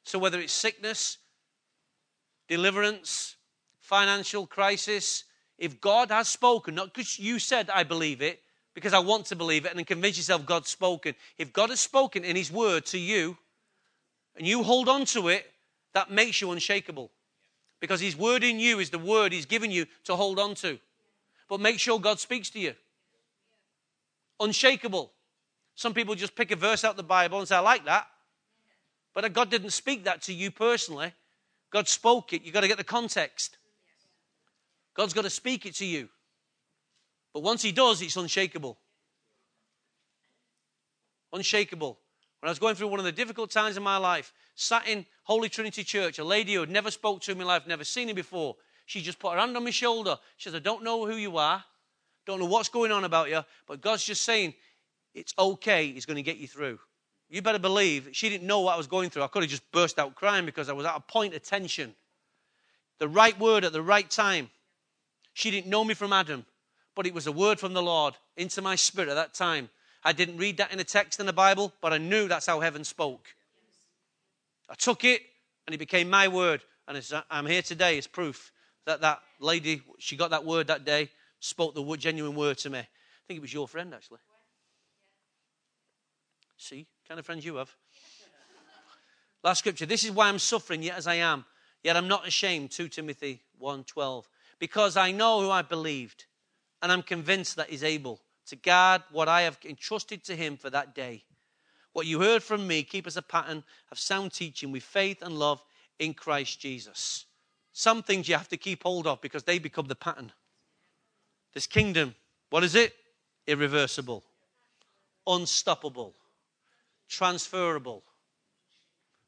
So 0.02 0.18
whether 0.18 0.40
it's 0.40 0.54
sickness, 0.54 1.18
deliverance, 2.48 3.36
financial 3.80 4.46
crisis, 4.46 5.24
if 5.58 5.78
God 5.78 6.11
has 6.11 6.26
spoken, 6.26 6.74
not 6.74 6.94
because 6.94 7.18
you 7.18 7.38
said, 7.38 7.68
I 7.68 7.82
believe 7.82 8.22
it, 8.22 8.40
because 8.72 8.94
I 8.94 9.00
want 9.00 9.26
to 9.26 9.36
believe 9.36 9.66
it, 9.66 9.72
and 9.72 9.78
then 9.78 9.84
convince 9.84 10.16
yourself 10.16 10.46
God's 10.46 10.70
spoken. 10.70 11.14
If 11.36 11.52
God 11.52 11.68
has 11.68 11.80
spoken 11.80 12.24
in 12.24 12.34
His 12.34 12.50
word 12.50 12.86
to 12.86 12.98
you, 12.98 13.36
and 14.36 14.46
you 14.46 14.62
hold 14.62 14.88
on 14.88 15.04
to 15.04 15.28
it, 15.28 15.44
that 15.92 16.11
makes 16.11 16.40
you 16.40 16.50
unshakable. 16.50 17.11
Because 17.81 18.01
His 18.01 18.16
word 18.16 18.45
in 18.45 18.61
you 18.61 18.78
is 18.78 18.91
the 18.91 18.99
word 18.99 19.33
He's 19.33 19.47
given 19.47 19.70
you 19.70 19.87
to 20.05 20.14
hold 20.14 20.39
on 20.39 20.55
to. 20.57 20.78
But 21.49 21.61
make 21.61 21.81
sure 21.81 21.99
God 21.99 22.20
speaks 22.20 22.51
to 22.51 22.61
you. 22.61 22.74
Unshakable. 24.39 25.12
Some 25.74 25.95
people 25.95 26.14
just 26.14 26.37
pick 26.37 26.51
a 26.51 26.57
verse 26.57 26.85
out 26.85 26.93
of 26.93 26.97
the 26.97 27.03
Bible 27.03 27.39
and 27.39 27.49
say, 27.49 27.57
I 27.57 27.61
like 27.61 27.87
that. 27.87 28.07
But 29.14 29.33
God 29.33 29.51
didn't 29.51 29.70
speak 29.70 30.05
that 30.05 30.22
to 30.22 30.33
you 30.33 30.51
personally. 30.51 31.12
God 31.70 31.89
spoke 31.89 32.33
it. 32.33 32.43
You've 32.43 32.55
got 32.55 32.61
to 32.61 32.68
get 32.68 32.78
the 32.78 32.85
context. 32.85 33.57
God's 34.95 35.14
got 35.14 35.22
to 35.22 35.31
speak 35.31 35.66
it 35.66 35.74
to 35.76 35.87
you. 35.87 36.09
But 37.33 37.43
once 37.43 37.62
He 37.62 37.72
does, 37.72 38.03
it's 38.03 38.16
unshakable. 38.16 38.78
Unshakable. 41.33 41.99
When 42.41 42.49
I 42.49 42.51
was 42.51 42.59
going 42.59 42.74
through 42.74 42.88
one 42.88 42.99
of 42.99 43.05
the 43.05 43.12
difficult 43.12 43.51
times 43.51 43.76
in 43.76 43.82
my 43.82 43.99
life, 43.99 44.32
sat 44.55 44.88
in 44.88 45.05
Holy 45.24 45.49
Trinity 45.49 45.84
Church, 45.84 46.18
a 46.18 46.24
lady 46.24 46.55
who 46.55 46.61
had 46.61 46.70
never 46.70 46.91
spoke 46.91 47.20
to 47.22 47.34
me 47.34 47.43
in 47.43 47.47
life, 47.47 47.66
never 47.66 47.84
seen 47.84 48.07
me 48.07 48.14
before. 48.14 48.57
She 48.86 49.03
just 49.03 49.18
put 49.18 49.34
her 49.34 49.38
hand 49.38 49.57
on 49.57 49.64
my 49.64 49.70
shoulder. 49.70 50.18
She 50.36 50.49
says, 50.49 50.57
I 50.57 50.61
don't 50.61 50.82
know 50.82 51.07
who 51.07 51.16
you 51.16 51.36
are, 51.36 51.62
don't 52.26 52.41
know 52.41 52.47
what's 52.47 52.70
going 52.70 52.93
on 52.93 53.05
about 53.05 53.28
you, 53.28 53.45
but 53.66 53.80
God's 53.80 54.05
just 54.05 54.22
saying, 54.22 54.55
it's 55.14 55.34
okay, 55.38 55.93
He's 55.93 56.07
going 56.07 56.16
to 56.16 56.22
get 56.22 56.38
you 56.38 56.49
through. 56.49 56.78
You 57.28 57.43
better 57.43 57.59
believe 57.59 58.09
she 58.12 58.28
didn't 58.28 58.47
know 58.47 58.61
what 58.61 58.74
I 58.74 58.76
was 58.76 58.88
going 58.88 59.11
through. 59.11 59.22
I 59.22 59.28
could 59.28 59.43
have 59.43 59.51
just 59.51 59.70
burst 59.70 59.99
out 59.99 60.16
crying 60.16 60.47
because 60.47 60.68
I 60.68 60.72
was 60.72 60.86
at 60.86 60.97
a 60.97 61.01
point 61.01 61.34
of 61.34 61.43
tension. 61.43 61.95
The 62.99 63.09
right 63.09 63.38
word 63.38 63.64
at 63.64 63.72
the 63.72 63.82
right 63.82 64.11
time. 64.11 64.51
She 65.32 65.51
didn't 65.51 65.68
know 65.70 65.84
me 65.84 65.95
from 65.95 66.12
Adam, 66.12 66.45
but 66.97 67.07
it 67.07 67.14
was 67.14 67.28
a 67.28 67.32
word 67.32 67.61
from 67.61 67.72
the 67.72 67.82
Lord 67.82 68.14
into 68.36 68.61
my 68.61 68.74
spirit 68.74 69.11
at 69.11 69.14
that 69.14 69.34
time. 69.34 69.70
I 70.03 70.12
didn't 70.12 70.38
read 70.38 70.57
that 70.57 70.72
in 70.72 70.80
a 70.80 70.84
text 70.84 71.20
in 71.20 71.26
the 71.26 71.32
Bible, 71.32 71.72
but 71.80 71.92
I 71.92 71.98
knew 71.98 72.26
that's 72.26 72.46
how 72.46 72.61
heaven 72.61 72.84
spoke. 72.84 73.34
I 74.68 74.74
took 74.74 75.05
it 75.05 75.22
and 75.66 75.74
it 75.74 75.78
became 75.78 76.09
my 76.09 76.28
word. 76.28 76.62
And 76.88 77.01
I'm 77.30 77.46
here 77.46 77.62
today 77.62 77.98
as 77.98 78.07
proof 78.07 78.53
that 78.86 79.03
that 79.03 79.20
lady, 79.38 79.82
she 79.98 80.16
got 80.16 80.30
that 80.30 80.44
word 80.44 80.68
that 80.68 80.84
day, 80.84 81.11
spoke 81.38 81.74
the 81.74 81.96
genuine 81.96 82.34
word 82.34 82.59
to 82.59 82.70
me. 82.70 82.78
I 82.78 82.86
think 83.28 83.38
it 83.38 83.42
was 83.42 83.53
your 83.53 83.68
friend, 83.68 83.94
actually. 83.94 84.20
See, 86.57 86.86
kind 87.07 87.20
of 87.20 87.26
friends 87.26 87.44
you 87.44 87.57
have. 87.57 87.74
Last 89.42 89.61
scripture. 89.61 89.86
This 89.86 90.05
is 90.05 90.11
why 90.11 90.28
I'm 90.28 90.38
suffering, 90.38 90.82
yet 90.82 90.98
as 90.98 91.07
I 91.07 91.16
am, 91.16 91.44
yet 91.82 91.96
I'm 91.96 92.09
not 92.09 92.26
ashamed. 92.26 92.70
2 92.70 92.88
Timothy 92.88 93.42
1:12. 93.61 94.24
Because 94.59 94.96
I 94.96 95.12
know 95.12 95.40
who 95.40 95.51
I 95.51 95.62
believed, 95.62 96.26
and 96.82 96.92
I'm 96.92 97.03
convinced 97.03 97.57
that 97.57 97.70
he's 97.70 97.84
able 97.84 98.20
to 98.47 98.57
guard 98.57 99.03
what 99.11 99.28
I 99.28 99.43
have 99.43 99.59
entrusted 99.64 100.24
to 100.24 100.36
him 100.36 100.57
for 100.57 100.70
that 100.70 100.95
day. 100.95 101.24
What 101.93 102.07
you 102.07 102.20
heard 102.20 102.43
from 102.43 102.66
me, 102.66 102.82
keep 102.82 103.07
as 103.07 103.16
a 103.16 103.22
pattern 103.22 103.64
of 103.91 103.99
sound 103.99 104.32
teaching 104.32 104.70
with 104.70 104.82
faith 104.82 105.22
and 105.22 105.38
love 105.38 105.62
in 105.99 106.14
Christ 106.14 106.61
Jesus. 106.61 107.26
Some 107.72 108.03
things 108.03 108.28
you 108.28 108.36
have 108.36 108.49
to 108.49 108.57
keep 108.57 108.82
hold 108.82 109.07
of 109.07 109.20
because 109.20 109.45
they 109.45 109.59
become 109.59 109.86
the 109.86 109.95
pattern. 109.95 110.32
This 111.53 111.66
kingdom, 111.66 112.14
what 112.51 112.64
is 112.64 112.74
it? 112.74 112.95
Irreversible, 113.47 114.22
unstoppable, 115.26 116.14
transferable, 117.09 118.05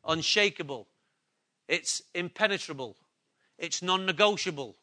unshakable. 0.07 0.87
It's 1.69 2.03
impenetrable. 2.15 2.97
It's 3.59 3.83
non 3.83 4.07
negotiable, 4.07 4.77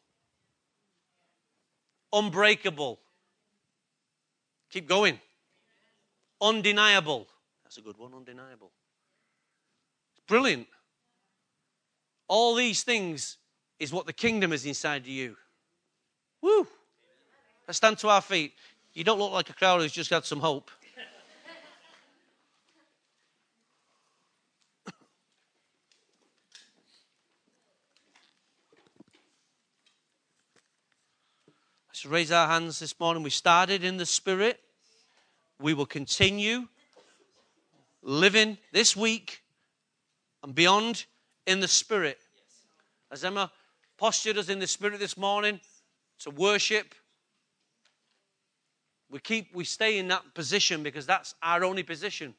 unbreakable. 2.12 2.98
Keep 4.70 4.88
going. 4.88 5.20
Undeniable. 6.40 7.26
That's 7.64 7.78
a 7.78 7.82
good 7.82 7.98
one, 7.98 8.14
undeniable. 8.14 8.70
It's 10.14 10.24
Brilliant. 10.26 10.66
All 12.28 12.54
these 12.54 12.82
things 12.82 13.36
is 13.78 13.92
what 13.92 14.06
the 14.06 14.12
kingdom 14.12 14.52
is 14.52 14.64
inside 14.64 15.02
of 15.02 15.08
you. 15.08 15.36
Woo! 16.42 16.66
Let's 17.66 17.78
stand 17.78 17.98
to 17.98 18.08
our 18.08 18.20
feet. 18.20 18.52
You 18.92 19.04
don't 19.04 19.18
look 19.18 19.32
like 19.32 19.50
a 19.50 19.52
crowd 19.52 19.80
who's 19.80 19.92
just 19.92 20.10
had 20.10 20.24
some 20.24 20.40
hope. 20.40 20.70
Let's 32.00 32.10
raise 32.10 32.32
our 32.32 32.48
hands 32.48 32.78
this 32.78 32.98
morning. 32.98 33.22
We 33.22 33.28
started 33.28 33.84
in 33.84 33.98
the 33.98 34.06
Spirit. 34.06 34.58
We 35.60 35.74
will 35.74 35.84
continue 35.84 36.66
living 38.02 38.56
this 38.72 38.96
week 38.96 39.42
and 40.42 40.54
beyond 40.54 41.04
in 41.46 41.60
the 41.60 41.68
Spirit. 41.68 42.16
As 43.12 43.22
Emma 43.22 43.52
postured 43.98 44.38
us 44.38 44.48
in 44.48 44.60
the 44.60 44.66
Spirit 44.66 44.98
this 44.98 45.18
morning 45.18 45.60
to 46.20 46.30
worship, 46.30 46.94
we 49.10 49.18
keep 49.18 49.54
we 49.54 49.64
stay 49.64 49.98
in 49.98 50.08
that 50.08 50.32
position 50.32 50.82
because 50.82 51.04
that's 51.04 51.34
our 51.42 51.64
only 51.64 51.82
position. 51.82 52.34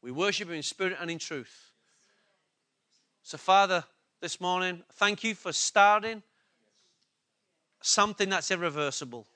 We 0.00 0.12
worship 0.12 0.48
in 0.48 0.62
spirit 0.62 0.96
and 0.98 1.10
in 1.10 1.18
truth. 1.18 1.72
So, 3.22 3.36
Father, 3.36 3.84
this 4.22 4.40
morning, 4.40 4.82
thank 4.94 5.22
you 5.22 5.34
for 5.34 5.52
starting 5.52 6.22
something 7.84 8.30
that's 8.30 8.50
irreversible. 8.50 9.26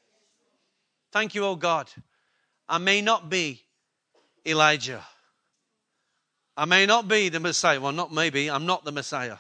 Thank 1.13 1.35
you, 1.35 1.45
oh 1.45 1.57
God. 1.57 1.91
I 2.69 2.79
may 2.79 3.01
not 3.01 3.31
be 3.31 3.63
Elijah. 4.47 5.05
I 6.57 6.65
may 6.65 6.87
not 6.87 7.09
be 7.09 7.29
the 7.29 7.41
Messiah. 7.41 7.81
Well, 7.81 7.93
not 7.93 8.13
maybe. 8.13 8.51
I'm 8.51 8.67
not 8.67 8.85
the 8.85 8.93
Messiah. 8.93 9.37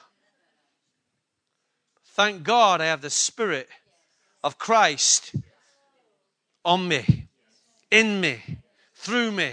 Thank 2.14 2.42
God 2.42 2.80
I 2.80 2.86
have 2.86 3.00
the 3.00 3.10
Spirit 3.10 3.68
of 4.44 4.58
Christ 4.58 5.34
on 6.64 6.86
me, 6.86 7.28
in 7.90 8.20
me, 8.20 8.42
through 8.94 9.32
me. 9.32 9.52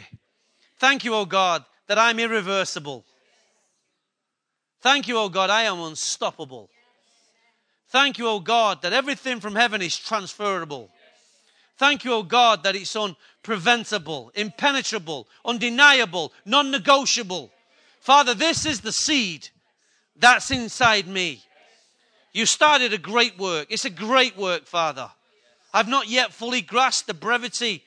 Thank 0.77 1.05
you, 1.05 1.13
O 1.13 1.21
oh 1.21 1.25
God, 1.25 1.63
that 1.87 1.97
I'm 1.97 2.19
irreversible. 2.19 3.05
Thank 4.81 5.07
you, 5.07 5.17
O 5.17 5.23
oh 5.23 5.29
God, 5.29 5.49
I 5.49 5.63
am 5.63 5.79
unstoppable. 5.79 6.69
Thank 7.95 8.17
you, 8.17 8.27
O 8.27 8.41
God, 8.41 8.81
that 8.81 8.91
everything 8.91 9.39
from 9.39 9.55
heaven 9.55 9.81
is 9.81 9.95
transferable. 9.97 10.89
Thank 11.77 12.03
you, 12.03 12.11
O 12.11 12.23
God, 12.23 12.61
that 12.63 12.75
it's 12.75 12.93
unpreventable, 12.93 14.31
impenetrable, 14.35 15.29
undeniable, 15.45 16.33
non 16.43 16.71
negotiable. 16.71 17.53
Father, 18.01 18.33
this 18.33 18.65
is 18.65 18.81
the 18.81 18.91
seed 18.91 19.47
that's 20.13 20.51
inside 20.51 21.07
me. 21.07 21.41
You 22.33 22.45
started 22.45 22.91
a 22.91 22.97
great 22.97 23.39
work. 23.39 23.67
It's 23.69 23.85
a 23.85 23.89
great 23.89 24.37
work, 24.37 24.65
Father. 24.65 25.09
I've 25.73 25.87
not 25.87 26.09
yet 26.09 26.33
fully 26.33 26.59
grasped 26.59 27.07
the 27.07 27.13
brevity 27.13 27.85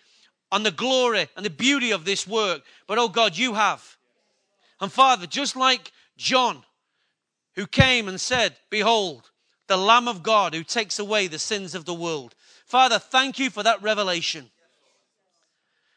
and 0.51 0.65
the 0.65 0.71
glory 0.71 1.29
and 1.37 1.45
the 1.45 1.51
beauty 1.51 1.91
of 1.91 2.07
this 2.07 2.27
work, 2.27 2.63
but 2.87 2.97
oh 2.97 3.11
God, 3.11 3.37
you 3.37 3.53
have. 3.53 3.99
And 4.81 4.91
Father, 4.91 5.27
just 5.27 5.55
like 5.55 5.93
John, 6.17 6.63
who 7.57 7.67
came 7.67 8.09
and 8.09 8.19
said, 8.19 8.57
Behold, 8.71 9.31
the 9.69 9.77
Lamb 9.77 10.09
of 10.09 10.23
God 10.23 10.55
who 10.55 10.64
takes 10.64 10.99
away 10.99 11.27
the 11.27 11.39
sins 11.39 11.75
of 11.75 11.85
the 11.85 11.95
world. 11.95 12.35
Father, 12.66 12.99
thank 12.99 13.39
you 13.39 13.51
for 13.51 13.62
that 13.62 13.83
revelation. 13.83 14.51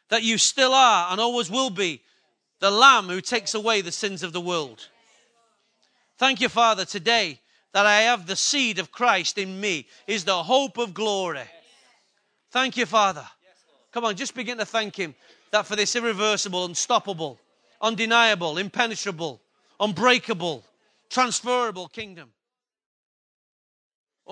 That 0.08 0.22
you 0.22 0.38
still 0.38 0.72
are 0.72 1.10
and 1.10 1.20
always 1.20 1.50
will 1.50 1.70
be 1.70 2.02
the 2.60 2.70
Lamb 2.70 3.08
who 3.08 3.20
takes 3.20 3.54
away 3.54 3.80
the 3.80 3.90
sins 3.90 4.22
of 4.22 4.32
the 4.32 4.40
world. 4.40 4.88
Thank 6.18 6.40
you, 6.40 6.48
Father, 6.48 6.84
today 6.84 7.40
that 7.72 7.86
I 7.86 8.02
have 8.02 8.26
the 8.26 8.36
seed 8.36 8.78
of 8.78 8.92
Christ 8.92 9.38
in 9.38 9.60
me 9.60 9.88
is 10.06 10.24
the 10.24 10.42
hope 10.42 10.78
of 10.78 10.94
glory. 10.94 11.40
Thank 12.50 12.76
you, 12.76 12.86
Father. 12.86 13.26
Come 13.90 14.04
on, 14.04 14.16
just 14.16 14.34
begin 14.34 14.58
to 14.58 14.64
thank 14.66 14.96
Him 14.96 15.14
that 15.50 15.66
for 15.66 15.76
this 15.76 15.96
irreversible, 15.96 16.66
unstoppable, 16.66 17.40
undeniable, 17.80 18.58
impenetrable, 18.58 19.40
unbreakable, 19.80 20.64
transferable 21.10 21.88
kingdom. 21.88 22.30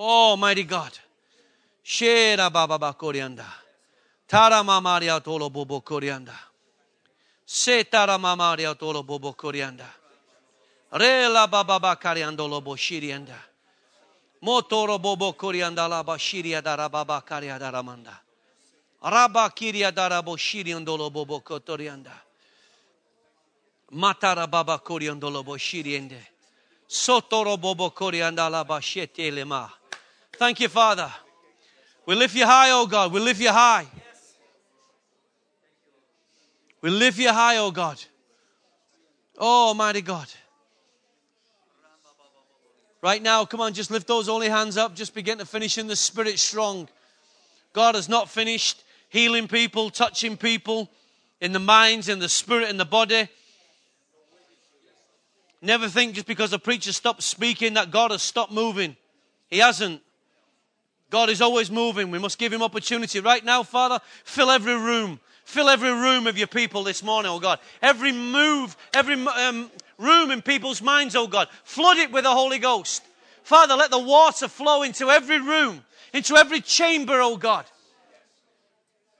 Oh, 0.03 0.35
mighty 0.35 0.63
God. 0.63 0.97
Shera 1.83 2.49
baba 2.49 2.79
ba 2.79 2.93
korianda. 2.93 3.45
Tara 4.27 4.63
mamaria 4.63 5.21
tolo 5.21 5.47
bobo 5.51 5.81
korianda. 5.81 6.33
Se 7.45 7.83
tara 7.83 8.17
mamaria 8.17 8.73
tolo 8.73 9.03
bobo 9.03 9.33
korianda. 9.33 9.85
Rela 10.91 11.47
baba 11.47 11.79
ba 11.79 11.95
kariando 11.95 12.47
lobo 12.49 12.75
shirianda. 12.75 13.37
Motoro 14.41 14.97
bobo 14.99 15.33
korianda 15.33 15.87
la 15.87 16.01
ba 16.01 16.17
shiria 16.17 16.63
dara 16.63 16.89
baba 16.89 17.21
karia 17.21 17.59
dara 17.59 17.83
manda. 17.83 18.19
Raba 19.03 19.51
kiria 19.53 19.93
dara 19.93 20.23
bo 20.23 20.35
shiriando 20.35 20.97
lobo 20.97 21.25
bobo 21.25 21.41
kotorianda. 21.41 22.13
Matara 23.91 24.47
baba 24.49 24.79
koriando 24.79 25.29
lobo 25.29 25.57
shiriende. 25.57 26.25
Sotoro 26.87 27.55
bobo 27.57 27.91
korianda 27.91 28.49
la 28.49 28.63
ba 28.63 28.81
shete 28.81 29.29
lema. 29.29 29.69
Thank 30.41 30.59
you, 30.59 30.69
Father. 30.69 31.13
We 32.07 32.15
lift 32.15 32.35
you 32.35 32.47
high, 32.47 32.71
oh 32.71 32.87
God. 32.87 33.13
We 33.13 33.19
lift 33.19 33.39
you 33.39 33.51
high. 33.51 33.85
We 36.81 36.89
lift 36.89 37.19
you 37.19 37.31
high, 37.31 37.57
oh 37.57 37.69
God. 37.69 38.03
Oh, 39.37 39.75
mighty 39.75 40.01
God. 40.01 40.25
Right 43.03 43.21
now, 43.21 43.45
come 43.45 43.61
on, 43.61 43.73
just 43.73 43.91
lift 43.91 44.07
those 44.07 44.25
holy 44.25 44.49
hands 44.49 44.77
up. 44.77 44.95
Just 44.95 45.13
begin 45.13 45.37
to 45.37 45.45
finish 45.45 45.77
in 45.77 45.85
the 45.85 45.95
spirit 45.95 46.39
strong. 46.39 46.89
God 47.71 47.93
has 47.93 48.09
not 48.09 48.27
finished 48.27 48.83
healing 49.09 49.47
people, 49.47 49.91
touching 49.91 50.37
people 50.37 50.89
in 51.39 51.51
the 51.51 51.59
minds, 51.59 52.09
in 52.09 52.17
the 52.17 52.27
spirit, 52.27 52.71
in 52.71 52.77
the 52.77 52.85
body. 52.85 53.29
Never 55.61 55.87
think 55.87 56.15
just 56.15 56.25
because 56.25 56.51
a 56.51 56.57
preacher 56.57 56.93
stopped 56.93 57.21
speaking 57.21 57.75
that 57.75 57.91
God 57.91 58.09
has 58.09 58.23
stopped 58.23 58.51
moving. 58.51 58.97
He 59.47 59.59
hasn't. 59.59 60.01
God 61.11 61.29
is 61.29 61.41
always 61.41 61.69
moving. 61.69 62.09
We 62.09 62.19
must 62.19 62.39
give 62.39 62.51
him 62.51 62.63
opportunity. 62.63 63.19
Right 63.19 63.43
now, 63.43 63.63
Father, 63.63 63.99
fill 64.23 64.49
every 64.49 64.75
room. 64.75 65.19
Fill 65.43 65.69
every 65.69 65.91
room 65.91 66.25
of 66.25 66.37
your 66.37 66.47
people 66.47 66.83
this 66.83 67.03
morning, 67.03 67.29
oh 67.29 67.39
God. 67.39 67.59
Every 67.81 68.13
move, 68.13 68.77
every 68.93 69.15
um, 69.27 69.69
room 69.97 70.31
in 70.31 70.41
people's 70.41 70.81
minds, 70.81 71.15
oh 71.15 71.27
God. 71.27 71.49
Flood 71.65 71.97
it 71.97 72.13
with 72.13 72.23
the 72.23 72.31
Holy 72.31 72.57
Ghost. 72.57 73.03
Father, 73.43 73.75
let 73.75 73.91
the 73.91 73.99
water 73.99 74.47
flow 74.47 74.83
into 74.83 75.09
every 75.09 75.41
room, 75.41 75.83
into 76.13 76.37
every 76.37 76.61
chamber, 76.61 77.19
oh 77.19 77.35
God. 77.35 77.65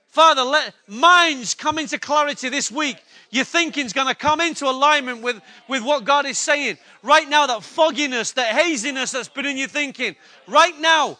Father, 0.08 0.42
let 0.42 0.74
minds 0.88 1.54
come 1.54 1.78
into 1.78 1.98
clarity 1.98 2.48
this 2.48 2.70
week. 2.70 2.96
Your 3.30 3.44
thinking's 3.44 3.92
going 3.92 4.08
to 4.08 4.14
come 4.14 4.40
into 4.40 4.66
alignment 4.66 5.22
with, 5.22 5.40
with 5.68 5.82
what 5.82 6.04
God 6.04 6.24
is 6.24 6.38
saying. 6.38 6.78
Right 7.02 7.28
now, 7.28 7.46
that 7.46 7.62
fogginess, 7.62 8.32
that 8.32 8.54
haziness 8.54 9.12
that's 9.12 9.28
been 9.28 9.46
in 9.46 9.58
your 9.58 9.68
thinking, 9.68 10.16
right 10.46 10.78
now, 10.80 11.18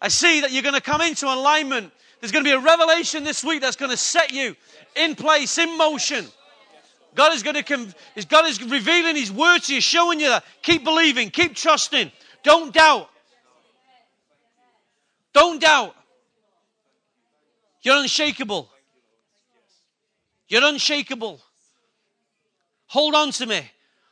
I 0.00 0.08
see 0.08 0.40
that 0.40 0.52
you're 0.52 0.62
going 0.62 0.74
to 0.74 0.80
come 0.80 1.00
into 1.00 1.26
alignment. 1.26 1.92
There's 2.20 2.32
going 2.32 2.44
to 2.44 2.50
be 2.50 2.54
a 2.54 2.60
revelation 2.60 3.24
this 3.24 3.44
week 3.44 3.60
that's 3.60 3.76
going 3.76 3.90
to 3.90 3.96
set 3.96 4.32
you 4.32 4.56
in 4.96 5.14
place, 5.14 5.58
in 5.58 5.76
motion. 5.76 6.26
God 7.14 7.34
is 7.34 7.42
going 7.42 7.56
to, 7.56 7.62
come. 7.62 7.92
God 8.28 8.46
is 8.46 8.62
revealing 8.62 9.16
His 9.16 9.32
word 9.32 9.60
to 9.64 9.74
you, 9.74 9.80
showing 9.80 10.20
you 10.20 10.28
that. 10.28 10.44
Keep 10.62 10.84
believing, 10.84 11.30
keep 11.30 11.54
trusting. 11.54 12.10
Don't 12.42 12.72
doubt. 12.72 13.10
Don't 15.32 15.60
doubt. 15.60 15.94
You're 17.82 17.96
unshakable. 17.96 18.68
You're 20.48 20.64
unshakable. 20.64 21.40
Hold 22.86 23.14
on 23.14 23.30
to 23.32 23.46
me. 23.46 23.62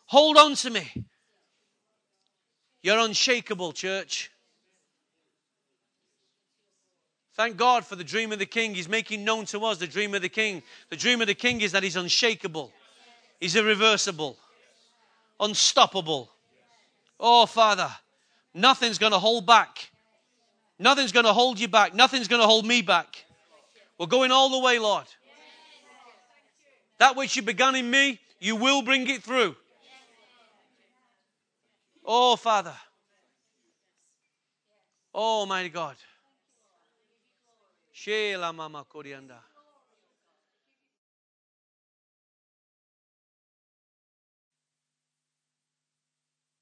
Hold 0.07 0.37
on 0.37 0.55
to 0.57 0.71
me. 0.71 0.89
You're 2.83 2.99
unshakable, 2.99 3.73
church. 3.73 4.31
Thank 7.39 7.57
God 7.57 7.87
for 7.87 7.95
the 7.95 8.03
dream 8.03 8.33
of 8.33 8.41
the 8.41 8.47
king. 8.47 8.75
He's 8.75 8.89
making 8.89 9.23
known 9.23 9.45
to 9.47 9.61
us 9.61 9.79
the 9.79 9.87
dream 9.87 10.13
of 10.13 10.23
the 10.23 10.29
king. 10.29 10.61
The 10.91 10.97
dream 10.97 11.21
of 11.21 11.29
the 11.29 11.37
king 11.37 11.61
is 11.61 11.71
that 11.71 11.85
he's 11.85 11.95
unshakable, 11.95 12.73
he's 13.39 13.55
irreversible, 13.55 14.37
unstoppable. 15.39 16.33
Oh, 17.21 17.47
Father, 17.47 17.89
nothing's 18.55 18.99
going 18.99 19.13
to 19.13 19.21
hold 19.21 19.47
back. 19.47 19.93
Nothing's 20.81 21.13
going 21.13 21.27
to 21.27 21.33
hold 21.33 21.61
you 21.61 21.69
back. 21.69 21.95
Nothing's 21.95 22.27
going 22.27 22.43
to 22.43 22.47
hold 22.47 22.67
me 22.67 22.83
back. 22.83 23.25
We're 23.99 24.07
going 24.07 24.33
all 24.33 24.51
the 24.51 24.59
way, 24.59 24.81
Lord. 24.81 25.07
That 26.99 27.15
which 27.15 27.37
you 27.37 27.43
began 27.43 27.77
in 27.77 27.89
me, 27.89 28.19
you 28.41 28.57
will 28.57 28.83
bring 28.83 29.09
it 29.09 29.23
through. 29.23 29.55
Oh, 32.05 32.35
Father. 32.35 32.75
Oh, 35.15 35.47
mighty 35.47 35.69
God. 35.69 35.95
Sheila 38.01 38.53
mama 38.53 38.85
coriandá. 38.85 39.48